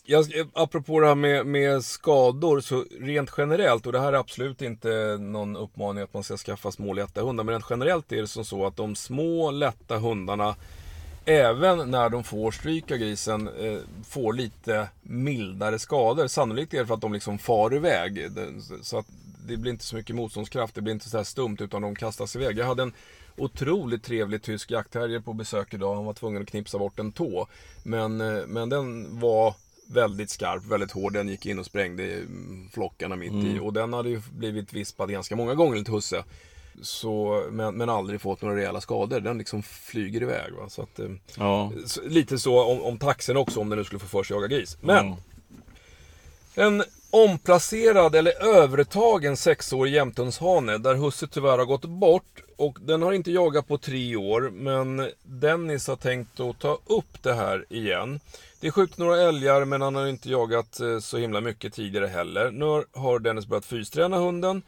Jag, 0.03 0.25
apropå 0.53 0.99
det 0.99 1.07
här 1.07 1.15
med, 1.15 1.45
med 1.45 1.83
skador, 1.83 2.61
så 2.61 2.85
rent 2.99 3.31
generellt, 3.37 3.85
och 3.85 3.91
det 3.91 3.99
här 3.99 4.13
är 4.13 4.17
absolut 4.17 4.61
inte 4.61 5.17
någon 5.19 5.55
uppmaning 5.55 6.03
att 6.03 6.13
man 6.13 6.23
ska 6.23 6.37
skaffa 6.37 6.71
små 6.71 6.93
lätta 6.93 7.21
hundar, 7.21 7.43
men 7.43 7.53
rent 7.53 7.65
generellt 7.69 8.11
är 8.11 8.21
det 8.21 8.27
som 8.27 8.45
så 8.45 8.65
att 8.65 8.75
de 8.75 8.95
små 8.95 9.51
lätta 9.51 9.97
hundarna 9.97 10.55
Även 11.25 11.91
när 11.91 12.09
de 12.09 12.23
får 12.23 12.51
stryk 12.51 12.91
av 12.91 12.97
grisen 12.97 13.47
eh, 13.47 13.79
får 14.07 14.33
lite 14.33 14.89
mildare 15.01 15.79
skador. 15.79 16.27
Sannolikt 16.27 16.73
är 16.73 16.79
det 16.79 16.85
för 16.85 16.93
att 16.93 17.01
de 17.01 17.13
liksom 17.13 17.39
far 17.39 17.75
iväg. 17.75 18.27
Så 18.81 18.97
att 18.97 19.05
det 19.47 19.57
blir 19.57 19.71
inte 19.71 19.83
så 19.83 19.95
mycket 19.95 20.15
motståndskraft, 20.15 20.75
det 20.75 20.81
blir 20.81 20.93
inte 20.93 21.09
så 21.09 21.17
här 21.17 21.23
stumt 21.23 21.57
utan 21.59 21.81
de 21.81 21.95
kastas 21.95 22.35
iväg. 22.35 22.57
Jag 22.57 22.65
hade 22.65 22.83
en 22.83 22.93
otroligt 23.37 24.03
trevlig 24.03 24.41
tysk 24.41 24.71
jaktterrier 24.71 25.19
på 25.19 25.33
besök 25.33 25.73
idag. 25.73 25.95
Han 25.95 26.05
var 26.05 26.13
tvungen 26.13 26.41
att 26.41 26.47
knipsa 26.47 26.79
bort 26.79 26.99
en 26.99 27.11
tå. 27.11 27.47
Men, 27.83 28.21
eh, 28.21 28.45
men 28.47 28.69
den 28.69 29.19
var 29.19 29.55
väldigt 29.91 30.29
skarp, 30.29 30.65
väldigt 30.65 30.91
hård. 30.91 31.13
Den 31.13 31.29
gick 31.29 31.45
in 31.45 31.59
och 31.59 31.65
sprängde 31.65 32.03
mm, 32.03 32.69
flockarna 32.73 33.15
mitt 33.15 33.33
i. 33.33 33.59
Och 33.59 33.73
den 33.73 33.93
hade 33.93 34.09
ju 34.09 34.21
blivit 34.31 34.73
vispad 34.73 35.11
ganska 35.11 35.35
många 35.35 35.55
gånger 35.55 35.71
enligt 35.71 35.87
Husse. 35.87 36.23
Så, 36.81 37.45
men, 37.51 37.75
men 37.75 37.89
aldrig 37.89 38.21
fått 38.21 38.41
några 38.41 38.55
rejäla 38.55 38.81
skador. 38.81 39.19
Den 39.19 39.37
liksom 39.37 39.63
flyger 39.63 40.21
iväg. 40.21 40.53
Va? 40.53 40.69
Så 40.69 40.81
att, 40.81 40.99
eh, 40.99 41.09
Ja, 41.37 41.71
så, 41.85 42.01
lite 42.01 42.39
så 42.39 42.63
om, 42.63 42.81
om 42.81 42.97
taxen 42.97 43.37
också, 43.37 43.59
om 43.59 43.69
den 43.69 43.77
nu 43.77 43.85
skulle 43.85 43.99
få 43.99 44.07
för 44.07 44.23
sig 44.23 44.35
att 44.35 44.41
jaga 44.41 44.57
gris. 44.57 44.77
Men 44.81 45.07
ja. 45.07 45.17
en 46.63 46.83
omplacerad 47.11 48.15
eller 48.15 48.43
övertagen 48.43 49.37
sexårig 49.37 49.93
jämthundshane 49.93 50.77
där 50.77 50.95
husse 50.95 51.27
tyvärr 51.27 51.57
har 51.57 51.65
gått 51.65 51.85
bort 51.85 52.43
och 52.57 52.77
den 52.81 53.01
har 53.01 53.13
inte 53.13 53.31
jagat 53.31 53.67
på 53.67 53.77
tre 53.77 54.15
år 54.15 54.49
men 54.53 55.09
Dennis 55.23 55.87
har 55.87 55.95
tänkt 55.95 56.39
att 56.39 56.59
ta 56.59 56.79
upp 56.85 57.23
det 57.23 57.33
här 57.33 57.65
igen. 57.69 58.19
Det 58.61 58.67
är 58.67 58.71
skjutit 58.71 58.97
några 58.97 59.21
älgar 59.21 59.65
men 59.65 59.81
han 59.81 59.95
har 59.95 60.07
inte 60.07 60.29
jagat 60.29 60.79
eh, 60.79 60.99
så 60.99 61.17
himla 61.17 61.41
mycket 61.41 61.73
tidigare 61.73 62.07
heller. 62.07 62.51
Nu 62.51 62.65
har 63.01 63.19
Dennis 63.19 63.45
börjat 63.47 63.65
fysträna 63.65 64.17
hunden 64.17 64.61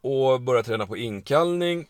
och 0.00 0.40
börjat 0.40 0.66
träna 0.66 0.86
på 0.86 0.96
inkallning 0.96 1.86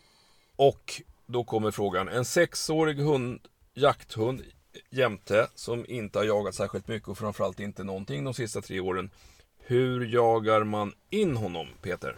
och 0.55 1.01
då 1.25 1.43
kommer 1.43 1.71
frågan, 1.71 2.07
en 2.07 2.25
sexårig 2.25 2.97
hund, 2.99 3.39
jakthund 3.73 4.41
jämte 4.89 5.47
som 5.55 5.85
inte 5.87 6.19
har 6.19 6.25
jagat 6.25 6.55
särskilt 6.55 6.87
mycket 6.87 7.09
och 7.09 7.17
framförallt 7.17 7.59
inte 7.59 7.83
någonting 7.83 8.23
de 8.23 8.33
sista 8.33 8.61
tre 8.61 8.79
åren. 8.79 9.09
Hur 9.57 10.05
jagar 10.05 10.63
man 10.63 10.93
in 11.09 11.35
honom, 11.35 11.67
Peter? 11.81 12.15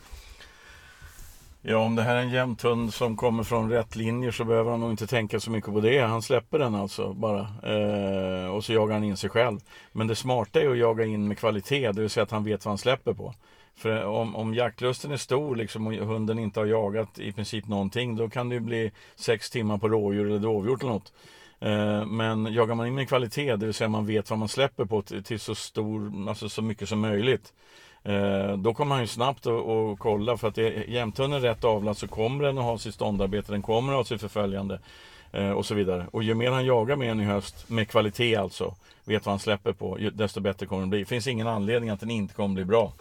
Ja, 1.68 1.78
om 1.78 1.96
det 1.96 2.02
här 2.02 2.16
är 2.16 2.22
en 2.22 2.30
jämthund 2.30 2.94
som 2.94 3.18
kommer 3.18 3.44
från 3.44 3.70
rätt 3.70 3.96
linjer 3.96 4.32
så 4.32 4.44
behöver 4.44 4.72
han 4.72 4.80
nog 4.80 4.92
inte 4.92 5.08
tänka 5.08 5.40
så 5.40 5.52
mycket 5.52 5.74
på 5.74 5.80
det. 5.80 6.00
Han 6.00 6.22
släpper 6.22 6.60
den 6.60 6.76
alltså 6.76 7.14
bara. 7.14 7.40
Eh, 7.40 8.48
och 8.48 8.66
så 8.66 8.74
jagar 8.74 8.94
han 8.94 9.04
in 9.04 9.18
sig 9.18 9.30
själv. 9.30 9.60
Men 9.92 10.08
det 10.08 10.16
smarta 10.16 10.62
är 10.62 10.70
att 10.70 10.78
jaga 10.78 11.06
in 11.06 11.28
med 11.28 11.38
kvalitet, 11.38 11.92
det 11.92 12.02
vill 12.02 12.10
säga 12.10 12.24
att 12.24 12.32
han 12.32 12.44
vet 12.44 12.66
vad 12.66 12.72
han 12.72 12.78
släpper 12.78 13.14
på. 13.14 13.34
För 13.76 14.06
om, 14.06 14.36
om 14.36 14.54
jaktlusten 14.54 15.12
är 15.12 15.18
stor 15.18 15.56
liksom, 15.56 15.88
och 15.88 15.94
hunden 15.94 16.40
inte 16.40 16.60
har 16.60 16.68
jagat 16.68 17.20
i 17.20 17.32
princip 17.32 17.68
någonting, 17.68 18.16
då 18.16 18.30
kan 18.30 18.50
det 18.50 18.56
ju 18.56 18.62
bli 18.62 18.92
sex 19.16 19.50
timmar 19.50 19.78
på 19.78 19.90
rådjur 19.90 20.26
eller 20.26 20.40
dovhjort 20.40 20.84
eller 20.84 20.94
något. 20.94 21.14
Eh, 21.60 22.06
men 22.06 22.54
jagar 22.54 22.76
man 22.76 22.88
in 22.88 22.96
med 22.96 23.08
kvalitet, 23.08 23.56
det 23.56 23.66
vill 23.66 23.74
säga 23.74 23.90
man 23.90 24.06
vet 24.06 24.30
vad 24.30 24.40
man 24.40 24.48
släpper 24.50 24.86
på 24.86 25.02
till 25.02 25.40
så 25.40 25.56
stor, 25.56 26.30
alltså 26.30 26.50
så 26.50 26.62
mycket 26.62 26.90
som 26.90 27.00
möjligt. 27.00 27.54
Eh, 28.06 28.58
då 28.58 28.74
kommer 28.74 28.96
han 28.96 29.04
ju 29.04 29.08
snabbt 29.08 29.48
att 29.48 30.00
kolla 30.00 30.38
för 30.38 30.48
att 30.48 30.58
är 30.58 30.90
jämthunden 30.90 31.42
rätt 31.42 31.64
avlad 31.64 31.98
så 31.98 32.08
kommer 32.08 32.44
den 32.44 32.58
att 32.58 32.64
ha 32.64 32.78
sitt 32.78 32.94
ståndarbete, 32.94 33.52
den 33.52 33.62
kommer 33.62 33.94
att 33.94 33.98
ha 33.98 34.06
sitt 34.06 34.22
förföljande 34.22 34.80
eh, 35.32 35.52
och 35.52 35.66
så 35.66 35.76
vidare. 35.76 36.06
Och 36.12 36.24
ju 36.24 36.34
mer 36.34 36.52
han 36.52 36.66
jagar 36.66 36.96
med 36.96 37.12
en 37.12 37.20
i 37.20 37.24
höst, 37.24 37.70
med 37.70 37.90
kvalitet 37.90 38.36
alltså, 38.36 38.76
vet 39.04 39.26
vad 39.26 39.32
han 39.32 39.40
släpper 39.40 39.74
på, 39.74 39.98
desto 40.14 40.40
bättre 40.40 40.66
kommer 40.66 40.82
den. 40.82 40.90
bli. 40.90 41.00
Det 41.00 41.06
finns 41.06 41.28
ingen 41.28 41.48
anledning 41.48 41.90
att 41.90 42.00
den 42.00 42.12
inte 42.12 42.34
kommer 42.34 42.56
bli 42.56 42.66
bra. 42.66 42.94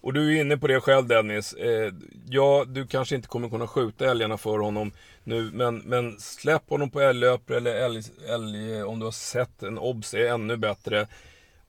Och 0.00 0.12
du 0.12 0.36
är 0.36 0.40
inne 0.40 0.56
på 0.56 0.66
det 0.66 0.80
själv 0.80 1.06
Dennis. 1.06 1.52
Eh, 1.52 1.92
ja, 2.28 2.64
du 2.66 2.86
kanske 2.86 3.16
inte 3.16 3.28
kommer 3.28 3.48
kunna 3.48 3.66
skjuta 3.66 4.10
älgarna 4.10 4.36
för 4.36 4.58
honom 4.58 4.92
nu, 5.24 5.50
men, 5.52 5.78
men 5.78 6.20
släpp 6.20 6.70
honom 6.70 6.90
på 6.90 7.00
älglöpare 7.00 7.56
eller 7.56 7.74
älg, 7.74 8.02
älg, 8.28 8.82
om 8.82 8.98
du 8.98 9.04
har 9.04 9.12
sett 9.12 9.62
en 9.62 9.78
obs 9.78 10.14
är 10.14 10.26
ännu 10.26 10.56
bättre. 10.56 11.06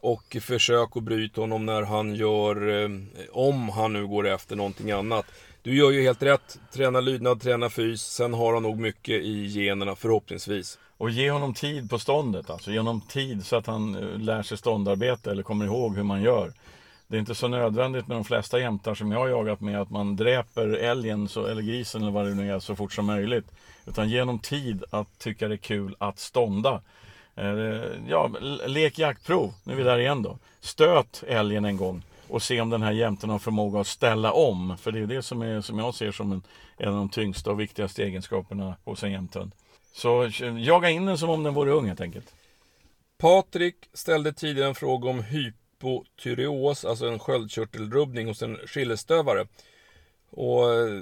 Och 0.01 0.37
försök 0.41 0.97
att 0.97 1.03
bryta 1.03 1.41
honom 1.41 1.65
när 1.65 1.81
han 1.81 2.15
gör, 2.15 2.83
eh, 2.83 2.89
om 3.31 3.69
han 3.69 3.93
nu 3.93 4.07
går 4.07 4.27
efter 4.27 4.55
någonting 4.55 4.91
annat. 4.91 5.25
Du 5.61 5.77
gör 5.77 5.91
ju 5.91 6.01
helt 6.01 6.23
rätt. 6.23 6.59
Träna 6.73 6.99
lydnad, 6.99 7.41
träna 7.41 7.69
fys. 7.69 8.01
Sen 8.01 8.33
har 8.33 8.53
han 8.53 8.63
nog 8.63 8.79
mycket 8.79 9.21
i 9.23 9.45
generna 9.45 9.95
förhoppningsvis. 9.95 10.77
Och 10.97 11.09
ge 11.09 11.31
honom 11.31 11.53
tid 11.53 11.89
på 11.89 11.99
ståndet, 11.99 12.49
alltså 12.49 12.71
ge 12.71 12.77
honom 12.77 13.01
tid 13.01 13.45
så 13.45 13.55
att 13.55 13.67
han 13.67 13.95
eh, 13.95 14.19
lär 14.19 14.43
sig 14.43 14.57
ståndarbete 14.57 15.31
eller 15.31 15.43
kommer 15.43 15.65
ihåg 15.65 15.95
hur 15.95 16.03
man 16.03 16.21
gör. 16.21 16.53
Det 17.07 17.15
är 17.15 17.19
inte 17.19 17.35
så 17.35 17.47
nödvändigt 17.47 18.07
med 18.07 18.17
de 18.17 18.23
flesta 18.23 18.59
jämtar 18.59 18.95
som 18.95 19.11
jag 19.11 19.19
har 19.19 19.27
jagat 19.27 19.61
med 19.61 19.81
att 19.81 19.89
man 19.89 20.15
dräper 20.15 20.67
älgen 20.67 21.27
så, 21.27 21.45
eller 21.45 21.61
grisen 21.61 22.01
eller 22.01 22.11
vad 22.11 22.25
det 22.25 22.33
nu 22.33 22.51
är 22.51 22.59
så 22.59 22.75
fort 22.75 22.93
som 22.93 23.05
möjligt. 23.05 23.45
Utan 23.85 24.09
ge 24.09 24.19
honom 24.19 24.39
tid 24.39 24.83
att 24.89 25.19
tycka 25.19 25.47
det 25.47 25.55
är 25.55 25.57
kul 25.57 25.95
att 25.99 26.19
stånda. 26.19 26.81
Eh, 27.39 27.81
ja, 28.07 28.31
lek 28.67 28.99
jaktprov, 28.99 29.53
nu 29.63 29.73
är 29.73 29.77
vi 29.77 29.83
där 29.83 29.99
igen 29.99 30.21
då. 30.23 30.37
Stöt 30.59 31.23
älgen 31.27 31.65
en 31.65 31.77
gång 31.77 32.03
och 32.27 32.43
se 32.43 32.61
om 32.61 32.69
den 32.69 32.81
här 32.81 32.91
jämten 32.91 33.29
har 33.29 33.39
förmåga 33.39 33.79
att 33.79 33.87
ställa 33.87 34.31
om. 34.31 34.77
För 34.77 34.91
det 34.91 34.99
är 34.99 35.05
det 35.05 35.21
som, 35.21 35.41
är, 35.41 35.61
som 35.61 35.79
jag 35.79 35.95
ser 35.95 36.11
som 36.11 36.31
en, 36.31 36.41
en 36.77 36.89
av 36.89 36.95
de 36.95 37.09
tyngsta 37.09 37.51
och 37.51 37.59
viktigaste 37.59 38.03
egenskaperna 38.03 38.75
hos 38.83 39.03
en 39.03 39.11
jämthund. 39.11 39.51
Så 39.93 40.29
jaga 40.59 40.89
in 40.89 41.05
den 41.05 41.17
som 41.17 41.29
om 41.29 41.43
den 41.43 41.53
vore 41.53 41.71
ung 41.71 41.87
helt 41.87 42.01
enkelt. 42.01 42.33
Patrik 43.17 43.75
ställde 43.93 44.33
tidigare 44.33 44.69
en 44.69 44.75
fråga 44.75 45.09
om 45.09 45.23
hypotyreos, 45.23 46.85
alltså 46.85 47.07
en 47.07 47.19
sköldkörtelrubbning 47.19 48.27
hos 48.27 48.41
en 48.41 48.57
skillestövare. 48.67 49.47
Och 50.31 50.73
eh, 50.73 51.01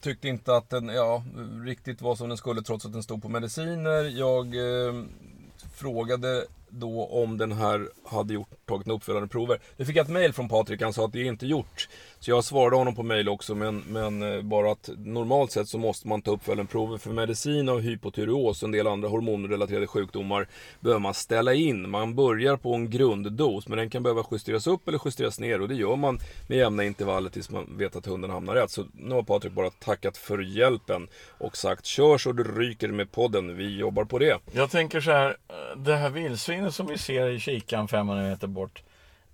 tyckte 0.00 0.28
inte 0.28 0.56
att 0.56 0.70
den 0.70 0.88
ja, 0.88 1.24
riktigt 1.64 2.02
var 2.02 2.16
som 2.16 2.28
den 2.28 2.38
skulle 2.38 2.62
trots 2.62 2.86
att 2.86 2.92
den 2.92 3.02
stod 3.02 3.22
på 3.22 3.28
mediciner. 3.28 4.18
Jag 4.18 4.46
eh, 4.56 4.94
frågade 5.80 6.46
då 6.68 7.06
om 7.06 7.38
den 7.38 7.52
här 7.52 7.88
hade 8.04 8.34
gjort, 8.34 8.66
tagit 8.66 8.86
några 8.86 8.96
uppföljande 8.96 9.28
prover. 9.28 9.60
Nu 9.76 9.84
fick 9.84 9.96
jag 9.96 10.04
ett 10.04 10.12
mail 10.12 10.32
från 10.32 10.48
Patrik, 10.48 10.82
han 10.82 10.92
sa 10.92 11.04
att 11.04 11.12
det 11.12 11.20
är 11.20 11.24
inte 11.24 11.46
gjort. 11.46 11.88
Så 12.22 12.30
jag 12.30 12.44
svarade 12.44 12.76
honom 12.76 12.94
på 12.94 13.02
mail 13.02 13.28
också, 13.28 13.54
men, 13.54 13.82
men 13.88 14.22
eh, 14.22 14.42
bara 14.42 14.72
att 14.72 14.90
normalt 14.96 15.52
sett 15.52 15.68
så 15.68 15.78
måste 15.78 16.08
man 16.08 16.22
ta 16.22 16.30
uppföljningsprover 16.30 16.98
för 16.98 17.10
medicin 17.10 17.68
av 17.68 17.80
hypotyreos 17.80 18.62
och 18.62 18.66
en 18.66 18.72
del 18.72 18.86
andra 18.86 19.08
hormonrelaterade 19.08 19.86
sjukdomar 19.86 20.48
behöver 20.80 21.00
man 21.00 21.14
ställa 21.14 21.54
in. 21.54 21.90
Man 21.90 22.14
börjar 22.14 22.56
på 22.56 22.74
en 22.74 22.90
grunddos, 22.90 23.68
men 23.68 23.78
den 23.78 23.90
kan 23.90 24.02
behöva 24.02 24.24
justeras 24.30 24.66
upp 24.66 24.88
eller 24.88 25.00
justeras 25.04 25.40
ner 25.40 25.60
och 25.60 25.68
det 25.68 25.74
gör 25.74 25.96
man 25.96 26.18
med 26.48 26.58
jämna 26.58 26.84
intervaller 26.84 27.30
tills 27.30 27.50
man 27.50 27.78
vet 27.78 27.96
att 27.96 28.06
hunden 28.06 28.30
hamnar 28.30 28.54
rätt. 28.54 28.70
Så 28.70 28.86
nu 28.92 29.14
har 29.14 29.22
Patrik 29.22 29.52
bara 29.52 29.70
tackat 29.70 30.16
för 30.16 30.38
hjälpen 30.38 31.08
och 31.38 31.56
sagt 31.56 31.86
kör 31.86 32.18
så 32.18 32.32
du 32.32 32.44
ryker 32.44 32.88
med 32.88 33.12
podden, 33.12 33.56
vi 33.56 33.78
jobbar 33.78 34.04
på 34.04 34.18
det. 34.18 34.38
Jag 34.52 34.70
tänker 34.70 35.00
så 35.00 35.10
här, 35.10 35.28
eh, 35.48 35.78
det 35.78 35.96
här 35.96 36.10
vildsvinet 36.10 36.74
som 36.74 36.86
vi 36.86 36.98
ser 36.98 37.28
i 37.28 37.40
kikan 37.40 37.88
500 37.88 38.22
meter 38.22 38.46
bort 38.46 38.82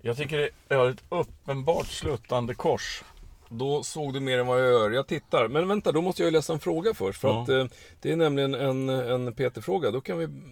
jag 0.07 0.17
tycker 0.17 0.49
det 0.67 0.75
är 0.75 0.89
ett 0.89 1.03
uppenbart 1.09 1.87
sluttande 1.87 2.53
kors. 2.53 3.03
Då 3.49 3.83
såg 3.83 4.13
du 4.13 4.19
mer 4.19 4.39
än 4.39 4.47
vad 4.47 4.59
jag 4.59 4.67
gör. 4.67 4.91
Jag 4.91 5.07
tittar. 5.07 5.47
Men 5.47 5.67
vänta, 5.67 5.91
då 5.91 6.01
måste 6.01 6.23
jag 6.23 6.33
läsa 6.33 6.53
en 6.53 6.59
fråga 6.59 6.93
först. 6.93 7.21
För 7.21 7.27
ja. 7.27 7.41
att 7.41 7.49
eh, 7.49 7.65
det 8.01 8.11
är 8.11 8.15
nämligen 8.15 8.53
en, 8.53 8.89
en 8.89 9.33
Peter-fråga. 9.33 9.91
Då, 9.91 10.01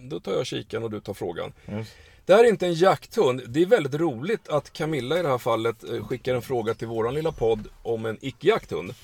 då 0.02 0.20
tar 0.20 0.32
jag 0.32 0.46
kikan 0.46 0.82
och 0.82 0.90
du 0.90 1.00
tar 1.00 1.14
frågan. 1.14 1.52
Yes. 1.68 1.94
Det 2.24 2.34
här 2.34 2.44
är 2.44 2.48
inte 2.48 2.66
en 2.66 2.74
jakthund. 2.74 3.42
Det 3.46 3.62
är 3.62 3.66
väldigt 3.66 3.94
roligt 3.94 4.48
att 4.48 4.72
Camilla 4.72 5.18
i 5.18 5.22
det 5.22 5.28
här 5.28 5.38
fallet 5.38 5.84
eh, 5.84 6.06
skickar 6.06 6.34
en 6.34 6.42
fråga 6.42 6.74
till 6.74 6.88
våran 6.88 7.14
lilla 7.14 7.32
podd 7.32 7.68
om 7.82 8.06
en 8.06 8.18
icke-jakthund. 8.20 8.94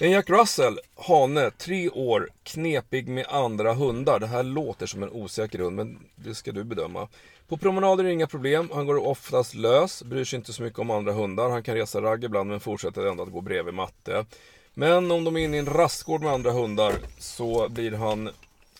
En 0.00 0.10
Jack 0.10 0.30
Russell, 0.30 0.78
hane, 0.96 1.50
tre 1.50 1.90
år, 1.90 2.30
knepig 2.42 3.08
med 3.08 3.26
andra 3.28 3.74
hundar. 3.74 4.20
Det 4.20 4.26
här 4.26 4.42
låter 4.42 4.86
som 4.86 5.02
en 5.02 5.10
osäker 5.10 5.58
hund, 5.58 5.76
men 5.76 5.98
det 6.14 6.34
ska 6.34 6.52
du 6.52 6.64
bedöma. 6.64 7.08
På 7.48 7.56
promenader 7.56 8.04
är 8.04 8.08
det 8.08 8.14
inga 8.14 8.26
problem. 8.26 8.70
Han 8.74 8.86
går 8.86 9.06
oftast 9.06 9.54
lös, 9.54 10.02
bryr 10.02 10.24
sig 10.24 10.36
inte 10.36 10.52
så 10.52 10.62
mycket 10.62 10.78
om 10.78 10.90
andra 10.90 11.12
hundar. 11.12 11.50
Han 11.50 11.62
kan 11.62 11.74
resa 11.74 12.00
ragg 12.02 12.24
ibland 12.24 12.50
men 12.50 12.60
fortsätter 12.60 13.06
ändå 13.06 13.22
att 13.22 13.32
gå 13.32 13.40
bredvid 13.40 13.74
matte. 13.74 14.24
Men 14.74 15.10
om 15.10 15.24
de 15.24 15.36
är 15.36 15.40
inne 15.40 15.56
i 15.56 15.60
en 15.60 15.66
rastgård 15.66 16.22
med 16.22 16.32
andra 16.32 16.50
hundar 16.50 16.94
så 17.18 17.68
blir 17.68 17.92
han 17.92 18.30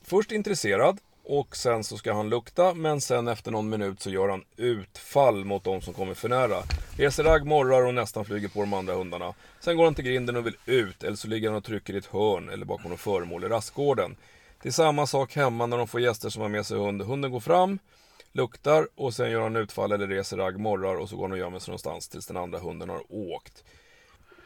först 0.05 0.33
intresserad 0.33 0.99
och 1.29 1.57
sen 1.57 1.85
så 1.85 1.97
ska 1.97 2.13
han 2.13 2.29
lukta 2.29 2.75
men 2.75 3.01
sen 3.01 3.29
efter 3.29 3.51
någon 3.51 3.69
minut 3.69 4.03
så 4.03 4.11
gör 4.11 4.29
han 4.29 4.45
utfall 4.57 5.45
mot 5.45 5.65
de 5.65 5.81
som 5.81 5.95
kommer 5.95 6.15
för 6.15 6.29
nära. 6.29 6.63
Reser 6.97 7.25
ragg, 7.25 7.47
morrar 7.47 7.87
och 7.87 7.95
nästan 7.95 8.25
flyger 8.25 8.49
på 8.49 8.61
de 8.61 8.73
andra 8.75 8.95
hundarna. 8.95 9.35
Sen 9.61 9.77
går 9.77 9.85
han 9.85 9.95
till 9.95 10.05
grinden 10.05 10.37
och 10.37 10.47
vill 10.47 10.57
ut 10.67 11.05
eller 11.05 11.17
så 11.17 11.29
ligger 11.29 11.49
han 11.49 11.57
och 11.57 11.65
trycker 11.65 11.95
i 11.95 11.99
ett 11.99 12.07
hörn 12.07 12.49
eller 12.49 12.67
bakom 12.67 12.91
något 12.91 13.01
föremål 13.01 13.45
i 13.45 13.49
rastgården. 13.49 14.17
Det 14.63 14.69
är 14.69 14.73
samma 14.73 15.07
sak 15.07 15.37
hemma 15.37 15.67
när 15.67 15.79
de 15.79 15.89
får 15.89 16.01
gäster 16.01 16.29
som 16.29 16.43
har 16.43 16.49
med 16.49 16.67
sig 16.67 16.79
hund. 16.79 17.03
Hunden 17.03 17.31
går 17.31 17.41
fram, 17.41 17.79
luktar 18.33 18.89
och 18.95 19.15
sen 19.15 19.31
gör 19.31 19.43
han 19.43 19.57
utfall 19.57 19.93
eller 19.93 20.07
reser 20.07 20.37
ragg, 20.37 20.61
morrar 20.61 20.95
och 20.95 21.09
så 21.09 21.17
går 21.17 21.23
han 21.23 21.33
och 21.33 21.39
gömmer 21.39 21.59
sig 21.59 21.71
någonstans 21.71 22.09
tills 22.09 22.27
den 22.27 22.37
andra 22.37 22.59
hunden 22.59 22.89
har 22.89 23.03
åkt. 23.09 23.65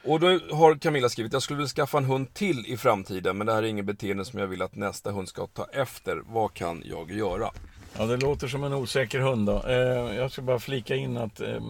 Och 0.05 0.21
då 0.21 0.27
har 0.53 0.75
Camilla 0.75 1.09
skrivit, 1.09 1.33
jag 1.33 1.43
skulle 1.43 1.57
vilja 1.57 1.69
skaffa 1.69 1.99
en 1.99 2.05
hund 2.05 2.35
till 2.35 2.67
i 2.67 2.77
framtiden 2.77 3.39
men 3.39 3.47
det 3.47 3.53
här 3.53 3.63
är 3.63 3.67
inget 3.67 3.85
beteende 3.85 4.25
som 4.25 4.39
jag 4.39 4.47
vill 4.47 4.63
att 4.63 4.75
nästa 4.75 5.11
hund 5.11 5.29
ska 5.29 5.47
ta 5.47 5.67
efter. 5.73 6.23
Vad 6.27 6.55
kan 6.55 6.83
jag 6.87 7.11
göra? 7.11 7.51
Ja, 7.99 8.07
det 8.07 8.17
låter 8.17 8.49
som 8.49 8.65
en 8.65 8.73
osäker 8.73 9.21
hund 9.21 9.47
då. 9.47 9.63
Eh, 9.67 10.17
jag 10.17 10.33
ska 10.33 10.43
bara 10.43 10.59
flika 10.59 10.97
in 10.97 11.17
att 11.17 11.41
eh, 11.41 11.61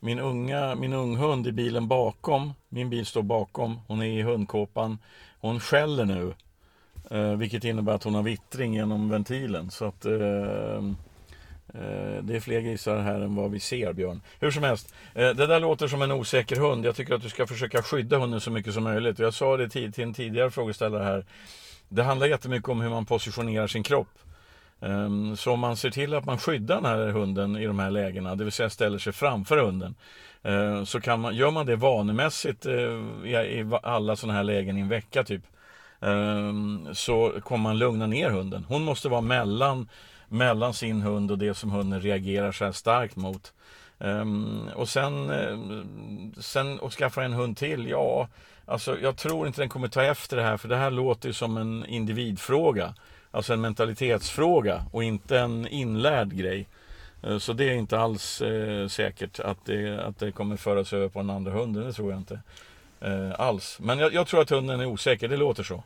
min, 0.00 0.18
unga, 0.18 0.74
min 0.74 0.92
unghund 0.92 1.46
i 1.46 1.52
bilen 1.52 1.88
bakom, 1.88 2.52
min 2.68 2.90
bil 2.90 3.06
står 3.06 3.22
bakom, 3.22 3.80
hon 3.86 4.02
är 4.02 4.18
i 4.18 4.22
hundkåpan. 4.22 4.98
Hon 5.40 5.60
skäller 5.60 6.04
nu, 6.04 6.34
eh, 7.10 7.36
vilket 7.36 7.64
innebär 7.64 7.92
att 7.92 8.04
hon 8.04 8.14
har 8.14 8.22
vittring 8.22 8.74
genom 8.74 9.08
ventilen. 9.08 9.70
Så 9.70 9.84
att 9.84 10.04
eh, 10.04 10.82
Eh, 11.74 12.22
det 12.22 12.36
är 12.36 12.40
fler 12.40 12.60
grisar 12.60 12.98
här 12.98 13.20
än 13.20 13.34
vad 13.34 13.50
vi 13.50 13.60
ser, 13.60 13.92
Björn. 13.92 14.20
Hur 14.40 14.50
som 14.50 14.62
helst, 14.62 14.94
eh, 15.14 15.30
det 15.30 15.46
där 15.46 15.60
låter 15.60 15.88
som 15.88 16.02
en 16.02 16.12
osäker 16.12 16.56
hund. 16.56 16.84
Jag 16.84 16.96
tycker 16.96 17.14
att 17.14 17.22
du 17.22 17.28
ska 17.28 17.46
försöka 17.46 17.82
skydda 17.82 18.18
hunden 18.18 18.40
så 18.40 18.50
mycket 18.50 18.74
som 18.74 18.84
möjligt. 18.84 19.18
Jag 19.18 19.34
sa 19.34 19.56
det 19.56 19.68
till 19.68 20.02
en 20.02 20.14
tidigare 20.14 20.50
frågeställare 20.50 21.04
här. 21.04 21.24
Det 21.88 22.02
handlar 22.02 22.26
jättemycket 22.26 22.68
om 22.68 22.80
hur 22.80 22.90
man 22.90 23.06
positionerar 23.06 23.66
sin 23.66 23.82
kropp. 23.82 24.18
Ehm, 24.80 25.36
så 25.36 25.52
om 25.52 25.60
man 25.60 25.76
ser 25.76 25.90
till 25.90 26.14
att 26.14 26.24
man 26.24 26.38
skyddar 26.38 26.76
den 26.76 26.84
här 26.84 27.08
hunden 27.08 27.56
i 27.56 27.66
de 27.66 27.78
här 27.78 27.90
lägena, 27.90 28.34
det 28.34 28.44
vill 28.44 28.52
säga 28.52 28.70
ställer 28.70 28.98
sig 28.98 29.12
framför 29.12 29.56
hunden. 29.56 29.94
Eh, 30.42 30.84
så 30.84 31.00
kan 31.00 31.20
man, 31.20 31.36
gör 31.36 31.50
man 31.50 31.66
det 31.66 31.76
vanemässigt 31.76 32.66
i 32.66 33.66
alla 33.82 34.16
sådana 34.16 34.36
här 34.36 34.44
lägen 34.44 34.76
i 34.76 34.80
en 34.80 34.88
vecka 34.88 35.24
typ. 35.24 35.42
Ehm, 36.00 36.88
så 36.92 37.32
kommer 37.44 37.62
man 37.62 37.78
lugna 37.78 38.06
ner 38.06 38.30
hunden. 38.30 38.64
Hon 38.68 38.84
måste 38.84 39.08
vara 39.08 39.20
mellan 39.20 39.88
mellan 40.28 40.74
sin 40.74 41.02
hund 41.02 41.30
och 41.30 41.38
det 41.38 41.54
som 41.54 41.70
hunden 41.70 42.00
reagerar 42.00 42.52
så 42.52 42.64
här 42.64 42.72
starkt 42.72 43.16
mot. 43.16 43.52
Um, 43.98 44.68
och 44.74 44.88
sen, 44.88 45.30
eh, 45.30 45.58
sen 46.40 46.80
att 46.82 46.92
skaffa 46.92 47.24
en 47.24 47.32
hund 47.32 47.56
till, 47.56 47.88
ja, 47.88 48.28
alltså 48.66 49.00
jag 49.00 49.16
tror 49.16 49.46
inte 49.46 49.60
den 49.62 49.68
kommer 49.68 49.88
ta 49.88 50.02
efter 50.02 50.36
det 50.36 50.42
här 50.42 50.56
för 50.56 50.68
det 50.68 50.76
här 50.76 50.90
låter 50.90 51.28
ju 51.28 51.32
som 51.32 51.56
en 51.56 51.86
individfråga. 51.86 52.94
Alltså 53.30 53.52
en 53.52 53.60
mentalitetsfråga 53.60 54.84
och 54.92 55.04
inte 55.04 55.38
en 55.38 55.66
inlärd 55.68 56.36
grej. 56.36 56.66
Eh, 57.22 57.38
så 57.38 57.52
det 57.52 57.64
är 57.64 57.74
inte 57.74 57.98
alls 57.98 58.40
eh, 58.42 58.88
säkert 58.88 59.40
att 59.40 59.64
det, 59.64 60.00
att 60.04 60.18
det 60.18 60.32
kommer 60.32 60.56
föras 60.56 60.92
över 60.92 61.08
på 61.08 61.18
den 61.18 61.30
andra 61.30 61.52
hunden, 61.52 61.86
det 61.86 61.92
tror 61.92 62.10
jag 62.10 62.20
inte. 62.20 62.40
Eh, 63.00 63.40
alls. 63.40 63.78
Men 63.80 63.98
jag, 63.98 64.14
jag 64.14 64.26
tror 64.26 64.40
att 64.40 64.50
hunden 64.50 64.80
är 64.80 64.86
osäker, 64.86 65.28
det 65.28 65.36
låter 65.36 65.62
så. 65.62 65.82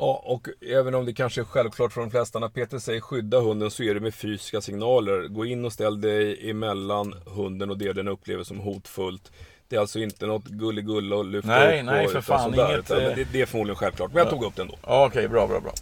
Ja, 0.00 0.22
och 0.24 0.48
även 0.60 0.94
om 0.94 1.06
det 1.06 1.12
kanske 1.12 1.40
är 1.40 1.44
självklart 1.44 1.92
för 1.92 2.00
de 2.00 2.10
flesta 2.10 2.38
när 2.38 2.48
Peter 2.48 2.78
säger 2.78 3.00
skydda 3.00 3.40
hunden 3.40 3.70
så 3.70 3.82
är 3.82 3.94
det 3.94 4.00
med 4.00 4.14
fysiska 4.14 4.60
signaler. 4.60 5.28
Gå 5.28 5.46
in 5.46 5.64
och 5.64 5.72
ställ 5.72 6.00
dig 6.00 6.50
emellan 6.50 7.14
hunden 7.26 7.70
och 7.70 7.78
det 7.78 7.92
den 7.92 8.08
upplever 8.08 8.44
som 8.44 8.58
hotfullt. 8.58 9.32
Det 9.68 9.76
är 9.76 9.80
alltså 9.80 9.98
inte 9.98 10.26
något 10.26 10.44
gulligull 10.44 11.12
och 11.12 11.24
lyfta 11.24 11.48
Nej, 11.48 11.80
upp 11.80 11.86
nej, 11.86 12.06
och, 12.06 12.12
för 12.12 12.20
fan, 12.20 12.54
inget, 12.54 12.90
eh, 12.90 12.96
det, 12.96 13.28
det 13.32 13.40
är 13.40 13.46
förmodligen 13.46 13.76
självklart, 13.76 14.12
men 14.12 14.18
jag 14.18 14.30
tog 14.30 14.44
upp 14.44 14.56
det 14.56 14.62
ändå. 14.62 14.74
Ja, 14.86 15.06
Okej, 15.06 15.28
bra, 15.28 15.46
bra, 15.46 15.60
bra. 15.60 15.72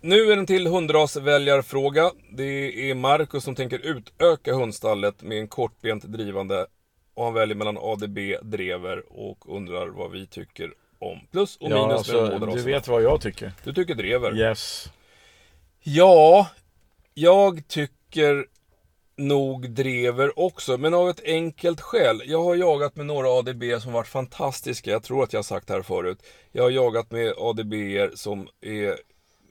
Nu 0.00 0.20
är 0.20 0.26
det 0.26 0.40
en 0.40 0.46
till 0.46 0.66
hundrasväljarfråga. 0.66 2.10
Det 2.30 2.90
är 2.90 2.94
Marcus 2.94 3.44
som 3.44 3.54
tänker 3.54 3.78
utöka 3.78 4.54
hundstallet 4.54 5.22
med 5.22 5.38
en 5.38 5.48
kortbent 5.48 6.04
drivande. 6.04 6.66
Och 7.14 7.24
han 7.24 7.34
väljer 7.34 7.56
mellan 7.56 7.78
ADB, 7.80 8.18
drever 8.42 9.02
och 9.08 9.56
undrar 9.56 9.86
vad 9.86 10.10
vi 10.10 10.26
tycker 10.26 10.72
om. 10.98 11.20
Plus 11.32 11.56
och 11.56 11.62
minus 11.62 11.78
Ja, 11.78 11.86
med 11.86 11.96
alltså, 11.96 12.38
båda 12.38 12.54
du 12.54 12.62
vet 12.62 12.88
vad 12.88 13.02
jag 13.02 13.20
tycker. 13.20 13.52
Du 13.64 13.72
tycker 13.72 13.94
drever? 13.94 14.36
Yes. 14.38 14.90
Ja, 15.82 16.48
jag 17.14 17.68
tycker 17.68 18.46
nog 19.16 19.70
drever 19.70 20.38
också, 20.38 20.78
men 20.78 20.94
av 20.94 21.10
ett 21.10 21.24
enkelt 21.24 21.80
skäl. 21.80 22.22
Jag 22.24 22.44
har 22.44 22.54
jagat 22.54 22.96
med 22.96 23.06
några 23.06 23.28
ADB 23.28 23.62
som 23.82 23.92
varit 23.92 24.08
fantastiska. 24.08 24.90
Jag 24.90 25.02
tror 25.02 25.24
att 25.24 25.32
jag 25.32 25.38
har 25.38 25.44
sagt 25.44 25.66
det 25.68 25.74
här 25.74 25.82
förut. 25.82 26.18
Jag 26.52 26.62
har 26.62 26.70
jagat 26.70 27.10
med 27.10 27.34
ADB 27.38 27.74
som 28.14 28.48
är 28.60 28.96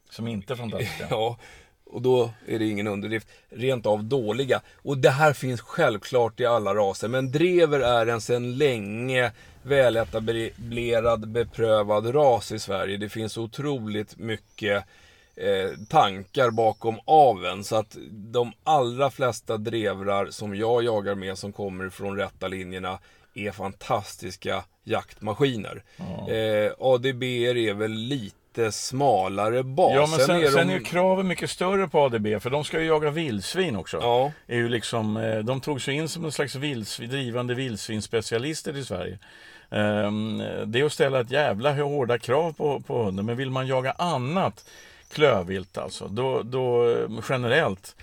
Som 0.09 0.27
inte 0.27 0.53
är 0.53 0.57
fantastiska. 0.57 1.07
Ja, 1.09 1.37
och 1.85 2.01
då 2.01 2.31
är 2.47 2.59
det 2.59 2.65
ingen 2.65 2.87
underdrift. 2.87 3.27
Rent 3.49 3.85
av 3.85 4.03
dåliga. 4.03 4.61
Och 4.75 4.97
det 4.97 5.09
här 5.09 5.33
finns 5.33 5.61
självklart 5.61 6.39
i 6.39 6.45
alla 6.45 6.75
raser. 6.75 7.07
Men 7.07 7.31
drever 7.31 7.79
är 7.79 8.07
en 8.07 8.21
sedan 8.21 8.57
länge 8.57 9.31
väletablerad, 9.65 11.27
beprövad 11.27 12.15
ras 12.15 12.51
i 12.51 12.59
Sverige. 12.59 12.97
Det 12.97 13.09
finns 13.09 13.37
otroligt 13.37 14.17
mycket 14.17 14.83
eh, 15.35 15.85
tankar 15.89 16.49
bakom 16.49 16.99
aveln. 17.05 17.63
Så 17.63 17.75
att 17.75 17.97
de 18.11 18.51
allra 18.63 19.09
flesta 19.11 19.57
drevrar 19.57 20.27
som 20.29 20.55
jag 20.55 20.83
jagar 20.83 21.15
med 21.15 21.37
som 21.37 21.53
kommer 21.53 21.89
från 21.89 22.17
rätta 22.17 22.47
linjerna 22.47 22.99
är 23.33 23.51
fantastiska 23.51 24.63
jaktmaskiner. 24.83 25.83
Eh, 26.29 26.71
ADB 26.79 27.23
är 27.23 27.73
väl 27.73 27.91
lite 27.91 28.71
smalare 28.71 29.63
bas. 29.63 29.91
Ja, 29.95 30.07
men 30.07 30.19
sen, 30.19 30.35
är 30.41 30.47
sen 30.49 30.67
de- 30.67 30.73
är 30.73 30.77
ju 30.77 30.83
kraven 30.83 31.27
mycket 31.27 31.49
större 31.49 31.87
på 31.87 31.99
ADB, 31.99 32.41
för 32.41 32.49
de 32.49 32.63
ska 32.63 32.79
ju 32.79 32.85
jaga 32.87 33.09
vildsvin 33.11 33.75
också. 33.75 33.97
Ja. 33.97 34.31
Är 34.47 34.55
ju 34.55 34.69
liksom, 34.69 35.17
eh, 35.17 35.39
de 35.39 35.61
tog 35.61 35.81
sig 35.81 35.95
in 35.95 36.09
som 36.09 36.25
en 36.25 36.31
slags 36.31 36.55
vildsvin, 36.55 37.09
drivande 37.09 37.53
vildsvinsspecialister 37.55 38.77
i 38.77 38.85
Sverige. 38.85 39.19
Ehm, 39.69 40.43
det 40.65 40.79
är 40.79 40.85
att 40.85 40.93
ställa 40.93 41.19
ett 41.19 41.31
jävla 41.31 41.73
hårda 41.73 42.17
krav 42.17 42.53
på, 42.53 42.79
på 42.79 43.03
hunden, 43.03 43.25
men 43.25 43.37
vill 43.37 43.51
man 43.51 43.67
jaga 43.67 43.91
annat 43.91 44.65
klövvilt 45.11 45.77
alltså, 45.77 46.07
då, 46.07 46.41
då 46.43 46.89
eh, 46.89 47.09
generellt 47.29 47.95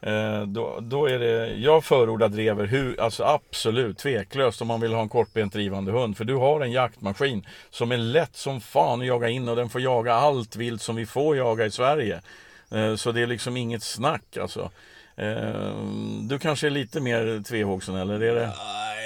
eh, 0.00 0.42
då, 0.42 0.78
då 0.80 1.06
är 1.06 1.18
det, 1.18 1.54
jag 1.54 1.84
förordar 1.84 2.28
drever, 2.28 2.66
hur, 2.66 3.00
alltså 3.00 3.24
absolut 3.24 3.98
tveklöst 3.98 4.62
om 4.62 4.68
man 4.68 4.80
vill 4.80 4.92
ha 4.92 5.02
en 5.02 5.08
kortbent 5.08 5.52
drivande 5.52 5.92
hund. 5.92 6.16
För 6.16 6.24
du 6.24 6.34
har 6.34 6.60
en 6.60 6.72
jaktmaskin 6.72 7.46
som 7.70 7.92
är 7.92 7.96
lätt 7.96 8.36
som 8.36 8.60
fan 8.60 9.00
att 9.00 9.06
jaga 9.06 9.28
in 9.28 9.48
och 9.48 9.56
den 9.56 9.68
får 9.68 9.80
jaga 9.80 10.14
allt 10.14 10.56
vilt 10.56 10.82
som 10.82 10.96
vi 10.96 11.06
får 11.06 11.36
jaga 11.36 11.66
i 11.66 11.70
Sverige. 11.70 12.20
Eh, 12.70 12.94
så 12.94 13.12
det 13.12 13.22
är 13.22 13.26
liksom 13.26 13.56
inget 13.56 13.82
snack 13.82 14.36
alltså. 14.36 14.70
Ehm, 15.16 16.28
du 16.28 16.38
kanske 16.38 16.66
är 16.66 16.70
lite 16.70 17.00
mer 17.00 17.42
tvehågsen 17.42 17.96
eller? 17.96 18.22
Är 18.22 18.34
det... 18.34 18.52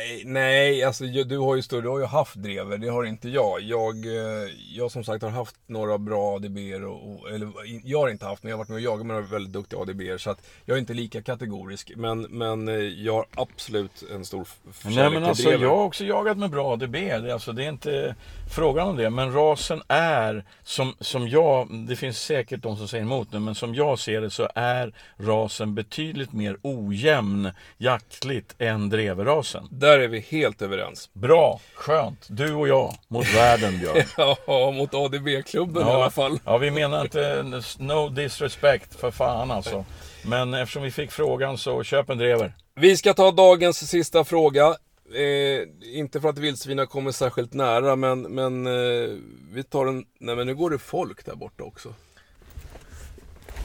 Nej, 0.01 0.23
nej, 0.27 0.85
alltså 0.85 1.05
du 1.05 1.39
har 1.39 1.57
ju 1.57 1.63
större, 1.63 1.81
du 1.81 1.89
har 1.89 1.99
ju 1.99 2.05
haft 2.05 2.35
drever, 2.35 2.79
det 2.79 2.89
har 2.89 3.05
inte 3.05 3.29
jag. 3.29 3.61
Jag, 3.61 4.07
eh, 4.07 4.49
jag 4.75 4.91
som 4.91 5.05
sagt 5.05 5.23
har 5.23 5.31
haft 5.31 5.57
några 5.67 5.99
bra 5.99 6.37
ADB-er, 6.37 6.85
och, 6.85 7.31
eller 7.31 7.49
jag 7.85 7.99
har 8.01 8.09
inte 8.09 8.27
haft, 8.27 8.43
men 8.43 8.51
jag 8.51 8.57
har 8.57 8.59
varit 8.65 8.69
med 8.69 8.75
och 8.77 8.81
jagat 8.81 9.07
med 9.07 9.17
några 9.17 9.29
väldigt 9.29 9.53
duktiga 9.53 9.81
ADB-er. 9.81 10.19
Så 10.19 10.31
att 10.31 10.47
jag 10.65 10.75
är 10.75 10.79
inte 10.79 10.95
lika 10.95 11.23
kategorisk, 11.23 11.93
men, 11.97 12.21
men 12.23 12.69
eh, 12.69 12.75
jag 12.75 13.15
har 13.15 13.27
absolut 13.37 14.03
en 14.15 14.25
stor 14.25 14.43
f- 14.43 14.81
Nej 14.85 14.95
kärlek 14.95 15.13
men 15.15 15.25
alltså 15.25 15.49
drever. 15.49 15.65
jag 15.65 15.77
har 15.77 15.85
också 15.85 16.05
jagat 16.05 16.39
med 16.39 16.51
bra 16.51 16.73
ADB. 16.73 16.93
Det, 16.93 17.11
är 17.11 17.33
alltså, 17.33 17.53
det 17.53 17.65
är 17.65 17.69
inte 17.69 18.15
frågan 18.55 18.89
om 18.89 18.97
det. 18.97 19.11
Men 19.11 19.33
rasen 19.33 19.83
är 19.89 20.45
som, 20.63 20.95
som 21.01 21.29
jag, 21.29 21.69
det 21.89 21.97
finns 21.97 22.19
säkert 22.23 22.63
de 22.63 22.77
som 22.77 22.89
säger 22.89 23.05
emot 23.05 23.33
nu, 23.33 23.39
men 23.39 23.55
som 23.55 23.75
jag 23.75 23.99
ser 23.99 24.21
det 24.21 24.31
så 24.31 24.49
är 24.55 24.95
rasen 25.19 25.75
betydligt 25.75 26.33
mer 26.33 26.57
ojämn 26.63 27.51
jaktligt 27.79 28.55
än 28.59 28.89
dreverrasen. 28.89 29.69
Där 29.91 29.99
är 29.99 30.09
vi 30.09 30.21
helt 30.21 30.63
överens. 30.63 31.11
Bra, 31.13 31.61
skönt. 31.75 32.27
Du 32.29 32.55
och 32.55 32.69
jag 32.69 32.95
mot 33.09 33.35
världen 33.35 33.79
Björn. 33.79 34.03
Ja, 34.47 34.71
mot 34.71 34.95
ADB-klubben 34.95 35.89
i 35.89 35.91
alla 35.91 36.11
fall. 36.11 36.41
Ja, 36.45 36.59
vi 36.59 36.71
menar 36.71 37.03
inte 37.03 37.43
no 37.79 38.09
disrespect 38.09 38.95
för 39.01 39.11
fan 39.11 39.51
alltså. 39.51 39.85
Men 40.25 40.55
eftersom 40.55 40.83
vi 40.83 40.91
fick 40.91 41.11
frågan 41.11 41.59
så 41.59 41.83
köp 41.83 42.11
en 42.11 42.19
drever. 42.19 42.53
Vi 42.75 42.97
ska 42.97 43.15
ta 43.15 43.31
dagens 43.31 43.89
sista 43.89 44.25
fråga. 44.25 44.67
Eh, 45.15 45.97
inte 45.99 46.21
för 46.21 46.29
att 46.29 46.39
vildsvinen 46.39 46.87
kommer 46.87 47.13
särskilt 47.13 47.55
nära, 47.55 47.97
men, 47.97 48.23
men 48.23 48.67
eh, 48.67 49.09
vi 49.53 49.63
tar 49.63 49.87
en... 49.87 50.05
Nej, 50.21 50.37
men 50.37 50.47
nu 50.47 50.55
går 50.55 50.71
det 50.71 50.79
folk 50.79 51.27
där 51.27 51.35
borta 51.35 51.65
också. 51.65 51.95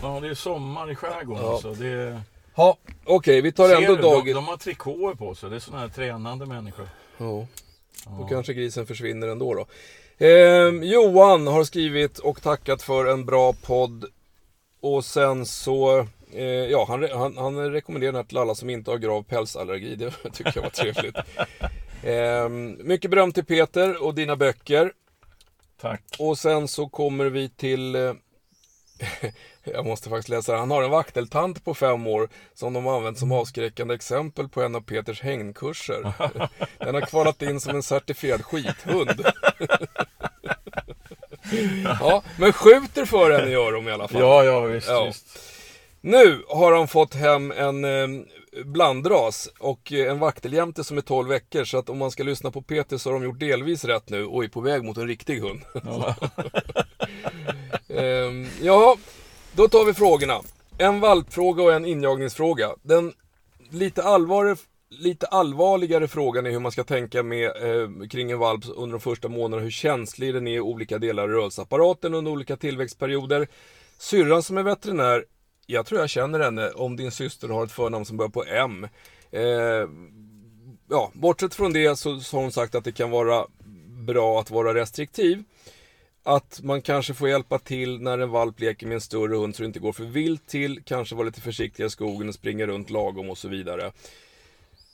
Ja, 0.01 0.19
det 0.21 0.27
är 0.27 0.33
sommar 0.33 0.91
i 0.91 0.95
skärgården 0.95 1.43
Ja. 1.45 1.51
alltså. 1.53 1.73
Det 1.73 1.87
är... 1.87 2.21
Ja, 2.55 2.77
okej, 3.05 3.41
vi 3.41 3.51
tar 3.51 3.67
Ser 3.67 3.75
ändå 3.75 3.95
du? 3.95 4.01
De, 4.01 4.01
dagen... 4.01 4.35
de 4.35 4.45
har 4.45 4.57
trikåer 4.57 5.15
på 5.15 5.35
sig. 5.35 5.49
Det 5.49 5.55
är 5.55 5.59
sådana 5.59 5.81
här 5.81 5.89
tränande 5.89 6.45
människor. 6.45 6.89
Ja, 7.17 7.47
då 8.17 8.27
kanske 8.29 8.53
grisen 8.53 8.85
försvinner 8.85 9.27
ändå 9.27 9.53
då. 9.53 9.65
Eh, 10.25 10.69
Johan 10.69 11.47
har 11.47 11.63
skrivit 11.63 12.19
och 12.19 12.41
tackat 12.41 12.81
för 12.81 13.05
en 13.05 13.25
bra 13.25 13.53
podd. 13.53 14.05
Och 14.79 15.05
sen 15.05 15.45
så, 15.45 15.99
eh, 16.33 16.43
ja 16.43 16.85
han, 16.87 17.09
han, 17.13 17.37
han 17.37 17.71
rekommenderar 17.71 18.11
den 18.11 18.19
här 18.19 18.27
till 18.27 18.37
alla 18.37 18.55
som 18.55 18.69
inte 18.69 18.91
har 18.91 18.97
grav 18.97 19.23
pälsallergi. 19.23 19.95
Det 19.95 20.11
tycker 20.33 20.51
jag 20.55 20.61
var 20.63 20.69
trevligt. 20.69 21.15
Eh, 22.03 22.49
mycket 22.85 23.11
beröm 23.11 23.31
till 23.31 23.45
Peter 23.45 24.03
och 24.03 24.15
dina 24.15 24.35
böcker. 24.35 24.93
Tack. 25.81 26.03
Och 26.19 26.37
sen 26.37 26.67
så 26.67 26.89
kommer 26.89 27.25
vi 27.25 27.49
till 27.49 27.95
eh, 27.95 28.13
Jag 29.65 29.85
måste 29.85 30.09
faktiskt 30.09 30.29
läsa. 30.29 30.55
Han 30.55 30.71
har 30.71 30.83
en 30.83 30.89
vakteltant 30.89 31.65
på 31.65 31.73
fem 31.73 32.07
år 32.07 32.29
som 32.53 32.73
de 32.73 32.85
har 32.85 32.97
använt 32.97 33.19
som 33.19 33.31
avskräckande 33.31 33.93
exempel 33.93 34.49
på 34.49 34.61
en 34.61 34.75
av 34.75 34.81
Peters 34.81 35.21
hängkurser. 35.21 36.13
Den 36.77 36.95
har 36.95 37.01
kvalat 37.01 37.41
in 37.41 37.59
som 37.59 37.75
en 37.75 37.83
certifierad 37.83 38.45
skithund. 38.45 39.25
ja, 41.99 42.23
men 42.39 42.53
skjuter 42.53 43.05
för 43.05 43.31
henne 43.31 43.51
gör 43.51 43.71
de 43.71 43.87
i 43.87 43.91
alla 43.91 44.07
fall. 44.07 44.21
Ja, 44.21 44.43
ja 44.43 44.59
visst. 44.59 44.87
Ja. 44.87 45.05
visst. 45.05 45.39
Nu 46.01 46.43
har 46.47 46.73
han 46.73 46.87
fått 46.87 47.13
hem 47.13 47.51
en 47.51 47.85
eh, 47.85 48.07
blandras 48.65 49.49
och 49.59 49.93
eh, 49.93 50.11
en 50.11 50.19
vakteljämte 50.19 50.83
som 50.83 50.97
är 50.97 51.01
12 51.01 51.29
veckor. 51.29 51.63
Så 51.63 51.77
att 51.77 51.89
om 51.89 51.97
man 51.97 52.11
ska 52.11 52.23
lyssna 52.23 52.51
på 52.51 52.61
Peter 52.61 52.97
så 52.97 53.09
har 53.09 53.13
de 53.13 53.23
gjort 53.23 53.39
delvis 53.39 53.85
rätt 53.85 54.09
nu 54.09 54.25
och 54.25 54.43
är 54.43 54.47
på 54.47 54.61
väg 54.61 54.83
mot 54.83 54.97
en 54.97 55.07
riktig 55.07 55.39
hund. 55.39 55.61
Ja. 55.83 56.15
Ehm, 57.89 58.47
ja, 58.61 58.97
då 59.55 59.67
tar 59.67 59.85
vi 59.85 59.93
frågorna. 59.93 60.41
En 60.77 60.99
valpfråga 60.99 61.63
och 61.63 61.73
en 61.73 61.85
injagningsfråga. 61.85 62.75
Den 62.81 63.13
lite, 63.69 64.03
allvar, 64.03 64.57
lite 64.89 65.27
allvarligare 65.27 66.07
frågan 66.07 66.45
är 66.45 66.51
hur 66.51 66.59
man 66.59 66.71
ska 66.71 66.83
tänka 66.83 67.23
med, 67.23 67.45
eh, 67.45 68.07
kring 68.07 68.31
en 68.31 68.39
valp 68.39 68.63
under 68.75 68.91
de 68.91 68.99
första 68.99 69.27
månaderna. 69.27 69.63
Hur 69.63 69.71
känslig 69.71 70.33
den 70.33 70.47
är 70.47 70.55
i 70.55 70.59
olika 70.59 70.97
delar 70.97 71.23
av 71.23 71.29
rörelseapparaten 71.29 72.13
under 72.13 72.31
olika 72.31 72.55
tillväxtperioder. 72.55 73.47
Syrran 73.97 74.43
som 74.43 74.57
är 74.57 74.63
veterinär, 74.63 75.25
jag 75.65 75.85
tror 75.85 75.99
jag 75.99 76.09
känner 76.09 76.39
henne 76.39 76.69
om 76.69 76.95
din 76.95 77.11
syster 77.11 77.47
har 77.47 77.63
ett 77.63 77.71
förnamn 77.71 78.05
som 78.05 78.17
börjar 78.17 78.29
på 78.29 78.43
M. 78.43 78.87
Eh, 79.31 79.89
ja, 80.89 81.11
bortsett 81.13 81.55
från 81.55 81.73
det 81.73 81.95
så, 81.99 82.19
så 82.19 82.37
har 82.37 82.41
hon 82.41 82.51
sagt 82.51 82.75
att 82.75 82.83
det 82.83 82.91
kan 82.91 83.11
vara 83.11 83.45
bra 84.07 84.39
att 84.39 84.51
vara 84.51 84.73
restriktiv. 84.73 85.43
Att 86.27 86.59
man 86.63 86.81
kanske 86.81 87.13
får 87.13 87.29
hjälpa 87.29 87.59
till 87.59 88.01
när 88.01 88.19
en 88.19 88.29
valp 88.29 88.59
leker 88.59 88.87
med 88.87 88.95
en 88.95 89.01
större 89.01 89.35
hund 89.35 89.55
så 89.55 89.63
det 89.63 89.67
inte 89.67 89.79
går 89.79 89.93
för 89.93 90.03
vilt 90.03 90.47
till. 90.47 90.83
Kanske 90.83 91.15
vara 91.15 91.25
lite 91.25 91.41
försiktig 91.41 91.85
i 91.85 91.89
skogen 91.89 92.27
och 92.27 92.35
springa 92.35 92.65
runt 92.65 92.89
lagom 92.89 93.29
och 93.29 93.37
så 93.37 93.47
vidare. 93.47 93.91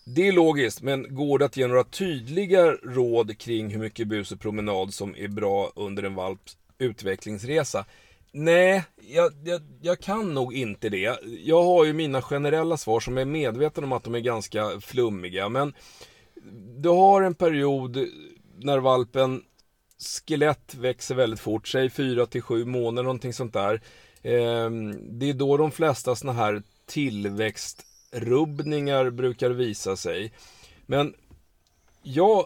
Det 0.05 0.27
är 0.27 0.32
logiskt, 0.32 0.82
men 0.82 1.15
går 1.15 1.39
det 1.39 1.45
att 1.45 1.57
ge 1.57 1.67
några 1.67 1.84
tydliga 1.84 2.71
råd 2.71 3.38
kring 3.38 3.69
hur 3.69 3.79
mycket 3.79 4.07
bus 4.07 4.32
och 4.32 4.39
promenad 4.39 4.93
som 4.93 5.15
är 5.15 5.27
bra 5.27 5.71
under 5.75 6.03
en 6.03 6.15
valps 6.15 6.57
utvecklingsresa? 6.77 7.86
Nej, 8.32 8.84
jag, 9.07 9.32
jag, 9.43 9.61
jag, 9.82 9.99
kan 9.99 10.34
nog 10.34 10.53
inte 10.53 10.89
det. 10.89 11.19
Jag 11.43 11.63
har 11.63 11.86
ju 11.86 11.93
mina 11.93 12.21
generella 12.21 12.77
svar 12.77 12.99
som 12.99 13.17
är 13.17 13.25
medveten 13.25 13.84
om 13.84 13.91
att 13.91 14.03
de 14.03 14.15
är 14.15 14.19
ganska 14.19 14.79
flummiga. 14.82 15.49
Men 15.49 15.73
du 16.77 16.89
har 16.89 17.21
en 17.21 17.36
period 17.36 18.07
när 18.57 18.79
valpen 18.79 19.43
skelett 20.02 20.76
växer 20.76 21.16
väldigt 21.16 21.39
fort, 21.39 21.68
säg 21.68 21.89
4 21.89 22.26
till 22.26 22.41
7 22.41 22.66
månader, 22.66 23.04
någonting 23.04 23.34
sånt 23.34 23.54
där. 23.54 23.82
Ehm, 24.24 25.20
det 25.20 25.30
är 25.30 25.34
då 25.34 25.58
de 25.58 25.72
flesta 25.72 26.16
såna 26.16 26.34
här 26.34 26.64
tillväxtrubbningar 26.86 29.10
brukar 29.10 29.49
visa 29.49 29.95
sig. 29.95 30.34
Men 30.86 31.14
jag 32.04 32.45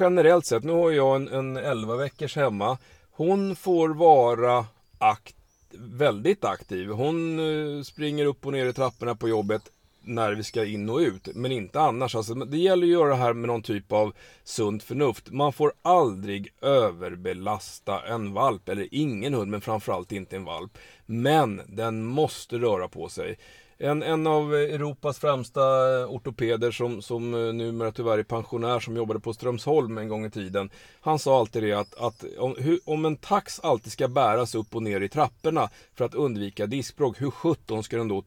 generellt 0.00 0.46
sett, 0.46 0.64
nu 0.64 0.72
har 0.72 0.90
jag 0.90 1.16
en, 1.16 1.28
en 1.28 1.56
11 1.56 1.96
veckors 1.96 2.36
hemma. 2.36 2.78
Hon 3.10 3.56
får 3.56 3.88
vara 3.88 4.66
akt, 4.98 5.36
väldigt 5.78 6.44
aktiv. 6.44 6.88
Hon 6.88 7.38
eh, 7.38 7.82
springer 7.82 8.26
upp 8.26 8.46
och 8.46 8.52
ner 8.52 8.66
i 8.66 8.72
trapporna 8.72 9.14
på 9.14 9.28
jobbet 9.28 9.62
när 10.06 10.32
vi 10.32 10.42
ska 10.42 10.64
in 10.64 10.90
och 10.90 10.98
ut, 10.98 11.28
men 11.34 11.52
inte 11.52 11.80
annars. 11.80 12.14
Alltså, 12.14 12.34
det 12.34 12.58
gäller 12.58 12.86
att 12.86 12.92
göra 12.92 13.08
det 13.08 13.14
här 13.14 13.32
med 13.32 13.48
någon 13.48 13.62
typ 13.62 13.92
av 13.92 14.12
sunt 14.44 14.82
förnuft. 14.82 15.30
Man 15.30 15.52
får 15.52 15.72
aldrig 15.82 16.52
överbelasta 16.62 18.00
en 18.00 18.32
valp, 18.32 18.68
eller 18.68 18.88
ingen 18.90 19.34
hund, 19.34 19.50
men 19.50 19.60
framförallt 19.60 20.12
inte 20.12 20.36
en 20.36 20.44
valp. 20.44 20.78
Men 21.06 21.60
den 21.66 22.04
måste 22.04 22.58
röra 22.58 22.88
på 22.88 23.08
sig. 23.08 23.38
En, 23.78 24.02
en 24.02 24.26
av 24.26 24.54
Europas 24.54 25.18
främsta 25.18 25.62
ortopeder 26.06 26.70
som, 26.70 27.02
som 27.02 27.34
eh, 27.34 27.52
numera 27.52 27.92
tyvärr 27.92 28.18
är 28.18 28.22
pensionär 28.22 28.80
som 28.80 28.96
jobbade 28.96 29.20
på 29.20 29.32
Strömsholm 29.32 29.98
en 29.98 30.08
gång 30.08 30.24
i 30.24 30.30
tiden. 30.30 30.70
Han 31.00 31.18
sa 31.18 31.38
alltid 31.38 31.62
det 31.62 31.72
att, 31.72 31.94
att 31.94 32.24
om, 32.38 32.78
om 32.84 33.04
en 33.04 33.16
tax 33.16 33.60
alltid 33.60 33.92
ska 33.92 34.08
bäras 34.08 34.54
upp 34.54 34.74
och 34.74 34.82
ner 34.82 35.00
i 35.00 35.08
trapporna 35.08 35.70
för 35.94 36.04
att 36.04 36.14
undvika 36.14 36.66
diskbråck, 36.66 37.20
hur 37.20 37.30
sjutton 37.30 37.82
ska 37.82 37.96
den 37.96 38.08
då 38.08 38.22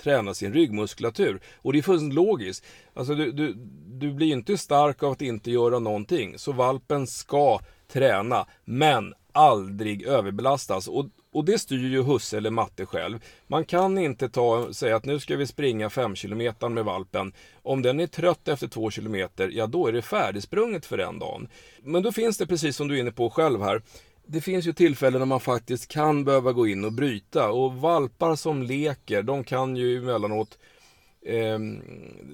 träna 0.00 0.34
sin 0.34 0.52
ryggmuskulatur. 0.52 1.40
Och 1.56 1.72
det 1.72 1.78
är 1.78 1.82
fullständigt 1.82 2.14
logiskt. 2.14 2.64
Alltså 2.94 3.14
du, 3.14 3.32
du, 3.32 3.54
du 3.86 4.12
blir 4.12 4.32
inte 4.32 4.58
stark 4.58 5.02
av 5.02 5.12
att 5.12 5.22
inte 5.22 5.50
göra 5.50 5.78
någonting. 5.78 6.38
Så 6.38 6.52
valpen 6.52 7.06
ska 7.06 7.60
träna, 7.92 8.46
men 8.64 9.14
aldrig 9.32 10.02
överbelastas. 10.02 10.88
Och, 10.88 11.06
och 11.32 11.44
det 11.44 11.58
styr 11.58 11.88
ju 11.88 12.02
husse 12.02 12.36
eller 12.36 12.50
matte 12.50 12.86
själv. 12.86 13.18
Man 13.46 13.64
kan 13.64 13.98
inte 13.98 14.28
ta 14.28 14.72
säga 14.72 14.96
att 14.96 15.04
nu 15.04 15.20
ska 15.20 15.36
vi 15.36 15.46
springa 15.46 15.90
5 15.90 16.14
km 16.14 16.54
med 16.60 16.84
valpen. 16.84 17.32
Om 17.62 17.82
den 17.82 18.00
är 18.00 18.06
trött 18.06 18.48
efter 18.48 18.68
2 18.68 18.90
km, 18.90 19.28
ja 19.50 19.66
då 19.66 19.86
är 19.86 19.92
det 19.92 20.02
färdigsprunget 20.02 20.86
för 20.86 20.96
den 20.96 21.18
dagen. 21.18 21.48
Men 21.82 22.02
då 22.02 22.12
finns 22.12 22.38
det 22.38 22.46
precis 22.46 22.76
som 22.76 22.88
du 22.88 22.96
är 22.96 23.00
inne 23.00 23.12
på 23.12 23.30
själv 23.30 23.62
här 23.62 23.82
det 24.32 24.40
finns 24.40 24.66
ju 24.66 24.72
tillfällen 24.72 25.18
när 25.18 25.26
man 25.26 25.40
faktiskt 25.40 25.88
kan 25.88 26.24
behöva 26.24 26.52
gå 26.52 26.66
in 26.66 26.84
och 26.84 26.92
bryta. 26.92 27.50
Och 27.50 27.74
valpar 27.74 28.36
som 28.36 28.62
leker, 28.62 29.22
de 29.22 29.44
kan 29.44 29.76
ju 29.76 29.98
emellanåt 29.98 30.58
eh, 31.26 31.58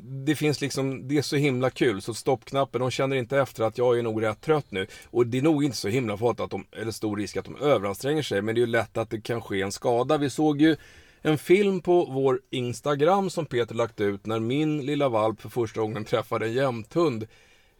det 0.03 0.35
finns 0.35 0.61
liksom, 0.61 1.09
det 1.09 1.19
är 1.19 1.23
så 1.23 1.37
himla 1.37 1.71
kul 1.71 2.03
så 2.03 2.15
stoppknappen, 2.15 2.81
de 2.81 2.91
känner 2.91 3.17
inte 3.17 3.39
efter 3.39 3.65
att 3.65 3.79
jag 3.79 3.99
är 3.99 4.03
nog 4.03 4.23
rätt 4.23 4.41
trött 4.41 4.71
nu. 4.71 4.87
Och 5.11 5.27
det 5.27 5.39
är 5.39 5.43
nog 5.43 5.65
inte 5.65 5.77
så 5.77 5.89
himla 5.89 6.17
farligt 6.17 6.41
att 6.41 6.51
de, 6.51 6.67
eller 6.73 6.93
stor 6.93 7.17
risk 7.17 7.37
att 7.37 7.45
de 7.45 7.57
överanstränger 7.57 8.23
sig, 8.23 8.43
men 8.43 8.55
det 8.55 8.59
är 8.59 8.67
ju 8.67 8.73
lätt 8.73 8.97
att 8.97 9.11
det 9.11 9.21
kan 9.21 9.43
ske 9.43 9.63
en 9.63 9.73
skada. 9.73 10.19
Vi 10.19 10.31
såg 10.31 10.61
ju 10.61 10.77
en 11.23 11.39
film 11.39 11.81
på 11.81 12.05
vår 12.05 12.41
Instagram 12.51 13.31
som 13.31 13.47
Peter 13.47 13.75
lagt 13.75 14.01
ut 14.01 14.27
när 14.27 14.41
min 14.41 14.87
lilla 14.87 15.09
valp 15.09 15.41
för 15.41 15.49
första 15.49 15.81
gången 15.81 16.05
träffade 16.05 16.47
en 16.47 16.53
jämthund. 16.53 17.27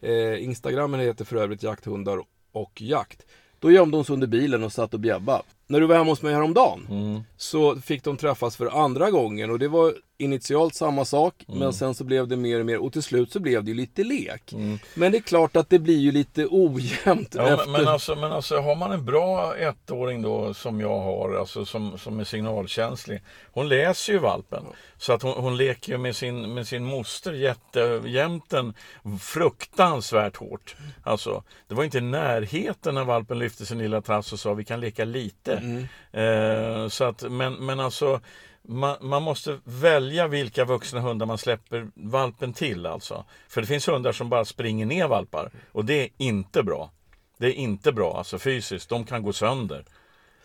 Eh, 0.01 0.43
Instagrammen 0.43 0.99
heter 0.99 1.25
för 1.25 1.35
övrigt 1.35 1.63
jakthundar 1.63 2.19
och 2.51 2.81
jakt. 2.81 3.25
Då 3.59 3.71
gömde 3.71 3.97
hon 3.97 4.05
sig 4.05 4.13
under 4.13 4.27
bilen 4.27 4.63
och 4.63 4.73
satt 4.73 4.93
och 4.93 4.99
bjäbba. 4.99 5.41
När 5.67 5.79
du 5.79 5.85
var 5.85 5.95
hemma 5.95 6.11
hos 6.11 6.21
mig 6.21 6.33
häromdagen 6.33 6.87
mm. 6.89 7.21
så 7.37 7.75
fick 7.75 8.03
de 8.03 8.17
träffas 8.17 8.57
för 8.57 8.83
andra 8.83 9.11
gången 9.11 9.51
och 9.51 9.59
det 9.59 9.67
var 9.67 9.93
initialt 10.17 10.75
samma 10.75 11.05
sak 11.05 11.45
mm. 11.47 11.59
men 11.59 11.73
sen 11.73 11.93
så 11.95 12.03
blev 12.03 12.27
det 12.27 12.35
mer 12.35 12.59
och 12.59 12.65
mer 12.65 12.77
och 12.77 12.93
till 12.93 13.03
slut 13.03 13.31
så 13.31 13.39
blev 13.39 13.63
det 13.63 13.71
ju 13.71 13.77
lite 13.77 14.03
lek. 14.03 14.53
Mm. 14.53 14.79
Men 14.95 15.11
det 15.11 15.17
är 15.17 15.21
klart 15.21 15.55
att 15.55 15.69
det 15.69 15.79
blir 15.79 15.97
ju 15.97 16.11
lite 16.11 16.47
ojämnt. 16.49 17.35
Ja, 17.35 17.53
efter... 17.53 17.71
men, 17.71 17.87
alltså, 17.87 18.15
men 18.15 18.31
alltså 18.31 18.59
har 18.59 18.75
man 18.75 18.91
en 18.91 19.05
bra 19.05 19.55
ettåring 19.55 20.21
då 20.21 20.53
som 20.53 20.81
jag 20.81 20.99
har, 20.99 21.35
alltså 21.39 21.65
som, 21.65 21.97
som 21.97 22.19
är 22.19 22.23
signalkänslig. 22.23 23.21
Hon 23.51 23.69
läser 23.69 24.13
ju 24.13 24.19
valpen. 24.19 24.63
Så 24.97 25.13
att 25.13 25.21
hon, 25.21 25.43
hon 25.43 25.57
leker 25.57 25.91
ju 25.91 25.97
med 25.97 26.15
sin, 26.15 26.53
med 26.53 26.67
sin 26.67 26.85
moster 26.85 27.33
jättejämten 27.33 28.73
fruktansvärt 29.21 30.35
hårt. 30.35 30.75
Alltså, 31.03 31.43
det 31.67 31.75
var 31.75 31.83
inte 31.83 32.01
närheten 32.01 32.95
när 32.95 33.03
valpen 33.03 33.39
lyfte 33.39 33.65
sin 33.65 33.77
lilla 33.79 34.01
tass 34.01 34.33
och 34.33 34.39
sa 34.39 34.53
vi 34.53 34.65
kan 34.65 34.79
leka 34.79 35.05
lite. 35.05 35.53
Mm. 35.53 35.87
Eh, 36.11 36.87
så 36.87 37.03
att, 37.03 37.31
men, 37.31 37.53
men 37.53 37.79
alltså 37.79 38.21
man, 38.67 38.97
man, 39.01 39.23
måste 39.23 39.59
välja 39.63 40.27
vilka 40.27 40.65
vuxna 40.65 40.99
hundar 40.99 41.25
man 41.25 41.37
släpper 41.37 41.87
valpen 41.95 42.53
till 42.53 42.85
alltså. 42.85 43.25
För 43.47 43.61
det 43.61 43.67
finns 43.67 43.87
hundar 43.87 44.11
som 44.11 44.29
bara 44.29 44.45
springer 44.45 44.85
ner 44.85 45.07
valpar 45.07 45.51
och 45.71 45.85
det 45.85 46.03
är 46.03 46.09
inte 46.17 46.63
bra. 46.63 46.91
Det 47.37 47.47
är 47.47 47.53
inte 47.53 47.91
bra 47.91 48.17
alltså 48.17 48.39
fysiskt, 48.39 48.89
de 48.89 49.05
kan 49.05 49.23
gå 49.23 49.33
sönder. 49.33 49.85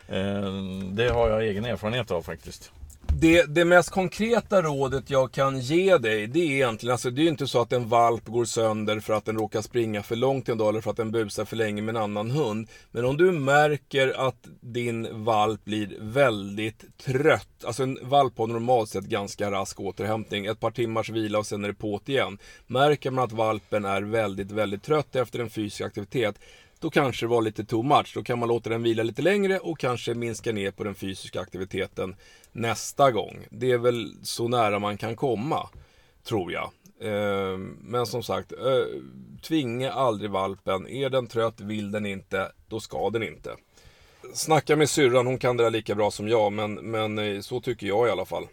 Eh, 0.09 0.53
det 0.93 1.09
har 1.09 1.29
jag 1.29 1.43
egen 1.43 1.65
erfarenhet 1.65 2.11
av 2.11 2.23
faktiskt. 2.23 2.73
Det, 3.07 3.55
det 3.55 3.65
mest 3.65 3.91
konkreta 3.91 4.63
rådet 4.63 5.11
jag 5.11 5.33
kan 5.33 5.61
ge 5.61 5.99
dig, 5.99 6.27
det 6.27 6.39
är 6.39 6.51
egentligen, 6.51 6.93
alltså 6.93 7.11
det 7.11 7.21
är 7.21 7.23
ju 7.23 7.29
inte 7.29 7.47
så 7.47 7.61
att 7.61 7.73
en 7.73 7.89
valp 7.89 8.27
går 8.27 8.45
sönder 8.45 9.01
för 9.01 9.13
att 9.13 9.25
den 9.25 9.37
råkar 9.37 9.63
springa 9.63 10.03
för 10.03 10.17
långt 10.17 10.49
en 10.49 10.59
dag 10.59 10.69
eller 10.69 10.81
för 10.81 10.91
att 10.91 10.97
den 10.97 11.11
busar 11.11 11.45
för 11.45 11.57
länge 11.57 11.83
med 11.83 11.97
en 11.97 12.03
annan 12.03 12.31
hund. 12.31 12.69
Men 12.91 13.05
om 13.05 13.17
du 13.17 13.33
märker 13.33 14.29
att 14.29 14.49
din 14.61 15.25
valp 15.25 15.65
blir 15.65 15.97
väldigt 16.01 16.99
trött, 16.99 17.65
alltså 17.65 17.83
en 17.83 17.99
valp 18.03 18.39
har 18.39 18.47
normalt 18.47 18.89
sett 18.89 19.05
ganska 19.05 19.51
rask 19.51 19.81
återhämtning, 19.81 20.47
ett 20.47 20.61
par 20.61 20.71
timmars 20.71 21.11
vila 21.11 21.39
och 21.39 21.47
sen 21.47 21.65
är 21.65 21.69
det 21.69 21.75
på't 21.75 22.11
igen. 22.11 22.39
Märker 22.67 23.11
man 23.11 23.25
att 23.25 23.33
valpen 23.33 23.85
är 23.85 24.03
väldigt, 24.03 24.51
väldigt 24.51 24.83
trött 24.83 25.17
efter 25.17 25.39
en 25.39 25.51
fysisk 25.51 25.81
aktivitet, 25.81 26.39
då 26.83 26.91
kanske 26.91 27.27
det 27.27 27.31
var 27.31 27.43
lite 27.43 27.65
too 27.65 27.83
much. 27.83 28.13
Då 28.15 28.23
kan 28.23 28.39
man 28.39 28.49
låta 28.49 28.71
den 28.71 28.83
vila 28.83 29.03
lite 29.03 29.23
längre 29.23 29.59
och 29.59 29.79
kanske 29.79 30.15
minska 30.15 30.53
ner 30.53 30.71
på 30.71 30.85
den 30.85 30.95
fysiska 30.95 31.41
aktiviteten 31.41 32.17
nästa 32.53 33.11
gång. 33.11 33.47
Det 33.51 33.73
är 33.73 33.79
väl 33.79 34.15
så 34.23 34.49
nära 34.49 34.79
man 34.79 34.97
kan 34.97 35.17
komma, 35.17 35.69
tror 36.25 36.53
jag. 36.53 36.71
Eh, 37.01 37.59
men 37.81 38.07
som 38.07 38.23
sagt, 38.23 38.53
eh, 38.53 39.01
tvinga 39.43 39.93
aldrig 39.93 40.31
valpen. 40.31 40.89
Är 40.89 41.11
den 41.11 41.27
trött, 41.27 41.61
vill 41.61 41.91
den 41.91 42.07
inte, 42.07 42.53
då 42.69 42.81
ska 42.81 43.11
den 43.11 43.23
inte. 43.23 43.57
Snacka 44.35 44.77
med 44.77 44.91
syrran, 44.91 45.27
hon 45.27 45.39
kan 45.39 45.57
det 45.57 45.65
där 45.65 45.71
lika 45.71 45.95
bra 45.95 46.11
som 46.11 46.29
jag, 46.29 46.53
men, 46.53 46.75
men 46.75 47.19
eh, 47.19 47.41
så 47.41 47.61
tycker 47.61 47.87
jag 47.87 48.09
i 48.09 48.11
alla 48.11 48.25
fall. 48.25 48.47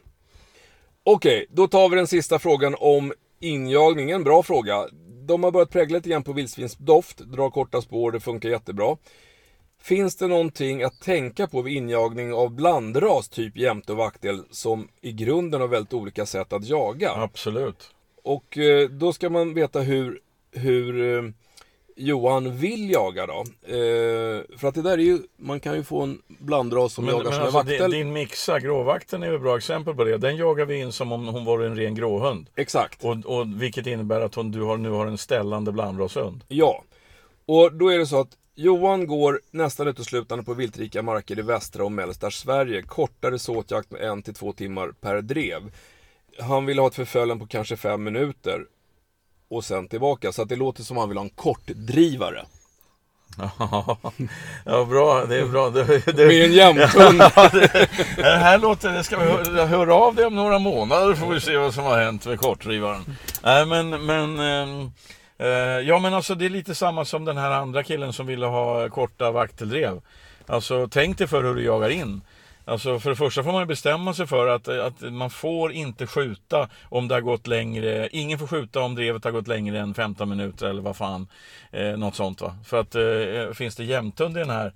Okej, 1.03 1.37
okay, 1.37 1.47
då 1.49 1.67
tar 1.67 1.89
vi 1.89 1.95
den 1.95 2.07
sista 2.07 2.39
frågan 2.39 2.75
om 2.79 3.13
injagning. 3.39 4.11
En 4.11 4.23
bra 4.23 4.43
fråga 4.43 4.87
de 5.29 5.43
har 5.43 5.51
börjat 5.51 5.69
prägla 5.69 5.97
lite 5.97 6.09
grann 6.09 6.23
på 6.23 6.33
vildsvinsdoft, 6.33 7.17
drar 7.17 7.49
korta 7.49 7.81
spår, 7.81 8.11
det 8.11 8.19
funkar 8.19 8.49
jättebra. 8.49 8.97
Finns 9.81 10.15
det 10.15 10.27
någonting 10.27 10.83
att 10.83 11.01
tänka 11.01 11.47
på 11.47 11.61
vid 11.61 11.77
injagning 11.77 12.33
av 12.33 12.51
blandras, 12.51 13.29
typ 13.29 13.57
jämte 13.57 13.91
och 13.91 13.97
vaktel, 13.97 14.43
som 14.51 14.87
i 15.01 15.11
grunden 15.11 15.61
har 15.61 15.67
väldigt 15.67 15.93
olika 15.93 16.25
sätt 16.25 16.53
att 16.53 16.65
jaga? 16.65 17.11
Absolut. 17.11 17.91
Och 18.23 18.57
eh, 18.57 18.89
då 18.89 19.13
ska 19.13 19.29
man 19.29 19.53
veta 19.53 19.79
hur, 19.79 20.19
hur 20.51 21.17
eh, 21.17 21.31
Johan 21.99 22.57
vill 22.57 22.89
jaga 22.89 23.27
då. 23.27 23.43
Eh, 23.63 24.57
för 24.57 24.67
att 24.67 24.75
det 24.75 24.81
där 24.81 24.97
är 24.97 25.03
ju, 25.03 25.19
man 25.37 25.59
kan 25.59 25.75
ju 25.75 25.83
få 25.83 26.01
en 26.01 26.21
blandras 26.27 26.93
som 26.93 27.05
men, 27.05 27.13
jagar 27.13 27.23
men 27.23 27.33
som 27.33 27.41
alltså, 27.41 27.59
en 27.59 27.65
vaktel. 27.65 27.91
Din, 27.91 27.99
din 27.99 28.13
mixa, 28.13 28.59
gråvakten 28.59 29.23
är 29.23 29.33
ett 29.33 29.41
bra 29.41 29.57
exempel 29.57 29.95
på 29.95 30.03
det. 30.03 30.17
Den 30.17 30.37
jagar 30.37 30.65
vi 30.65 30.79
in 30.79 30.91
som 30.91 31.11
om 31.11 31.27
hon 31.27 31.45
var 31.45 31.59
en 31.59 31.75
ren 31.75 31.95
gråhund. 31.95 32.49
Exakt. 32.55 33.03
Och, 33.03 33.25
och 33.25 33.61
vilket 33.61 33.87
innebär 33.87 34.21
att 34.21 34.35
hon, 34.35 34.51
du 34.51 34.61
har, 34.61 34.77
nu 34.77 34.89
har 34.89 35.07
en 35.07 35.17
ställande 35.17 35.71
blandrashund. 35.71 36.43
Ja. 36.47 36.83
Och 37.45 37.73
då 37.73 37.89
är 37.89 37.97
det 37.97 38.05
så 38.05 38.19
att 38.19 38.37
Johan 38.55 39.07
går 39.07 39.41
nästan 39.51 39.87
uteslutande 39.87 40.43
på 40.43 40.53
viltrika 40.53 41.01
marker 41.01 41.39
i 41.39 41.41
västra 41.41 41.83
och 41.83 41.91
mellersta 41.91 42.31
Sverige. 42.31 42.81
Kortare 42.81 43.39
såtjakt 43.39 43.91
med 43.91 44.01
en 44.01 44.23
till 44.23 44.33
två 44.33 44.53
timmar 44.53 44.91
per 45.01 45.21
drev. 45.21 45.71
Han 46.39 46.65
vill 46.65 46.79
ha 46.79 46.87
ett 46.87 46.95
förföljen 46.95 47.39
på 47.39 47.47
kanske 47.47 47.77
fem 47.77 48.03
minuter 48.03 48.65
och 49.49 49.63
sen 49.63 49.87
tillbaka. 49.87 50.31
Så 50.31 50.41
att 50.41 50.49
det 50.49 50.55
låter 50.55 50.83
som 50.83 50.97
att 50.97 51.01
han 51.01 51.09
vill 51.09 51.17
ha 51.17 51.25
en 51.25 51.29
kortdrivare. 51.29 52.45
ja, 54.65 54.85
bra. 54.89 55.25
Det 55.25 55.39
är 55.39 55.45
bra. 55.45 55.69
Det, 55.69 56.05
det, 56.05 56.27
Med 56.27 56.45
en 56.45 56.53
jämthund. 56.53 57.21
ja, 57.35 57.49
det, 57.53 57.89
det, 58.15 58.23
här 58.23 58.57
låter... 58.57 58.93
Det 58.93 59.03
ska 59.03 59.19
vi 59.19 59.25
höra, 59.25 59.65
höra 59.65 59.95
av 59.95 60.15
dig 60.15 60.25
om 60.25 60.35
några 60.35 60.59
månader 60.59 61.15
får 61.15 61.33
vi 61.33 61.41
se 61.41 61.57
vad 61.57 61.73
som 61.73 61.83
har 61.83 62.01
hänt 62.01 62.25
med 62.25 62.39
kortdrivaren. 62.39 63.17
Nej, 63.43 63.65
men... 63.65 64.05
men 64.05 64.39
ehm, 64.39 64.91
eh, 65.37 65.47
ja, 65.87 65.99
men 65.99 66.13
alltså 66.13 66.35
det 66.35 66.45
är 66.45 66.49
lite 66.49 66.75
samma 66.75 67.05
som 67.05 67.25
den 67.25 67.37
här 67.37 67.51
andra 67.51 67.83
killen 67.83 68.13
som 68.13 68.27
ville 68.27 68.45
ha 68.45 68.89
korta 68.89 69.31
vakteldrev. 69.31 70.01
Alltså 70.47 70.87
tänk 70.87 71.17
dig 71.17 71.27
för 71.27 71.43
hur 71.43 71.55
du 71.55 71.63
jagar 71.63 71.89
in. 71.89 72.21
Alltså 72.69 72.99
för 72.99 73.09
det 73.09 73.15
första 73.15 73.43
får 73.43 73.51
man 73.51 73.67
bestämma 73.67 74.13
sig 74.13 74.27
för 74.27 74.47
att, 74.47 74.67
eh, 74.67 74.85
att 74.85 75.01
man 75.01 75.29
får 75.29 75.71
inte 75.71 76.07
skjuta 76.07 76.69
om 76.83 77.07
det 77.07 77.13
har 77.13 77.21
gått 77.21 77.47
längre. 77.47 78.09
Ingen 78.11 78.39
får 78.39 78.47
skjuta 78.47 78.79
om 78.79 78.95
drevet 78.95 79.23
har 79.23 79.31
gått 79.31 79.47
längre 79.47 79.79
än 79.79 79.93
15 79.93 80.29
minuter 80.29 80.67
eller 80.67 80.81
vad 80.81 80.97
fan. 80.97 81.27
Eh, 81.71 81.97
något 81.97 82.15
sånt 82.15 82.41
va. 82.41 82.55
För 82.65 82.79
att 82.79 82.95
eh, 82.95 83.53
finns 83.53 83.75
det 83.75 83.83
jämthund 83.83 84.37
i 84.37 84.39
den 84.39 84.49
här 84.49 84.73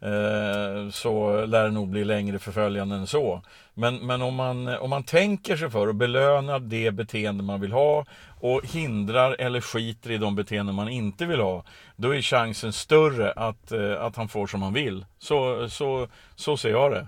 eh, 0.00 0.90
så 0.90 1.44
lär 1.46 1.64
det 1.64 1.70
nog 1.70 1.88
bli 1.88 2.04
längre 2.04 2.38
förföljande 2.38 2.96
än 2.96 3.06
så. 3.06 3.42
Men, 3.74 3.96
men 3.96 4.22
om, 4.22 4.34
man, 4.34 4.68
om 4.68 4.90
man 4.90 5.02
tänker 5.02 5.56
sig 5.56 5.70
för 5.70 5.86
och 5.86 5.94
belönar 5.94 6.58
det 6.58 6.90
beteende 6.90 7.42
man 7.42 7.60
vill 7.60 7.72
ha 7.72 8.04
och 8.42 8.60
hindrar 8.66 9.36
eller 9.38 9.60
skiter 9.60 10.10
i 10.10 10.18
de 10.18 10.34
beteenden 10.34 10.74
man 10.74 10.88
inte 10.88 11.26
vill 11.26 11.40
ha, 11.40 11.64
då 11.96 12.14
är 12.14 12.22
chansen 12.22 12.72
större 12.72 13.32
att, 13.32 13.72
eh, 13.72 14.02
att 14.02 14.16
han 14.16 14.28
får 14.28 14.46
som 14.46 14.62
han 14.62 14.72
vill. 14.72 15.04
Så, 15.18 15.68
så, 15.68 16.08
så 16.36 16.56
ser 16.56 16.70
jag 16.70 16.92
det. 16.92 17.06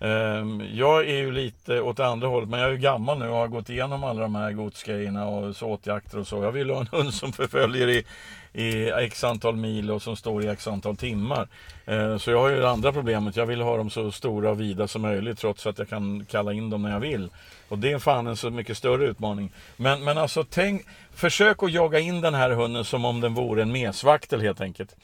Ehm, 0.00 0.62
jag 0.72 1.08
är 1.08 1.16
ju 1.16 1.32
lite 1.32 1.80
åt 1.80 2.00
andra 2.00 2.28
hållet, 2.28 2.48
men 2.48 2.60
jag 2.60 2.68
är 2.68 2.72
ju 2.72 2.78
gammal 2.78 3.18
nu 3.18 3.28
och 3.28 3.36
har 3.36 3.48
gått 3.48 3.70
igenom 3.70 4.04
alla 4.04 4.20
de 4.20 4.34
här 4.34 4.52
godsgrejerna 4.52 5.26
och 5.26 5.56
såtjakter 5.56 6.18
och 6.18 6.26
så. 6.26 6.42
Jag 6.42 6.52
vill 6.52 6.70
ha 6.70 6.80
en 6.80 6.88
hund 6.92 7.14
som 7.14 7.32
förföljer 7.32 7.88
i, 7.88 8.04
i 8.52 8.90
x 8.90 9.24
antal 9.24 9.56
mil 9.56 9.90
och 9.90 10.02
som 10.02 10.16
står 10.16 10.44
i 10.44 10.48
x 10.48 10.68
antal 10.68 10.96
timmar. 10.96 11.48
Ehm, 11.86 12.18
så 12.18 12.30
jag 12.30 12.40
har 12.40 12.48
ju 12.48 12.60
det 12.60 12.70
andra 12.70 12.92
problemet, 12.92 13.36
jag 13.36 13.46
vill 13.46 13.60
ha 13.60 13.76
dem 13.76 13.90
så 13.90 14.12
stora 14.12 14.50
och 14.50 14.60
vida 14.60 14.88
som 14.88 15.02
möjligt 15.02 15.38
trots 15.38 15.66
att 15.66 15.78
jag 15.78 15.88
kan 15.88 16.24
kalla 16.24 16.52
in 16.52 16.70
dem 16.70 16.82
när 16.82 16.90
jag 16.90 17.00
vill. 17.00 17.30
Och 17.70 17.78
det 17.78 17.92
är 17.92 17.98
fan 17.98 18.26
en 18.26 18.36
så 18.36 18.50
mycket 18.50 18.76
större 18.76 19.06
utmaning. 19.06 19.52
Men, 19.76 20.04
men 20.04 20.18
alltså 20.18 20.44
tänk, 20.50 20.86
försök 21.14 21.62
att 21.62 21.72
jaga 21.72 21.98
in 21.98 22.20
den 22.20 22.34
här 22.34 22.50
hunden 22.50 22.84
som 22.84 23.04
om 23.04 23.20
den 23.20 23.34
vore 23.34 23.62
en 23.62 23.72
mesvaktel 23.72 24.40
helt 24.40 24.60
enkelt 24.60 24.96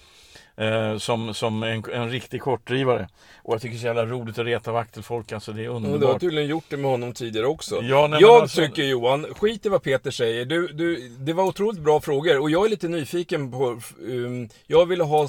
eh, 0.57 0.99
som, 0.99 1.35
som 1.35 1.63
en, 1.63 1.85
en 1.93 2.11
riktig 2.11 2.41
kortdrivare. 2.41 3.09
Och 3.43 3.55
jag 3.55 3.63
tycker 3.63 3.73
det 3.73 3.79
är 3.79 3.81
så 3.81 3.87
jävla 3.87 4.07
roligt 4.07 4.39
att 4.39 4.47
reta 4.47 4.73
vaktelfolk, 4.73 5.33
alltså 5.33 5.53
det 5.53 5.65
är 5.65 5.69
underbart. 5.69 6.01
du 6.01 6.07
har 6.07 6.19
tydligen 6.19 6.49
gjort 6.49 6.65
det 6.69 6.77
med 6.77 6.91
honom 6.91 7.13
tidigare 7.13 7.47
också. 7.47 7.83
Ja, 7.83 8.07
nej, 8.07 8.21
jag 8.21 8.43
alltså... 8.43 8.61
tycker 8.61 8.83
Johan, 8.83 9.27
skit 9.35 9.67
i 9.67 9.69
vad 9.69 9.83
Peter 9.83 10.11
säger. 10.11 10.45
Du, 10.45 10.69
du, 10.69 11.09
det 11.09 11.33
var 11.33 11.45
otroligt 11.45 11.81
bra 11.81 12.01
frågor 12.01 12.39
och 12.39 12.51
jag 12.51 12.67
är 12.67 12.71
lite 12.71 12.89
nyfiken 12.89 13.51
på, 13.51 13.81
um, 13.99 14.49
jag 14.67 14.87
ville 14.87 15.05
ha 15.05 15.29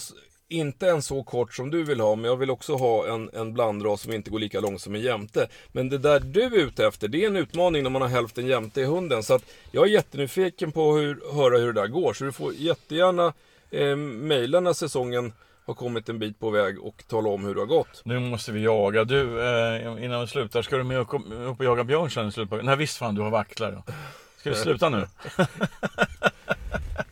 inte 0.49 0.89
en 0.89 1.01
så 1.01 1.23
kort 1.23 1.53
som 1.53 1.71
du 1.71 1.83
vill 1.83 1.99
ha, 1.99 2.15
men 2.15 2.25
jag 2.25 2.37
vill 2.37 2.49
också 2.49 2.75
ha 2.75 3.07
en, 3.07 3.29
en 3.33 3.53
blandras 3.53 4.01
som 4.01 4.13
inte 4.13 4.29
går 4.29 4.39
lika 4.39 4.59
långt 4.59 4.81
som 4.81 4.95
en 4.95 5.01
jämte. 5.01 5.47
Men 5.71 5.89
det 5.89 5.97
där 5.97 6.19
du 6.19 6.43
är 6.43 6.57
ute 6.57 6.87
efter, 6.87 7.07
det 7.07 7.23
är 7.23 7.27
en 7.27 7.35
utmaning 7.35 7.83
när 7.83 7.89
man 7.89 8.01
har 8.01 8.09
hälften 8.09 8.47
jämte 8.47 8.81
i 8.81 8.85
hunden. 8.85 9.23
Så 9.23 9.33
att 9.33 9.43
jag 9.71 9.87
är 9.87 9.91
jättenyfiken 9.91 10.71
på 10.71 10.95
att 10.95 11.35
höra 11.35 11.57
hur 11.57 11.73
det 11.73 11.81
där 11.81 11.87
går. 11.87 12.13
Så 12.13 12.23
du 12.23 12.31
får 12.31 12.53
jättegärna 12.53 13.33
eh, 13.71 13.95
mejla 13.95 14.59
när 14.59 14.73
säsongen 14.73 15.33
har 15.65 15.73
kommit 15.73 16.09
en 16.09 16.19
bit 16.19 16.39
på 16.39 16.49
väg 16.49 16.79
och 16.79 17.03
tala 17.07 17.29
om 17.29 17.45
hur 17.45 17.55
det 17.55 17.61
har 17.61 17.67
gått. 17.67 18.01
Nu 18.05 18.19
måste 18.19 18.51
vi 18.51 18.63
jaga. 18.63 19.03
Du, 19.03 19.41
eh, 19.41 20.03
innan 20.03 20.21
vi 20.21 20.27
slutar, 20.27 20.61
ska 20.61 20.77
du 20.77 20.83
med 20.83 20.97
upp, 20.97 21.13
och 21.59 21.65
jaga 21.65 21.83
björn 21.83 22.11
sen 22.11 22.27
i 22.27 22.31
slutet? 22.31 22.65
Nej 22.65 22.75
visst 22.75 22.97
fan, 22.97 23.15
du 23.15 23.21
har 23.21 23.29
vacklar. 23.29 23.83
Ska 24.37 24.49
vi 24.49 24.55
sluta 24.55 24.89
nu? 24.89 25.07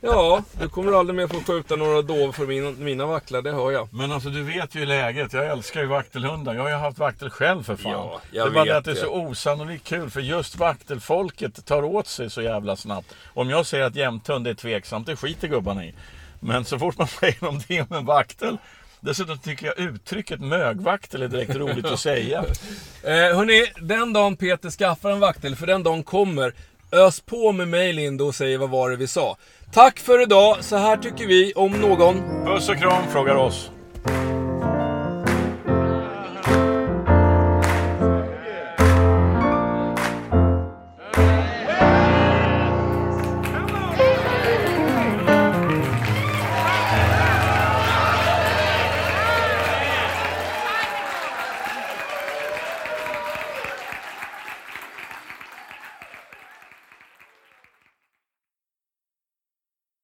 ja, 0.05 0.43
du 0.59 0.69
kommer 0.69 0.99
aldrig 0.99 1.15
mer 1.15 1.27
få 1.27 1.41
skjuta 1.41 1.75
några 1.75 2.01
dov 2.01 2.31
för 2.31 2.47
min, 2.47 2.83
mina 2.83 3.05
vacklar, 3.05 3.41
det 3.41 3.51
hör 3.51 3.71
jag. 3.71 3.93
Men 3.93 4.11
alltså 4.11 4.29
du 4.29 4.43
vet 4.43 4.75
ju 4.75 4.85
läget. 4.85 5.33
Jag 5.33 5.45
älskar 5.45 5.81
ju 5.81 5.87
vaktelhundar. 5.87 6.55
Jag 6.55 6.61
har 6.61 6.69
ju 6.69 6.75
haft 6.75 6.97
vaktel 6.97 7.29
själv 7.29 7.63
för 7.63 7.75
fan. 7.75 7.91
Ja, 7.91 8.21
det 8.31 8.39
är 8.39 8.49
bara 8.49 8.65
det 8.65 8.77
att 8.77 8.85
det 8.85 8.91
är 8.91 8.95
så 8.95 9.13
osannolikt 9.13 9.87
kul. 9.87 10.09
För 10.09 10.21
just 10.21 10.55
vaktelfolket 10.55 11.65
tar 11.65 11.83
åt 11.83 12.07
sig 12.07 12.29
så 12.29 12.41
jävla 12.41 12.75
snabbt. 12.75 13.15
Om 13.33 13.49
jag 13.49 13.65
säger 13.65 13.83
att 13.83 13.95
jämthund 13.95 14.47
är 14.47 14.53
tveksamt, 14.53 15.07
det 15.07 15.15
skiter 15.15 15.47
gubbarna 15.47 15.85
i. 15.85 15.93
Men 16.39 16.65
så 16.65 16.79
fort 16.79 16.97
man 16.97 17.07
säger 17.19 17.43
om 17.43 17.61
det 17.67 17.89
med 17.89 18.03
vaktel 18.03 18.57
Dessutom 19.05 19.37
tycker 19.37 19.65
jag 19.65 19.79
uttrycket 19.79 20.41
mögvaktel 20.41 21.21
är 21.21 21.27
direkt 21.27 21.55
roligt 21.55 21.85
att 21.85 21.99
säga. 21.99 22.45
Eh, 23.03 23.11
hörni, 23.11 23.65
den 23.81 24.13
dagen 24.13 24.37
Peter 24.37 24.69
skaffar 24.69 25.11
en 25.11 25.19
vaktel, 25.19 25.55
för 25.55 25.67
den 25.67 25.83
dagen 25.83 26.03
kommer, 26.03 26.53
ös 26.91 27.19
på 27.21 27.51
med 27.51 27.67
mail 27.67 27.99
in 27.99 28.17
då 28.17 28.27
och 28.27 28.35
säg 28.35 28.57
vad 28.57 28.69
var 28.69 28.89
det 28.89 28.95
vi 28.95 29.07
sa. 29.07 29.37
Tack 29.71 29.99
för 29.99 30.21
idag, 30.21 30.57
så 30.63 30.75
här 30.77 30.97
tycker 30.97 31.27
vi 31.27 31.53
om 31.53 31.71
någon. 31.71 32.15
Puss 32.45 32.69
och 32.69 32.77
kram 32.77 33.03
frågar 33.11 33.35
oss. 33.35 33.71